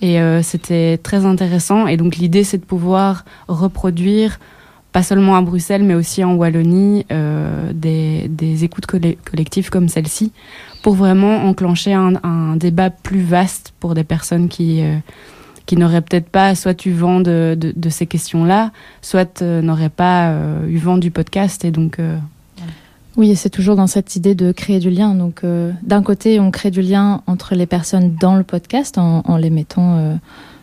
Et 0.00 0.20
euh, 0.20 0.42
c'était 0.42 0.98
très 0.98 1.24
intéressant. 1.24 1.86
Et 1.86 1.96
donc 1.96 2.16
l'idée, 2.16 2.42
c'est 2.42 2.58
de 2.58 2.64
pouvoir 2.64 3.24
reproduire, 3.46 4.40
pas 4.90 5.02
seulement 5.02 5.36
à 5.36 5.42
Bruxelles, 5.42 5.84
mais 5.84 5.94
aussi 5.94 6.24
en 6.24 6.34
Wallonie, 6.34 7.06
euh, 7.12 7.72
des, 7.72 8.64
écoutes 8.64 8.86
collectives 8.86 9.70
comme 9.70 9.88
celle-ci, 9.88 10.32
pour 10.82 10.94
vraiment 10.94 11.44
enclencher 11.44 11.92
un, 11.92 12.56
débat 12.56 12.90
plus 12.90 13.22
vaste 13.22 13.72
pour 13.78 13.94
des 13.94 14.04
personnes 14.04 14.48
qui, 14.48 14.82
euh, 14.82 14.96
qui 15.66 15.76
n'auraient 15.76 16.00
peut-être 16.00 16.28
pas 16.28 16.54
soit 16.54 16.86
eu 16.86 16.92
vent 16.92 17.20
de, 17.20 17.56
ces 17.90 18.06
questions-là, 18.06 18.70
soit 19.00 19.42
euh, 19.42 19.62
n'auraient 19.62 19.88
pas 19.88 20.30
euh, 20.30 20.66
eu 20.66 20.78
vent 20.78 20.98
du 20.98 21.10
podcast. 21.10 21.64
Et 21.64 21.70
donc, 21.70 21.98
euh, 21.98 22.16
Oui, 23.16 23.30
et 23.30 23.34
c'est 23.34 23.50
toujours 23.50 23.76
dans 23.76 23.86
cette 23.86 24.16
idée 24.16 24.34
de 24.34 24.52
créer 24.52 24.78
du 24.78 24.90
lien. 24.90 25.14
Donc, 25.14 25.40
euh, 25.44 25.72
d'un 25.82 26.02
côté, 26.02 26.40
on 26.40 26.50
crée 26.50 26.70
du 26.70 26.82
lien 26.82 27.22
entre 27.26 27.54
les 27.54 27.66
personnes 27.66 28.16
dans 28.20 28.36
le 28.36 28.42
podcast 28.42 28.98
en 28.98 29.36
les 29.36 29.50
mettant 29.50 30.18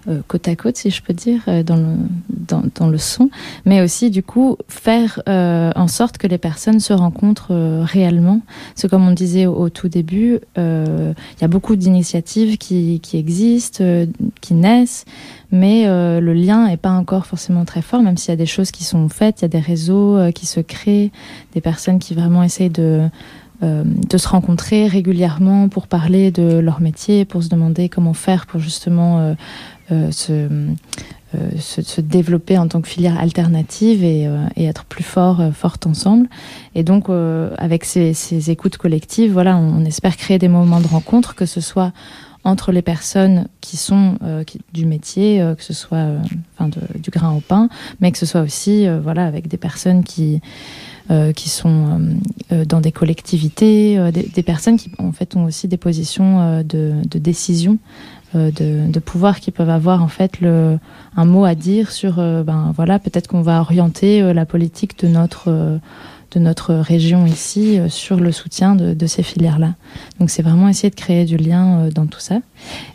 euh, 0.08 0.22
côte 0.28 0.48
à 0.48 0.56
côte, 0.56 0.78
si 0.78 0.92
je 0.92 1.02
peux 1.04 1.14
dire, 1.14 1.42
euh, 1.50 1.62
dans, 1.62 1.76
le, 1.76 2.70
dans, 2.74 2.88
le 2.88 2.98
son, 2.98 3.30
mais 3.66 3.82
aussi, 3.82 4.10
du 4.10 4.24
coup, 4.24 4.56
faire 4.70 5.22
euh, 5.28 5.72
en 5.76 5.90
sorte 5.90 6.18
que 6.18 6.26
les 6.26 6.38
personnes 6.38 6.80
se 6.80 6.94
rencontrent 6.94 7.54
réellement. 7.84 8.40
C'est 8.76 8.90
comme 8.90 9.06
on 9.06 9.12
disait 9.12 9.46
au, 9.46 9.70
tout 9.70 9.90
début, 9.90 10.40
il 10.56 11.14
y 11.42 11.44
a 11.44 11.48
beaucoup 11.48 11.76
d'initiatives 11.76 12.58
qui, 12.58 13.02
qui 13.02 13.18
existent, 13.18 13.84
qui 14.42 14.54
naissent, 14.54 15.06
mais 15.52 15.86
le 15.86 16.34
lien 16.34 16.68
n'est 16.68 16.78
pas 16.78 16.92
encore 16.92 17.26
forcément 17.26 17.66
très 17.66 17.82
fort, 17.82 18.02
même 18.02 18.18
s'il 18.18 18.30
y 18.30 18.34
a 18.34 18.38
des 18.38 18.46
choses 18.46 18.72
qui 18.72 18.84
sont 18.84 19.10
faites, 19.10 19.42
il 19.42 19.44
y 19.44 19.46
a 19.46 19.50
des 19.50 19.60
réseaux 19.60 20.18
qui 20.34 20.46
se 20.46 20.60
créent, 20.60 21.12
des 21.54 21.62
personnes 21.62 22.00
qui 22.00 22.14
vraiment 22.14 22.44
essayent 22.44 22.70
de, 22.70 23.08
de 23.62 24.18
se 24.18 24.28
rencontrer 24.28 24.88
régulièrement 24.88 25.68
pour 25.70 25.88
parler 25.88 26.32
de 26.32 26.60
leur 26.60 26.82
métier, 26.82 27.26
pour 27.26 27.44
se 27.44 27.50
demander 27.50 27.90
comment 27.90 28.14
faire 28.14 28.46
pour 28.46 28.60
justement 28.60 29.36
se, 30.12 30.48
euh, 31.36 31.52
se, 31.60 31.84
se, 31.84 32.02
développer 32.02 32.58
en 32.58 32.68
tant 32.68 32.82
que 32.82 32.88
filière 32.88 33.20
alternative 33.20 34.04
et, 34.04 34.26
euh, 34.26 34.48
être 34.58 34.86
plus 34.86 35.04
fort, 35.04 35.42
euh, 35.42 35.52
forte 35.52 35.86
ensemble. 35.86 36.28
Et 36.74 36.82
donc, 36.82 37.08
euh, 37.08 37.54
avec 37.60 37.86
ces, 37.86 38.50
écoutes 38.50 38.78
collectives, 38.78 39.32
voilà, 39.32 39.56
on, 39.56 39.86
espère 39.86 40.18
créer 40.18 40.40
des 40.40 40.48
moments 40.48 40.80
de 40.80 40.88
rencontre, 40.88 41.36
que 41.36 41.46
ce 41.46 41.62
soit 41.62 41.94
entre 42.44 42.72
les 42.72 42.82
personnes 42.82 43.48
qui 43.62 43.78
sont 43.78 44.18
euh, 44.24 44.44
du 44.74 44.88
métier, 44.88 45.40
euh, 45.40 45.54
que 45.54 45.64
ce 45.64 45.74
soit 45.74 45.98
euh, 45.98 46.20
du 46.96 47.12
grain 47.12 47.32
au 47.34 47.42
pain, 47.42 47.70
mais 48.00 48.12
que 48.12 48.18
ce 48.18 48.26
soit 48.26 48.42
aussi 48.42 48.88
euh, 48.88 49.00
voilà 49.00 49.26
avec 49.26 49.48
des 49.48 49.58
personnes 49.58 50.04
qui 50.04 50.42
euh, 51.12 51.34
qui 51.34 51.50
sont 51.50 52.02
euh, 52.52 52.66
dans 52.66 52.82
des 52.82 52.92
collectivités, 52.92 53.98
euh, 53.98 54.12
des, 54.12 54.44
personnes 54.44 54.78
qui 54.78 54.92
en 55.00 55.12
fait 55.12 55.36
ont 55.36 55.46
aussi 55.46 55.68
des 55.68 55.78
positions 55.78 56.40
euh, 56.40 56.62
de, 56.62 57.18
décision, 57.18 57.74
euh, 57.74 58.19
de, 58.36 58.90
de 58.92 59.00
pouvoir 59.00 59.40
qui 59.40 59.52
peuvent 59.52 59.70
avoir 59.70 60.04
en 60.04 60.08
fait 60.08 60.40
le, 60.42 60.78
un 61.16 61.26
mot 61.26 61.46
à 61.46 61.56
dire 61.56 61.92
sur 61.92 62.20
euh, 62.20 62.44
ben 62.44 62.74
voilà 62.76 63.00
peut-être 63.00 63.28
qu'on 63.28 63.42
va 63.42 63.60
orienter 63.60 64.22
euh, 64.22 64.34
la 64.34 64.46
politique 64.46 65.00
de 65.00 65.08
notre 65.08 65.46
euh, 65.48 65.78
de 66.32 66.40
notre 66.40 66.76
région 66.76 67.26
ici 67.26 67.80
euh, 67.80 67.90
sur 67.90 68.20
le 68.20 68.32
soutien 68.32 68.76
de, 68.76 68.94
de 68.94 69.08
ces 69.08 69.24
filières-là. 69.24 69.76
Donc 70.20 70.30
c'est 70.30 70.44
vraiment 70.44 70.68
essayer 70.68 70.90
de 70.90 70.96
créer 70.96 71.26
du 71.26 71.38
lien 71.38 71.80
euh, 71.80 71.92
dans 71.92 72.06
tout 72.06 72.20
ça. 72.20 72.38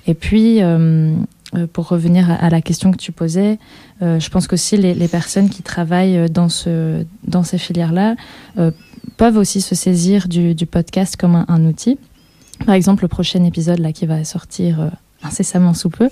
Et 0.06 0.14
puis, 0.14 0.62
euh, 0.62 1.14
euh, 1.54 1.66
pour 1.72 1.88
revenir 1.88 2.30
à, 2.30 2.50
la 2.50 2.60
question 2.60 2.90
que 2.90 2.96
tu 2.96 3.12
posais, 3.12 3.58
euh, 4.02 4.20
je 4.20 4.30
pense 4.30 4.46
qu'aussi 4.46 4.76
les, 4.76 4.94
les 4.94 5.08
personnes 5.08 5.48
qui 5.50 5.62
travaillent 5.62 6.30
dans, 6.30 6.48
ce, 6.48 7.04
dans 7.26 7.42
ces 7.42 7.58
filières-là 7.58 8.16
euh, 8.58 8.70
peuvent 9.16 9.36
aussi 9.36 9.60
se 9.60 9.74
saisir 9.74 10.28
du, 10.28 10.54
du 10.54 10.66
podcast 10.66 11.16
comme 11.16 11.34
un, 11.34 11.44
un 11.48 11.64
outil. 11.64 11.98
Par 12.66 12.74
exemple, 12.74 13.02
le 13.02 13.08
prochain 13.08 13.42
épisode 13.44 13.78
là, 13.78 13.92
qui 13.92 14.06
va 14.06 14.22
sortir 14.24 14.80
euh, 14.80 14.88
incessamment 15.24 15.74
sous 15.74 15.90
peu 15.90 16.08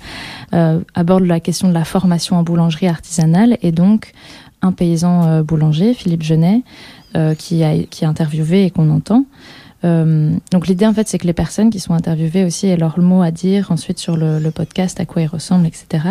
euh, 0.54 0.80
aborde 0.94 1.24
la 1.24 1.40
question 1.40 1.68
de 1.68 1.74
la 1.74 1.84
formation 1.84 2.36
en 2.36 2.42
boulangerie 2.42 2.88
artisanale 2.88 3.58
et 3.62 3.72
donc 3.72 4.12
un 4.60 4.72
paysan 4.72 5.26
euh, 5.26 5.42
boulanger, 5.42 5.94
Philippe 5.94 6.22
Genet, 6.22 6.62
euh, 7.16 7.34
qui, 7.34 7.64
a, 7.64 7.76
qui 7.84 8.04
est 8.04 8.06
interviewé 8.06 8.64
et 8.66 8.70
qu'on 8.70 8.90
entend. 8.90 9.24
Donc 9.84 10.68
l'idée 10.68 10.86
en 10.86 10.94
fait 10.94 11.08
c'est 11.08 11.18
que 11.18 11.26
les 11.26 11.32
personnes 11.32 11.68
qui 11.68 11.80
sont 11.80 11.92
interviewées 11.92 12.44
aussi 12.44 12.68
aient 12.68 12.76
leur 12.76 13.00
mot 13.00 13.20
à 13.20 13.32
dire 13.32 13.72
ensuite 13.72 13.98
sur 13.98 14.16
le, 14.16 14.38
podcast, 14.52 15.00
à 15.00 15.06
quoi 15.06 15.22
il 15.22 15.26
ressemble, 15.26 15.66
etc. 15.66 16.04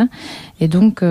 Et 0.60 0.68
donc 0.68 1.02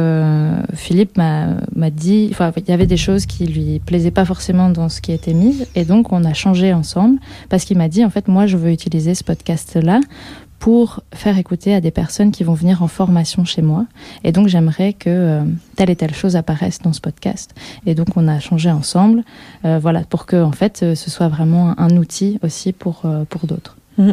Philippe 0.74 1.16
m'a 1.16 1.90
dit, 1.90 2.34
il 2.38 2.68
y 2.68 2.72
avait 2.72 2.86
des 2.86 2.98
choses 2.98 3.24
qui 3.24 3.46
lui 3.46 3.78
plaisaient 3.78 4.10
pas 4.10 4.26
forcément 4.26 4.68
dans 4.68 4.90
ce 4.90 5.00
qui 5.00 5.12
était 5.12 5.32
mis 5.32 5.64
et 5.74 5.86
donc 5.86 6.12
on 6.12 6.22
a 6.22 6.34
changé 6.34 6.74
ensemble 6.74 7.18
parce 7.48 7.64
qu'il 7.64 7.78
m'a 7.78 7.88
dit 7.88 8.04
en 8.04 8.10
fait 8.10 8.28
moi 8.28 8.46
je 8.46 8.58
veux 8.58 8.70
utiliser 8.70 9.14
ce 9.14 9.24
podcast 9.24 9.76
là 9.82 10.00
pour 10.60 11.02
faire 11.14 11.38
écouter 11.38 11.74
à 11.74 11.80
des 11.80 11.90
personnes 11.90 12.30
qui 12.30 12.44
vont 12.44 12.52
venir 12.52 12.82
en 12.82 12.86
formation 12.86 13.44
chez 13.46 13.62
moi. 13.62 13.86
Et 14.24 14.30
donc 14.30 14.46
j'aimerais 14.46 14.92
que 14.92 15.08
euh, 15.08 15.42
telle 15.74 15.88
et 15.88 15.96
telle 15.96 16.14
chose 16.14 16.36
apparaisse 16.36 16.80
dans 16.80 16.92
ce 16.92 17.00
podcast. 17.00 17.54
Et 17.86 17.94
donc 17.94 18.08
on 18.16 18.28
a 18.28 18.38
changé 18.40 18.70
ensemble, 18.70 19.24
euh, 19.64 19.78
voilà, 19.80 20.04
pour 20.04 20.26
que 20.26 20.40
en 20.40 20.52
fait 20.52 20.82
euh, 20.82 20.94
ce 20.94 21.10
soit 21.10 21.28
vraiment 21.28 21.70
un, 21.70 21.88
un 21.88 21.96
outil 21.96 22.38
aussi 22.44 22.72
pour 22.72 23.02
euh, 23.06 23.24
pour 23.24 23.46
d'autres. 23.46 23.78
Mmh. 23.96 24.12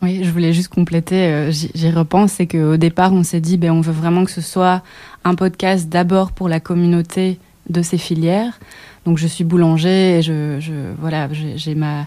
Oui, 0.00 0.24
je 0.24 0.30
voulais 0.30 0.54
juste 0.54 0.68
compléter, 0.68 1.26
euh, 1.26 1.50
j'y 1.50 1.90
repense, 1.90 2.32
c'est 2.32 2.46
qu'au 2.46 2.78
départ 2.78 3.12
on 3.12 3.24
s'est 3.24 3.40
dit 3.40 3.58
ben 3.58 3.72
on 3.72 3.82
veut 3.82 3.92
vraiment 3.92 4.24
que 4.24 4.30
ce 4.30 4.40
soit 4.40 4.82
un 5.24 5.34
podcast 5.34 5.90
d'abord 5.90 6.32
pour 6.32 6.48
la 6.48 6.60
communauté 6.60 7.38
de 7.68 7.82
ces 7.82 7.98
filières. 7.98 8.58
Donc 9.04 9.18
je 9.18 9.26
suis 9.26 9.44
boulanger 9.44 10.18
et 10.18 10.22
je, 10.22 10.60
je 10.60 10.72
voilà, 10.98 11.28
j'ai 11.32 11.74
ma 11.74 12.06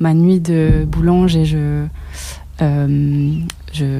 ma 0.00 0.14
nuit 0.14 0.40
de 0.40 0.84
boulange 0.86 1.36
et 1.36 1.44
je 1.44 1.86
euh, 2.62 3.40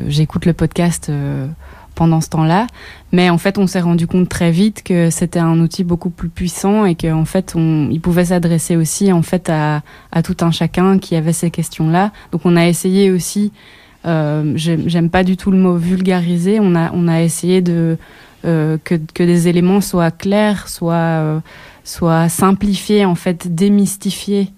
j'écoute 0.08 0.46
le 0.46 0.52
podcast 0.54 1.08
euh, 1.10 1.46
pendant 1.94 2.20
ce 2.20 2.30
temps-là. 2.30 2.66
Mais 3.12 3.28
en 3.28 3.38
fait, 3.38 3.58
on 3.58 3.66
s'est 3.66 3.80
rendu 3.80 4.06
compte 4.06 4.28
très 4.28 4.50
vite 4.50 4.82
que 4.82 5.10
c'était 5.10 5.38
un 5.38 5.60
outil 5.60 5.84
beaucoup 5.84 6.10
plus 6.10 6.28
puissant 6.28 6.84
et 6.86 6.94
qu'en 6.94 7.24
fait, 7.24 7.54
il 7.56 8.00
pouvait 8.00 8.26
s'adresser 8.26 8.76
aussi 8.76 9.12
en 9.12 9.22
fait 9.22 9.50
à, 9.50 9.82
à 10.12 10.22
tout 10.22 10.36
un 10.40 10.50
chacun 10.50 10.98
qui 10.98 11.16
avait 11.16 11.32
ces 11.32 11.50
questions-là. 11.50 12.12
Donc, 12.32 12.42
on 12.44 12.56
a 12.56 12.66
essayé 12.66 13.10
aussi. 13.10 13.52
Euh, 14.06 14.52
J'aime 14.56 15.10
pas 15.10 15.24
du 15.24 15.36
tout 15.36 15.50
le 15.50 15.58
mot 15.58 15.76
vulgariser. 15.76 16.58
On 16.60 16.74
a 16.74 16.92
on 16.92 17.08
a 17.08 17.22
essayé 17.22 17.60
de 17.60 17.98
que 18.44 18.78
que 18.78 19.24
des 19.24 19.48
éléments 19.48 19.80
soient 19.80 20.12
clairs, 20.12 20.68
soient 20.68 21.42
soient 21.82 22.28
simplifiés 22.28 23.04
en 23.04 23.16
fait, 23.16 23.52
démystifiés. 23.52 24.52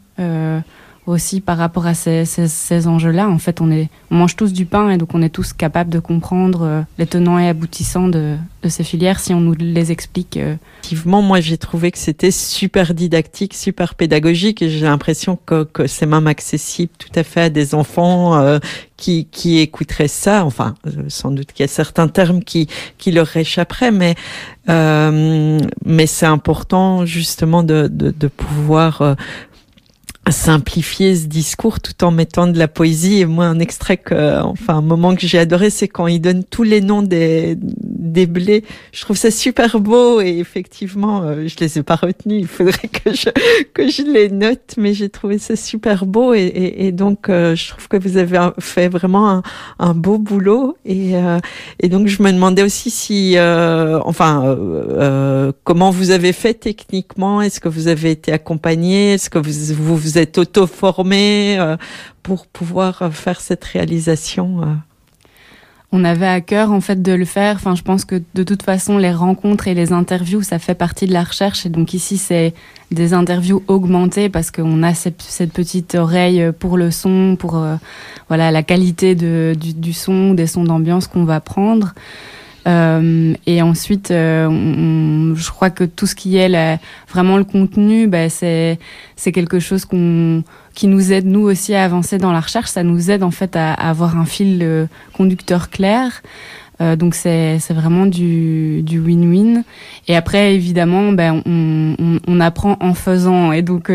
Aussi 1.09 1.41
par 1.41 1.57
rapport 1.57 1.87
à 1.87 1.95
ces, 1.95 2.27
ces, 2.27 2.87
enjeux-là. 2.87 3.31
En 3.31 3.39
fait, 3.39 3.63
on, 3.63 3.71
est, 3.71 3.89
on 4.11 4.17
mange 4.17 4.37
tous 4.37 4.53
du 4.53 4.67
pain 4.67 4.91
et 4.91 4.99
donc 4.99 5.15
on 5.15 5.23
est 5.23 5.31
tous 5.31 5.55
capables 5.55 5.89
de 5.89 6.01
comprendre 6.01 6.63
euh, 6.63 6.83
les 6.99 7.07
tenants 7.07 7.39
et 7.39 7.49
aboutissants 7.49 8.09
de, 8.09 8.37
de, 8.63 8.69
ces 8.69 8.85
filières 8.85 9.19
si 9.19 9.33
on 9.33 9.41
nous 9.41 9.55
les 9.55 9.91
explique. 9.91 10.37
Euh. 10.37 10.57
Effectivement, 10.81 11.23
moi 11.23 11.41
j'ai 11.41 11.57
trouvé 11.57 11.93
que 11.93 11.99
c'était 11.99 12.31
super 12.31 12.93
didactique, 12.93 13.55
super 13.55 13.95
pédagogique 13.95 14.61
et 14.61 14.69
j'ai 14.69 14.85
l'impression 14.85 15.39
que, 15.47 15.65
que 15.65 15.87
c'est 15.87 16.05
même 16.05 16.27
accessible 16.27 16.93
tout 16.99 17.09
à 17.15 17.23
fait 17.23 17.41
à 17.41 17.49
des 17.49 17.75
enfants 17.75 18.39
euh, 18.39 18.59
qui, 18.99 19.29
qui 19.31 19.61
écouteraient 19.61 20.09
ça. 20.09 20.45
Enfin, 20.45 20.75
sans 21.09 21.31
doute 21.31 21.53
qu'il 21.53 21.65
y 21.65 21.69
a 21.71 21.73
certains 21.73 22.09
termes 22.09 22.45
qui, 22.45 22.69
qui 22.99 23.13
leur 23.13 23.35
échapperaient, 23.35 23.93
mais, 23.93 24.15
mais 24.67 26.07
c'est 26.07 26.27
important 26.27 27.07
justement 27.07 27.63
de, 27.63 27.89
de, 27.89 28.29
pouvoir 28.29 29.17
simplifier 30.31 31.16
ce 31.16 31.26
discours 31.26 31.81
tout 31.81 32.05
en 32.05 32.11
mettant 32.11 32.47
de 32.47 32.59
la 32.59 32.68
poésie. 32.68 33.20
Et 33.20 33.26
moi, 33.26 33.47
un 33.47 33.59
extrait 33.59 33.97
que, 33.97 34.43
enfin, 34.43 34.76
un 34.76 34.83
moment 34.83 35.14
que 35.14 35.26
j'ai 35.26 35.39
adoré, 35.39 35.70
c'est 35.70 35.89
quand 35.89 36.07
il 36.07 36.20
donne 36.20 36.45
tous 36.45 36.62
les 36.62 36.81
noms 36.81 37.03
des, 37.03 37.57
des 37.57 38.26
blés. 38.26 38.64
Je 38.93 39.03
trouve 39.03 39.16
ça 39.16 39.31
super 39.31 39.81
beau 39.81 40.20
et 40.20 40.39
effectivement, 40.39 41.22
euh, 41.22 41.47
je 41.47 41.57
les 41.61 41.79
ai 41.79 41.83
pas 41.83 41.97
retenus. 41.97 42.41
Il 42.41 42.47
faudrait 42.47 42.89
que 42.89 43.12
je, 43.12 43.31
que 43.74 43.89
je 43.89 44.03
les 44.03 44.29
note, 44.29 44.74
mais 44.76 44.95
j'ai 44.95 45.09
trouvé 45.09 45.39
ça 45.39 45.57
super 45.57 46.07
beau 46.07 46.35
et, 46.35 46.93
donc, 46.93 47.29
euh, 47.29 47.55
je 47.55 47.68
trouve 47.68 47.89
que 47.89 47.97
vous 47.97 48.16
avez 48.16 48.39
fait 48.59 48.89
vraiment 48.89 49.43
un, 49.79 49.95
beau 49.95 50.18
boulot 50.18 50.76
et, 50.85 51.16
euh, 51.16 51.39
et 51.81 51.89
donc, 51.89 52.07
je 52.07 52.22
me 52.22 52.33
demandais 52.33 52.62
aussi 52.62 52.91
si, 52.91 53.37
enfin, 53.39 54.57
comment 55.64 55.91
vous 55.91 56.11
avez 56.11 56.33
fait 56.33 56.55
techniquement? 56.55 57.43
Est-ce 57.43 57.61
que 57.61 57.68
vous 57.68 57.89
avez 57.89 58.11
été 58.11 58.33
accompagné? 58.33 59.14
Est-ce 59.14 59.31
que 59.31 59.39
vous, 59.39 59.74
vous, 59.74 59.97
vous 59.97 60.18
êtes 60.19 60.39
auto-formé 60.39 61.59
euh, 61.59 61.77
pour 62.23 62.47
pouvoir 62.47 63.11
faire 63.12 63.41
cette 63.41 63.64
réalisation? 63.64 64.62
euh 64.62 64.66
on 65.91 66.05
avait 66.05 66.27
à 66.27 66.41
cœur 66.41 66.71
en 66.71 66.81
fait 66.81 67.03
de 67.03 67.12
le 67.12 67.25
faire. 67.25 67.57
Enfin, 67.57 67.75
je 67.75 67.83
pense 67.83 68.05
que 68.05 68.21
de 68.35 68.43
toute 68.43 68.62
façon, 68.62 68.99
les 68.99 69.12
rencontres 69.12 69.69
et 69.69 69.75
les 69.75 69.93
interviews, 69.93 70.43
ça 70.43 70.59
fait 70.59 70.75
partie 70.75 71.07
de 71.07 71.12
la 71.12 71.25
recherche. 71.25 71.64
Et 71.64 71.71
donc 71.71 71.95
ici, 71.95 72.19
c'est 72.19 72.53
des 72.91 73.14
interviews 73.14 73.62
augmentées 73.69 74.29
parce 74.29 74.51
qu'on 74.51 74.83
a 74.83 74.93
cette, 74.93 75.53
petite 75.53 75.95
oreille 75.95 76.53
pour 76.59 76.77
le 76.77 76.91
son, 76.91 77.37
pour 77.39 77.57
euh, 77.57 77.77
voilà 78.29 78.51
la 78.51 78.62
qualité 78.62 79.14
du, 79.14 79.93
son, 79.95 80.35
des 80.35 80.47
sons 80.47 80.64
d'ambiance 80.64 81.07
qu'on 81.07 81.25
va 81.25 81.41
prendre. 81.41 81.95
Euh, 82.69 83.35
et 83.47 83.62
ensuite, 83.62 84.11
euh, 84.11 85.35
je 85.35 85.51
crois 85.51 85.71
que 85.71 85.85
tout 85.85 86.07
ce 86.07 86.14
qui 86.14 86.37
est 86.37 86.79
vraiment 87.09 87.37
le 87.37 87.45
contenu, 87.45 88.07
bah, 88.07 88.29
c'est 88.29 88.79
quelque 89.33 89.59
chose 89.59 89.85
qui 89.87 90.87
nous 90.87 91.12
aide 91.12 91.27
nous 91.27 91.41
aussi 91.41 91.75
à 91.75 91.85
avancer 91.85 92.19
dans 92.19 92.33
la 92.33 92.41
recherche. 92.41 92.71
Ça 92.71 92.83
nous 92.83 93.11
aide 93.11 93.23
en 93.23 93.31
fait 93.31 93.57
à, 93.57 93.73
avoir 93.73 94.19
un 94.19 94.27
fil 94.27 94.89
conducteur 95.14 95.71
clair. 95.71 96.23
Euh, 96.81 96.95
donc 96.95 97.16
c'est 97.16 97.59
vraiment 97.71 98.07
du 98.07 98.85
win-win. 98.85 99.64
Et 100.07 100.14
après 100.14 100.55
évidemment, 100.55 101.12
ben 101.12 101.43
on, 101.47 102.41
apprend 102.41 102.77
en 102.81 102.93
faisant. 102.93 103.51
Et 103.53 103.62
donc 103.62 103.91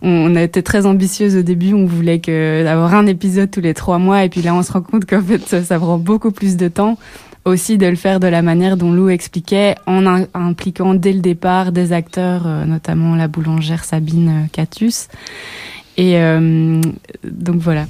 on, 0.00 0.36
a 0.36 0.42
été 0.42 0.62
très 0.62 0.86
ambitieuse 0.86 1.36
au 1.36 1.42
début. 1.42 1.74
On 1.74 1.86
voulait 1.86 2.20
que 2.20 2.64
avoir 2.66 2.94
un 2.94 3.06
épisode 3.06 3.50
tous 3.50 3.60
les 3.60 3.74
trois 3.74 3.98
mois. 3.98 4.24
Et 4.24 4.28
puis 4.28 4.42
là, 4.42 4.54
on 4.54 4.62
se 4.62 4.70
rend 4.70 4.82
compte 4.82 5.06
qu'en 5.06 5.22
fait 5.22 5.64
ça 5.64 5.78
prend 5.78 5.98
beaucoup 5.98 6.30
plus 6.30 6.56
de 6.56 6.68
temps 6.68 6.96
aussi 7.44 7.78
de 7.78 7.86
le 7.86 7.96
faire 7.96 8.20
de 8.20 8.26
la 8.26 8.42
manière 8.42 8.76
dont 8.76 8.92
Lou 8.92 9.08
expliquait, 9.08 9.74
en 9.86 10.06
impliquant 10.34 10.94
dès 10.94 11.12
le 11.12 11.20
départ 11.20 11.72
des 11.72 11.92
acteurs, 11.92 12.46
euh, 12.46 12.64
notamment 12.64 13.16
la 13.16 13.28
boulangère 13.28 13.84
Sabine 13.84 14.48
Catus. 14.52 15.08
Et 15.98 16.18
donc 17.22 17.56
voilà. 17.56 17.84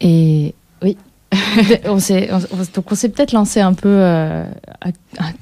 Et 0.00 0.52
oui, 0.82 0.96
on 1.84 2.00
s'est 2.00 2.28
donc 2.74 2.90
on 2.90 2.94
s'est 2.96 3.08
peut-être 3.08 3.30
lancé 3.30 3.60
un 3.60 3.72
peu 3.72 4.02
à, 4.02 4.46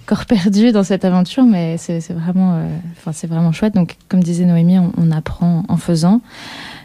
corps 0.04 0.26
perdu 0.26 0.70
dans 0.70 0.82
cette 0.82 1.06
aventure, 1.06 1.44
mais 1.44 1.78
c'est 1.78 2.12
vraiment, 2.12 2.62
c'est 3.12 3.26
vraiment 3.26 3.52
chouette. 3.52 3.74
Donc 3.74 3.96
comme 4.10 4.22
disait 4.22 4.44
Noémie, 4.44 4.78
on 4.78 5.10
apprend 5.10 5.64
en 5.66 5.78
faisant. 5.78 6.20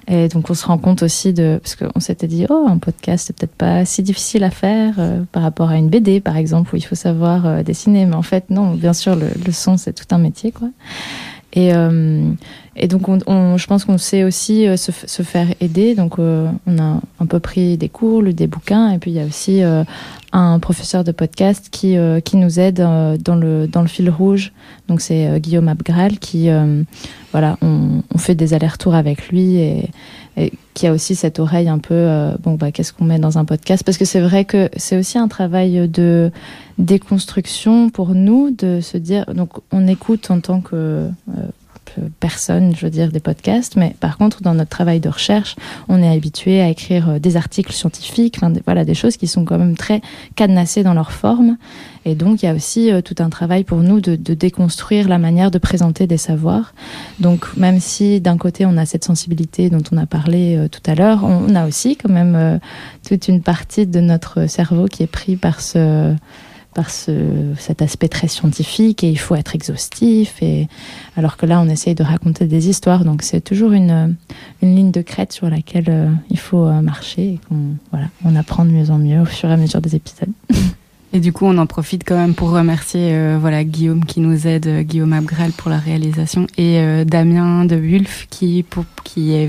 Et 0.08 0.28
donc 0.28 0.50
on 0.50 0.54
se 0.54 0.66
rend 0.66 0.78
compte 0.78 1.02
aussi 1.02 1.34
de 1.34 1.60
parce 1.62 1.76
qu'on 1.76 2.00
s'était 2.00 2.28
dit 2.28 2.46
oh 2.50 2.66
un 2.68 2.78
podcast 2.78 3.28
c'est 3.28 3.36
peut-être 3.36 3.56
pas 3.56 3.86
si 3.86 4.04
difficile 4.04 4.44
à 4.44 4.50
faire 4.50 4.96
euh, 4.98 5.24
par 5.32 5.44
rapport 5.44 5.70
à 5.70 5.78
une 5.78 5.90
BD 5.90 6.20
par 6.20 6.36
exemple 6.36 6.74
où 6.74 6.78
il 6.78 6.84
faut 6.84 6.96
savoir 6.96 7.46
euh, 7.46 7.64
dessiner. 7.64 8.06
Mais 8.06 8.16
en 8.16 8.22
fait 8.22 8.50
non 8.50 8.74
bien 8.74 8.94
sûr 8.94 9.16
le, 9.16 9.28
le 9.46 9.52
son 9.52 9.78
c'est 9.78 9.94
tout 9.94 10.14
un 10.14 10.18
métier 10.18 10.52
quoi. 10.52 10.70
Et 11.54 11.74
euh, 11.74 12.32
et 12.76 12.88
donc 12.88 13.08
on, 13.08 13.20
on, 13.28 13.58
je 13.58 13.68
pense 13.68 13.86
qu'on 13.86 14.00
sait 14.00 14.24
aussi 14.24 14.66
se, 14.78 14.92
se, 14.92 15.22
faire 15.22 15.48
aider. 15.62 15.94
Donc 15.94 16.18
on 16.18 16.80
a 16.80 17.00
un 17.20 17.26
peu 17.28 17.40
pris 17.40 17.78
des 17.78 17.90
cours 17.90 18.24
lu 18.24 18.34
des 18.34 18.48
bouquins. 18.48 18.90
Et 18.90 18.98
puis 18.98 19.12
il 19.12 19.14
y 19.14 19.20
a 19.20 19.26
aussi 19.26 19.62
un 20.34 20.60
professeur 20.60 21.04
de 21.04 21.12
podcast 21.12 21.70
qui 21.72 21.96
qui 22.26 22.38
nous 22.38 22.60
aide 22.60 22.78
dans 22.78 23.36
le 23.36 23.68
dans 23.68 23.82
le 23.82 23.88
fil 23.88 24.10
rouge. 24.10 24.52
Donc 24.88 25.00
c'est 25.00 25.40
Guillaume 25.40 25.68
Abgral 25.70 26.20
qui 26.20 26.50
voilà, 27.34 27.58
on, 27.62 28.04
on 28.14 28.18
fait 28.20 28.36
des 28.36 28.54
allers-retours 28.54 28.94
avec 28.94 29.30
lui 29.30 29.56
et, 29.56 29.90
et 30.38 30.54
qui 30.76 30.86
a 30.86 30.94
aussi 30.94 31.16
cette 31.16 31.40
oreille 31.40 31.68
un 31.68 31.80
peu 31.80 31.96
euh, 31.96 32.36
bon 32.42 32.54
bah 32.54 32.72
qu'est-ce 32.72 32.94
qu'on 32.94 33.06
met 33.06 33.18
dans 33.18 33.40
un 33.40 33.44
podcast? 33.44 33.84
Parce 33.84 33.98
que 33.98 34.06
c'est 34.06 34.22
vrai 34.22 34.46
que 34.46 34.70
c'est 34.78 34.98
aussi 34.98 35.18
un 35.18 35.28
travail 35.28 35.90
de 35.90 36.32
déconstruction 36.78 37.90
pour 37.90 38.14
nous 38.14 38.52
de 38.52 38.82
se 38.82 38.98
dire 38.98 39.26
donc 39.34 39.50
on 39.72 39.88
écoute 39.88 40.30
en 40.30 40.40
tant 40.40 40.62
que 40.62 40.76
euh, 40.76 41.10
personne, 42.20 42.76
je 42.76 42.86
veux 42.86 42.92
dire, 42.92 43.12
des 43.12 43.20
podcasts, 43.20 43.76
mais 43.76 43.96
par 44.00 44.18
contre, 44.18 44.42
dans 44.42 44.54
notre 44.54 44.70
travail 44.70 45.00
de 45.00 45.10
recherche, 45.10 45.56
on 45.88 46.02
est 46.02 46.10
habitué 46.10 46.62
à 46.62 46.70
écrire 46.70 47.10
euh, 47.10 47.20
des 47.20 47.38
articles 47.38 47.74
scientifiques, 47.74 48.38
enfin, 48.38 48.54
voilà, 48.66 48.86
des 48.86 48.94
choses 48.94 49.18
qui 49.18 49.28
sont 49.28 49.46
quand 49.46 49.58
même 49.58 49.78
très 49.78 50.02
cadenassées 50.36 50.84
dans 50.84 50.94
leur 50.94 51.12
forme. 51.12 51.58
Et 52.06 52.16
donc, 52.16 52.44
il 52.44 52.46
y 52.48 52.50
a 52.50 52.54
aussi 52.54 52.92
euh, 52.92 53.02
tout 53.02 53.16
un 53.20 53.30
travail 53.30 53.64
pour 53.64 53.80
nous 53.80 54.02
de, 54.02 54.16
déconstruire 54.16 55.08
la 55.08 55.18
manière 55.18 55.52
de 55.52 55.58
présenter 55.58 56.08
des 56.08 56.18
savoirs. 56.18 56.74
Donc, 57.20 57.46
même 57.56 57.80
si 57.80 58.20
d'un 58.20 58.38
côté, 58.38 58.66
on 58.66 58.78
a 58.78 58.86
cette 58.86 59.06
sensibilité 59.06 59.70
dont 59.70 59.84
on 59.92 59.98
a 59.98 60.06
parlé 60.06 60.58
euh, 60.58 60.68
tout 60.68 60.82
à 60.86 60.96
l'heure, 60.96 61.24
on, 61.24 61.56
a 61.56 61.68
aussi 61.68 61.96
quand 61.96 62.10
même 62.10 62.60
toute 63.08 63.28
une 63.28 63.42
partie 63.42 63.86
de 63.86 64.00
notre 64.00 64.48
cerveau 64.48 64.86
qui 64.86 65.04
est 65.04 65.08
pris 65.08 65.36
par 65.36 65.62
ce 65.62 66.16
par 66.74 66.90
ce, 66.90 67.12
cet 67.58 67.82
aspect 67.82 68.08
très 68.08 68.28
scientifique 68.28 69.04
et 69.04 69.10
il 69.10 69.18
faut 69.18 69.36
être 69.36 69.56
exhaustif 69.56 70.42
et 70.42 70.68
alors 71.16 71.38
que 71.38 71.46
là 71.46 71.62
on 71.62 71.70
essaye 71.70 71.96
de 71.96 72.04
raconter 72.04 72.46
des 72.46 72.70
histoires. 72.70 73.06
Donc 73.06 73.22
c'est 73.22 73.42
toujours 73.42 73.72
une, 73.72 74.16
ligne 74.62 74.92
de 74.92 75.02
crête 75.02 75.32
sur 75.32 75.50
laquelle 75.50 75.86
euh, 75.90 76.10
il 76.30 76.40
faut 76.40 76.66
euh, 76.66 76.82
marcher 76.82 77.34
et 77.34 77.40
qu'on 77.48 77.76
voilà 77.92 78.08
on 78.26 78.36
apprend 78.36 78.66
de 78.66 78.72
mieux 78.72 78.90
en 78.92 78.98
mieux 78.98 79.22
au 79.22 79.26
fur 79.26 79.50
et 79.50 79.54
à 79.54 79.58
mesure 79.58 79.82
des 79.82 79.96
épisodes. 79.96 80.30
Et 81.14 81.20
du 81.20 81.32
coup 81.32 81.46
on 81.46 81.58
en 81.60 81.68
profite 81.68 82.04
quand 82.06 82.18
même 82.18 82.34
pour 82.34 82.50
remercier 82.50 83.14
euh, 83.14 83.38
voilà 83.40 83.64
Guillaume 83.64 84.04
qui 84.04 84.20
nous 84.20 84.48
aide 84.48 84.82
Guillaume 84.82 85.14
Abgrel 85.14 85.52
pour 85.52 85.70
la 85.70 85.78
réalisation 85.78 86.48
et 86.58 87.06
Damien 87.06 87.66
de 87.66 87.76
Wulf 87.76 88.28
qui 88.32 88.64
pour, 88.64 88.86
qui 89.04 89.48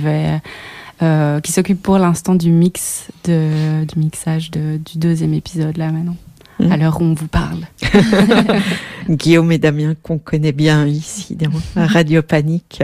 s'occupe 1.47 1.83
pour 1.83 1.99
l'instant 1.99 2.35
du 2.35 2.51
mix 2.51 3.09
de, 3.25 3.85
du 3.85 3.99
mixage 3.99 4.51
du 4.51 4.99
deuxième 4.99 5.33
épisode 5.33 5.79
là 5.79 5.91
maintenant 5.91 6.17
Mmh. 6.61 6.73
à 6.73 6.77
l'heure 6.77 7.01
où 7.01 7.05
on 7.05 7.15
vous 7.15 7.27
parle. 7.27 7.59
Guillaume 9.11 9.51
et 9.53 9.59
Damien 9.59 9.95
qu'on 10.03 10.19
connaît 10.19 10.53
bien 10.53 10.87
ici 10.87 11.37
dans 11.37 11.51
Radio 11.77 12.23
Panique. 12.23 12.83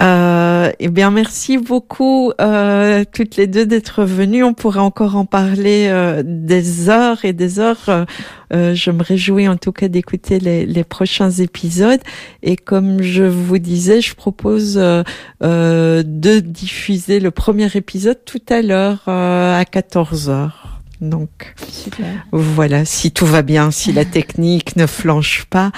Euh, 0.00 0.70
eh 0.78 0.88
bien, 0.88 1.10
merci 1.10 1.58
beaucoup 1.58 2.32
euh, 2.40 3.04
toutes 3.12 3.36
les 3.36 3.46
deux 3.46 3.66
d'être 3.66 4.04
venues. 4.04 4.44
On 4.44 4.54
pourrait 4.54 4.80
encore 4.80 5.16
en 5.16 5.24
parler 5.24 5.88
euh, 5.88 6.22
des 6.24 6.90
heures 6.90 7.24
et 7.24 7.32
des 7.32 7.58
heures. 7.58 8.06
Euh, 8.52 8.74
je 8.74 8.90
me 8.90 9.02
réjouis 9.02 9.48
en 9.48 9.56
tout 9.56 9.72
cas 9.72 9.88
d'écouter 9.88 10.38
les, 10.38 10.66
les, 10.66 10.84
prochains 10.84 11.30
épisodes. 11.30 12.00
Et 12.42 12.56
comme 12.56 13.02
je 13.02 13.24
vous 13.24 13.58
disais, 13.58 14.00
je 14.00 14.14
propose 14.14 14.78
euh, 14.78 15.02
euh, 15.42 16.02
de 16.04 16.40
diffuser 16.40 17.20
le 17.20 17.30
premier 17.30 17.68
épisode 17.74 18.18
tout 18.24 18.42
à 18.48 18.62
l'heure 18.62 19.02
à 19.06 19.64
14 19.70 20.30
heures. 20.30 20.67
Donc 21.00 21.54
Super. 21.70 22.26
voilà, 22.32 22.84
si 22.84 23.12
tout 23.12 23.26
va 23.26 23.42
bien, 23.42 23.70
si 23.70 23.92
la 23.92 24.04
technique 24.04 24.76
ne 24.76 24.86
flanche 24.86 25.44
pas, 25.48 25.70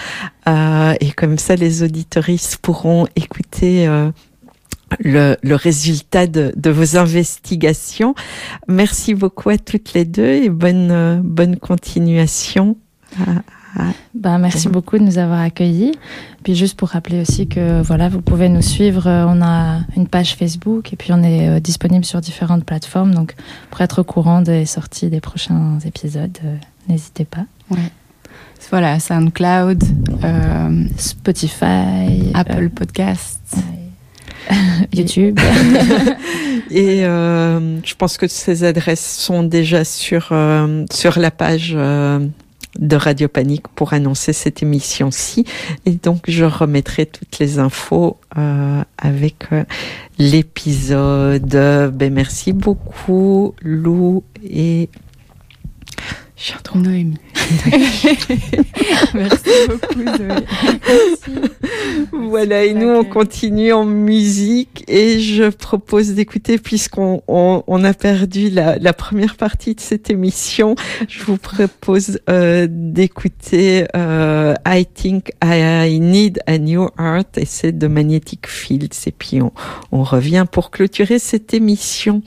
euh, 0.49 0.95
et 1.01 1.11
comme 1.13 1.39
ça 1.39 1.57
les 1.57 1.83
auditoristes 1.83 2.57
pourront 2.59 3.07
écouter 3.17 3.87
euh, 3.87 4.11
le, 4.99 5.37
le, 5.43 5.55
résultat 5.55 6.27
de, 6.27 6.53
de, 6.57 6.71
vos 6.71 6.97
investigations. 6.97 8.15
Merci 8.67 9.15
beaucoup 9.15 9.51
à 9.51 9.59
toutes 9.59 9.93
les 9.93 10.05
deux 10.05 10.43
et 10.43 10.49
bonne, 10.49 10.91
euh, 10.91 11.21
bonne 11.23 11.57
continuation. 11.59 12.77
Ben, 14.15 14.39
merci 14.39 14.69
beaucoup 14.69 14.99
de 14.99 15.05
nous 15.05 15.19
avoir 15.19 15.41
accueillis. 15.41 15.93
Puis 16.43 16.55
juste 16.55 16.77
pour 16.79 16.89
rappeler 16.89 17.21
aussi 17.21 17.47
que 17.47 17.83
voilà, 17.83 18.09
vous 18.09 18.21
pouvez 18.21 18.49
nous 18.49 18.63
suivre. 18.63 19.07
On 19.07 19.43
a 19.43 19.81
une 19.97 20.09
page 20.09 20.35
Facebook 20.35 20.93
et 20.93 20.97
puis 20.97 21.13
on 21.13 21.23
est 21.23 21.49
euh, 21.49 21.61
disponible 21.61 22.05
sur 22.05 22.21
différentes 22.21 22.65
plateformes. 22.65 23.15
Donc 23.15 23.35
pour 23.71 23.81
être 23.81 24.01
au 24.01 24.05
courant 24.05 24.43
des 24.43 24.67
sorties 24.67 25.09
des 25.09 25.21
prochains 25.21 25.79
épisodes, 25.85 26.37
euh, 26.45 26.57
n'hésitez 26.89 27.25
pas. 27.25 27.45
Ouais. 27.71 27.91
Voilà, 28.71 29.01
SoundCloud, 29.01 29.83
euh, 30.23 30.85
Spotify, 30.97 32.31
Apple 32.35 32.69
Podcasts. 32.69 33.57
Ouais. 33.57 33.91
YouTube. 34.93 35.39
et 36.71 37.05
euh, 37.05 37.81
je 37.85 37.95
pense 37.95 38.17
que 38.17 38.29
ces 38.29 38.65
adresses 38.65 39.19
sont 39.19 39.43
déjà 39.43 39.85
sur 39.85 40.29
euh, 40.33 40.85
sur 40.93 41.19
la 41.19 41.31
page 41.31 41.73
euh, 41.75 42.27
de 42.81 42.97
Radio 42.97 43.29
Panique 43.29 43.69
pour 43.69 43.93
annoncer 43.93 44.33
cette 44.33 44.63
émission-ci. 44.63 45.45
Et 45.87 45.93
donc, 45.93 46.25
je 46.29 46.45
remettrai 46.45 47.07
toutes 47.07 47.39
les 47.39 47.59
infos 47.59 48.17
euh, 48.37 48.83
avec 48.99 49.53
euh, 49.53 49.65
l'épisode. 50.19 51.93
Ben, 51.95 52.13
merci 52.13 52.53
beaucoup, 52.53 53.55
Lou 53.63 54.25
et 54.43 54.89
Noémie. 56.75 57.19
Merci 59.15 59.51
beaucoup, 59.69 60.03
Zoé. 60.05 60.29
Merci. 60.29 61.51
Voilà, 62.13 62.65
et 62.65 62.75
nous, 62.75 62.89
on 62.89 63.05
continue 63.05 63.73
en 63.73 63.85
musique 63.85 64.85
et 64.89 65.21
je 65.21 65.51
propose 65.51 66.15
d'écouter, 66.15 66.59
puisqu'on 66.59 67.23
on, 67.29 67.63
on, 67.67 67.85
a 67.85 67.93
perdu 67.93 68.51
la, 68.51 68.79
la, 68.79 68.93
première 68.93 69.37
partie 69.37 69.75
de 69.75 69.81
cette 69.81 70.11
émission, 70.11 70.75
je 71.09 71.23
vous 71.25 71.37
propose 71.37 72.21
euh, 72.29 72.67
d'écouter 72.71 73.87
euh, 73.97 74.55
I 74.67 74.87
Think 74.87 75.33
I 75.45 75.99
Need 76.01 76.41
a 76.47 76.59
New 76.59 76.89
Art 76.97 77.25
et 77.37 77.45
c'est 77.45 77.77
de 77.77 77.87
Magnetic 77.87 78.47
Fields. 78.47 79.07
Et 79.07 79.13
puis, 79.13 79.43
on, 79.43 79.53
on 79.93 80.03
revient 80.03 80.47
pour 80.51 80.71
clôturer 80.71 81.19
cette 81.19 81.53
émission. 81.53 82.23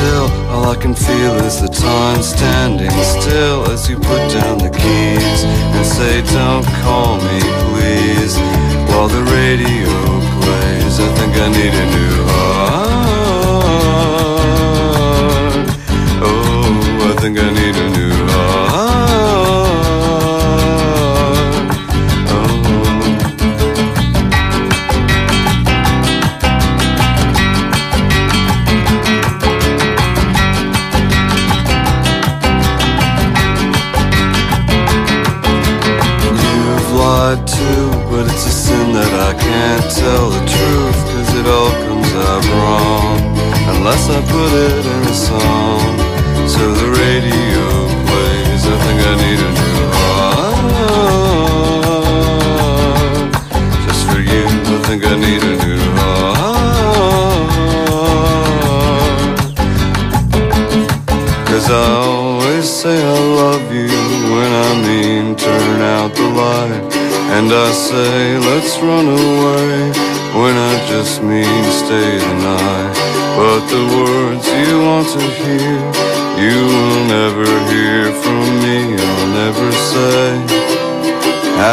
Still. 0.00 0.28
All 0.52 0.64
I 0.64 0.76
can 0.76 0.94
feel 0.94 1.34
is 1.48 1.60
the 1.60 1.68
time 1.68 2.22
standing 2.22 2.90
still 3.18 3.70
as 3.70 3.88
you 3.88 3.96
put 3.96 4.22
down 4.32 4.56
the 4.58 4.72
keys 4.82 5.40
and 5.76 5.86
say, 5.86 6.22
Don't 6.32 6.66
call 6.82 7.16
me, 7.28 7.40
please. 7.68 8.34
While 8.88 9.08
the 9.08 9.24
radio 9.38 9.92
plays, 10.42 10.94
I 11.06 11.08
think 11.18 11.32
I 11.44 11.48
need 11.58 11.74
a 11.84 11.86
new 11.96 12.29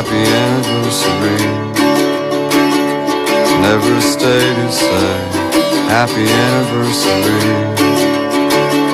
happy 0.07 0.23
anniversary. 0.31 1.43
Never 3.61 4.01
stay 4.01 4.53
to 4.55 4.71
say 4.71 5.09
happy 5.89 6.25
anniversary. 6.45 7.41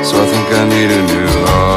So 0.04 0.14
I 0.18 0.26
think 0.26 0.48
I 0.52 0.68
need 0.70 0.92
a 0.92 1.02
new 1.14 1.28
heart. 1.46 1.73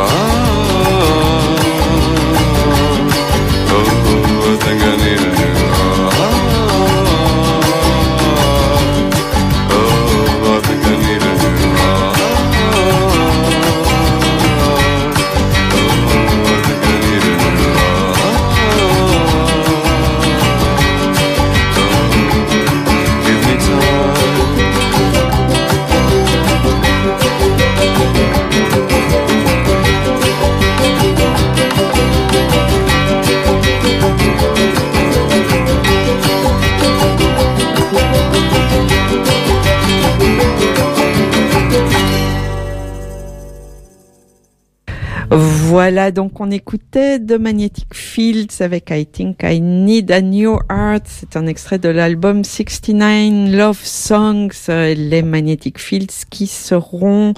Donc 46.12 46.40
on 46.40 46.50
écoutait 46.50 47.18
The 47.18 47.38
Magnetic 47.38 47.94
Fields 47.94 48.60
avec 48.60 48.90
I 48.90 49.06
Think 49.06 49.42
I 49.42 49.60
Need 49.60 50.10
a 50.10 50.20
New 50.20 50.58
Heart. 50.70 51.04
C'est 51.06 51.36
un 51.36 51.46
extrait 51.46 51.78
de 51.78 51.88
l'album 51.88 52.44
69 52.44 53.52
Love 53.52 53.80
Songs, 53.82 54.48
euh, 54.68 54.94
les 54.94 55.22
Magnetic 55.22 55.78
Fields 55.78 56.24
qui 56.30 56.46
seront 56.46 57.34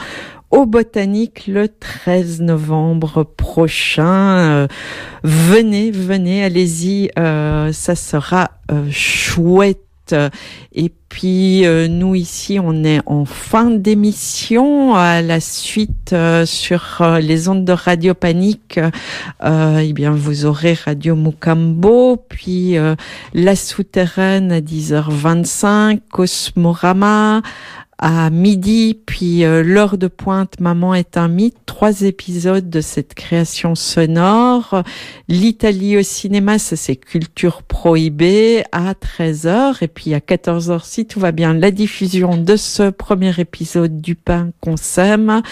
au 0.51 0.67
Botanique 0.67 1.47
le 1.47 1.69
13 1.69 2.41
novembre 2.41 3.25
prochain. 3.25 4.39
Euh, 4.39 4.67
venez, 5.23 5.91
venez, 5.91 6.45
allez-y, 6.45 7.11
euh, 7.19 7.73
ça 7.73 7.95
sera 7.95 8.51
chouette. 8.91 9.88
Et 10.73 10.93
puis 11.09 11.67
euh, 11.67 11.89
nous 11.89 12.15
ici, 12.15 12.59
on 12.63 12.85
est 12.85 13.01
en 13.07 13.25
fin 13.25 13.71
d'émission. 13.71 14.95
À 14.95 15.23
la 15.23 15.41
suite 15.41 16.13
euh, 16.13 16.45
sur 16.45 16.99
euh, 17.01 17.19
les 17.19 17.49
ondes 17.49 17.65
de 17.65 17.73
Radio 17.73 18.15
Panique, 18.15 18.79
euh, 19.43 19.79
eh 19.79 19.93
bien 19.93 20.11
vous 20.11 20.45
aurez 20.45 20.75
Radio 20.75 21.17
Mukambo, 21.17 22.17
puis 22.29 22.77
euh, 22.77 22.95
La 23.33 23.57
Souterraine 23.57 24.53
à 24.53 24.61
10h25, 24.61 26.01
Cosmorama 26.11 27.43
à 27.99 28.31
midi, 28.31 28.99
puis 29.07 29.45
euh, 29.45 29.63
l'heure 29.63 29.99
de 29.99 30.07
pointe, 30.07 30.61
Maman 30.61 30.95
est 30.95 31.17
un 31.17 31.27
mythe, 31.27 31.57
trois 31.67 32.03
épisodes 32.03 32.71
de 32.71 32.81
cette 32.81 33.15
création 33.15 33.75
sonore. 33.75 34.83
L'Italie 35.29 35.97
au 35.97 36.03
cinéma, 36.03 36.59
ça 36.59 36.77
c'est 36.77 36.97
culture 36.97 37.63
prohibée 37.65 38.63
à 38.71 38.93
13h, 38.93 39.79
et 39.81 39.89
puis 39.89 40.15
à 40.15 40.21
14h, 40.21 40.85
si 40.85 41.07
tout 41.07 41.19
va 41.19 41.33
bien, 41.33 41.55
la 41.55 41.73
diffusion 41.73 42.37
de 42.37 42.57
ce 42.57 42.91
premier 42.91 43.33
épisode 43.39 44.01
du 44.01 44.15
pain 44.15 44.51
qu'on 44.61 44.77
sème, 44.77 45.43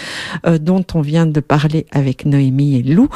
euh, 0.46 0.58
dont 0.58 0.84
on 0.94 1.00
vient 1.00 1.26
de 1.26 1.40
parler 1.40 1.86
avec 1.90 2.26
Noémie 2.26 2.76
et 2.76 2.82
Lou. 2.82 3.08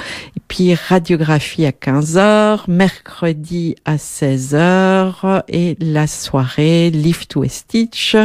Puis 0.51 0.75
radiographie 0.75 1.65
à 1.65 1.71
15h, 1.71 2.65
mercredi 2.67 3.77
à 3.85 3.97
16h, 3.97 5.45
et 5.47 5.77
la 5.79 6.09
soirée, 6.09 6.91
Lift 6.91 7.31
to 7.31 7.45
Stitch, 7.47 8.17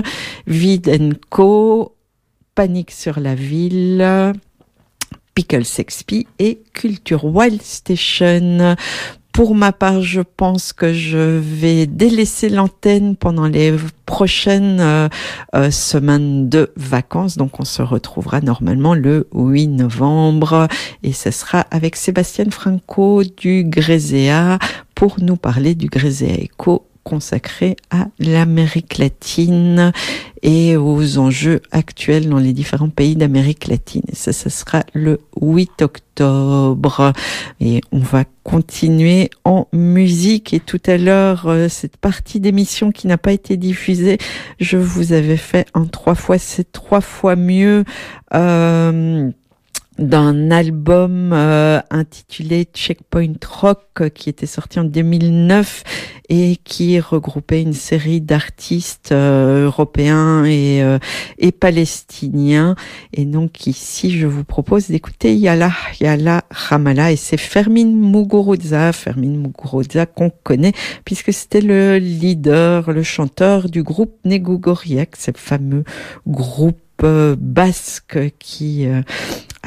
Vide 0.48 1.20
Co, 1.30 1.96
Panique 2.56 2.90
sur 2.90 3.20
la 3.20 3.36
ville, 3.36 4.34
Pickle 5.36 5.66
Sexpy 5.66 6.26
et 6.40 6.64
Culture 6.74 7.26
Wild 7.26 7.62
Station. 7.62 8.76
Pour 9.36 9.54
ma 9.54 9.74
part, 9.74 10.02
je 10.02 10.22
pense 10.22 10.72
que 10.72 10.94
je 10.94 11.18
vais 11.18 11.88
délaisser 11.88 12.48
l'antenne 12.48 13.18
pendant 13.18 13.48
les 13.48 13.76
prochaines 14.06 14.80
euh, 14.80 15.10
euh, 15.54 15.72
semaines 15.72 16.48
de 16.48 16.72
vacances. 16.78 17.36
Donc, 17.36 17.60
on 17.60 17.66
se 17.66 17.82
retrouvera 17.82 18.40
normalement 18.40 18.94
le 18.94 19.28
8 19.34 19.68
novembre 19.68 20.70
et 21.04 21.12
ce 21.12 21.32
sera 21.32 21.66
avec 21.70 21.98
Sébastien 21.98 22.46
Franco 22.50 23.24
du 23.26 23.66
Gréséa 23.66 24.58
pour 24.96 25.18
nous 25.20 25.36
parler 25.36 25.76
du 25.76 25.88
Gréséa 25.88 26.38
Eco 26.42 26.88
consacré 27.06 27.78
à 27.92 28.08
l'Amérique 28.20 28.98
latine 28.98 29.94
et 30.42 30.76
aux 30.76 31.18
enjeux 31.20 31.62
actuels 31.72 32.28
dans 32.28 32.40
les 32.40 32.52
différents 32.52 32.90
pays 32.90 33.16
d'Amérique 33.16 33.68
latine. 33.68 34.02
Et 34.12 34.16
ça, 34.16 34.34
ce 34.34 34.50
sera 34.50 34.84
le 34.94 35.20
8 35.40 35.84
octobre. 35.84 37.14
Et 37.62 37.82
on 37.92 38.00
va 38.00 38.24
continuer 38.44 39.30
en 39.44 39.68
musique. 39.72 40.54
Et 40.54 40.60
tout 40.60 40.82
à 40.88 40.98
l'heure, 40.98 41.46
euh, 41.48 41.70
cette 41.70 41.98
partie 41.98 42.40
d'émission 42.40 42.92
qui 42.92 43.08
n'a 43.08 43.18
pas 43.18 43.32
été 43.32 43.56
diffusée, 43.56 44.18
je 44.60 44.78
vous 44.78 45.14
avais 45.14 45.38
fait 45.38 45.68
en 45.74 45.86
trois 45.86 46.16
fois, 46.16 46.38
c'est 46.40 46.72
trois 46.72 47.02
fois 47.02 47.36
mieux. 47.36 47.86
Euh, 48.34 49.30
d'un 49.98 50.52
album 50.52 51.32
euh, 51.34 51.80
intitulé 51.90 52.68
Checkpoint 52.74 53.34
Rock 53.48 53.82
euh, 54.02 54.10
qui 54.10 54.30
était 54.30 54.46
sorti 54.46 54.80
en 54.80 54.84
2009 54.84 55.84
et 56.28 56.58
qui 56.64 57.00
regroupait 57.00 57.62
une 57.62 57.74
série 57.74 58.20
d'artistes 58.20 59.12
euh, 59.14 59.66
européens 59.66 60.44
et, 60.44 60.84
euh, 60.84 61.00
et 61.38 61.52
palestiniens. 61.54 62.76
Et 63.14 63.26
donc 63.26 63.68
ici, 63.68 64.12
je 64.12 64.28
vous 64.28 64.44
propose 64.44 64.88
d'écouter 64.88 65.36
Yala 65.36 65.72
Yala 66.02 66.44
Ramala 66.52 67.14
et 67.14 67.16
c'est 67.16 67.38
Fermin 67.38 67.86
Muguruza, 67.86 68.92
Fermin 68.92 69.38
Muguruza 69.38 70.06
qu'on 70.06 70.30
connaît 70.30 70.74
puisque 71.06 71.32
c'était 71.32 71.62
le 71.62 71.98
leader, 72.00 72.92
le 72.92 73.04
chanteur 73.04 73.70
du 73.70 73.82
groupe 73.84 74.18
Negugoriak, 74.26 75.16
ce 75.16 75.32
fameux 75.36 75.84
groupe 76.28 76.80
basque 76.98 78.18
qui 78.40 78.88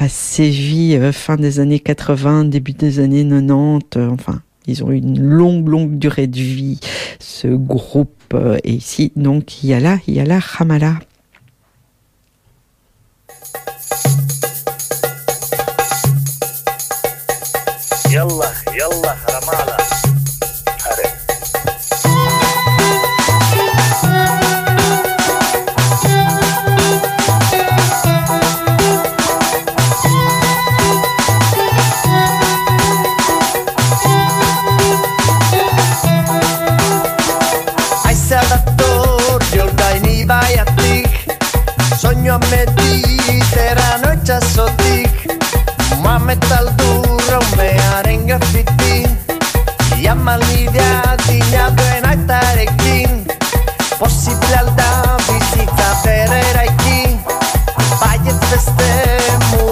euh, 0.00 0.04
a 0.04 0.08
sévi 0.08 0.96
euh, 0.96 1.12
fin 1.12 1.36
des 1.36 1.60
années 1.60 1.80
80, 1.80 2.44
début 2.46 2.72
des 2.72 3.00
années 3.00 3.24
90. 3.24 3.84
euh, 3.96 4.10
enfin, 4.10 4.42
ils 4.66 4.82
ont 4.84 4.90
eu 4.90 4.96
une 4.98 5.20
longue, 5.20 5.68
longue 5.68 5.98
durée 5.98 6.26
de 6.26 6.38
vie, 6.38 6.80
ce 7.18 7.48
groupe. 7.48 8.10
euh, 8.34 8.58
et 8.64 8.72
ici, 8.72 9.12
donc, 9.16 9.62
Yala, 9.62 9.98
Yala 10.08 10.40
Hamala. 10.58 10.98
يلا 18.10 18.52
يلا 18.78 19.16
رمالة 19.30 19.97
Soinu 42.29 42.45
mediterrano 42.51 44.13
itxasotik 44.13 45.09
Mametal 46.03 46.69
durra 46.77 47.39
umearen 47.41 48.27
grafiti 48.27 48.97
Iamalidea 49.97 51.17
dina 51.25 51.71
duen 51.73 52.05
aitarekin 52.05 53.25
Posible 53.97 54.59
alda 54.61 55.17
bizitza 55.25 55.89
bereraiki 56.05 57.17
Baiet 57.97 58.39
beste 58.51 58.93
muru 59.49 59.68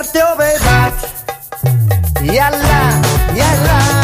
besarte 0.00 0.24
o 0.24 0.38
besar. 0.38 0.92
Yala, 2.22 3.00
yala. 3.36 3.99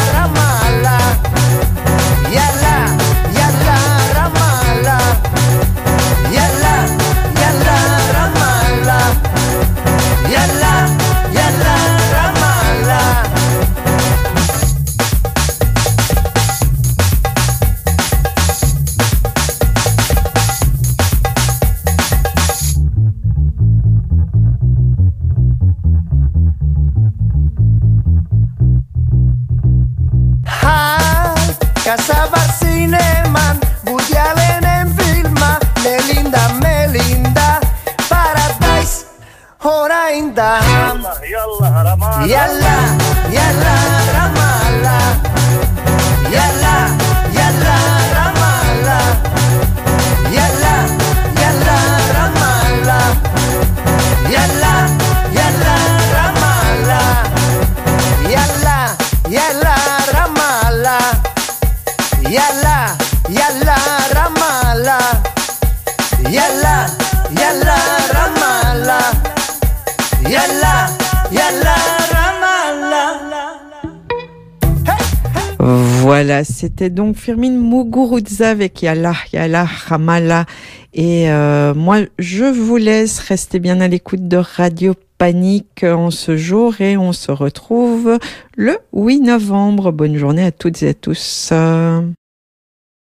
C'était 76.66 76.90
donc 76.90 77.14
Firmin 77.14 77.52
Muguruza 77.52 78.50
avec 78.50 78.82
Yalla, 78.82 79.14
Yalla, 79.32 79.64
Ramala. 79.64 80.46
Et 80.94 81.30
euh, 81.30 81.74
moi, 81.74 81.98
je 82.18 82.44
vous 82.44 82.76
laisse 82.76 83.20
rester 83.20 83.60
bien 83.60 83.80
à 83.80 83.86
l'écoute 83.86 84.26
de 84.26 84.38
Radio 84.38 84.94
Panique 85.16 85.84
en 85.84 86.10
ce 86.10 86.36
jour 86.36 86.80
et 86.80 86.96
on 86.96 87.12
se 87.12 87.30
retrouve 87.30 88.18
le 88.56 88.78
8 88.92 89.20
novembre. 89.20 89.92
Bonne 89.92 90.16
journée 90.16 90.44
à 90.44 90.50
toutes 90.50 90.82
et 90.82 90.88
à 90.88 90.94
tous. 90.94 91.52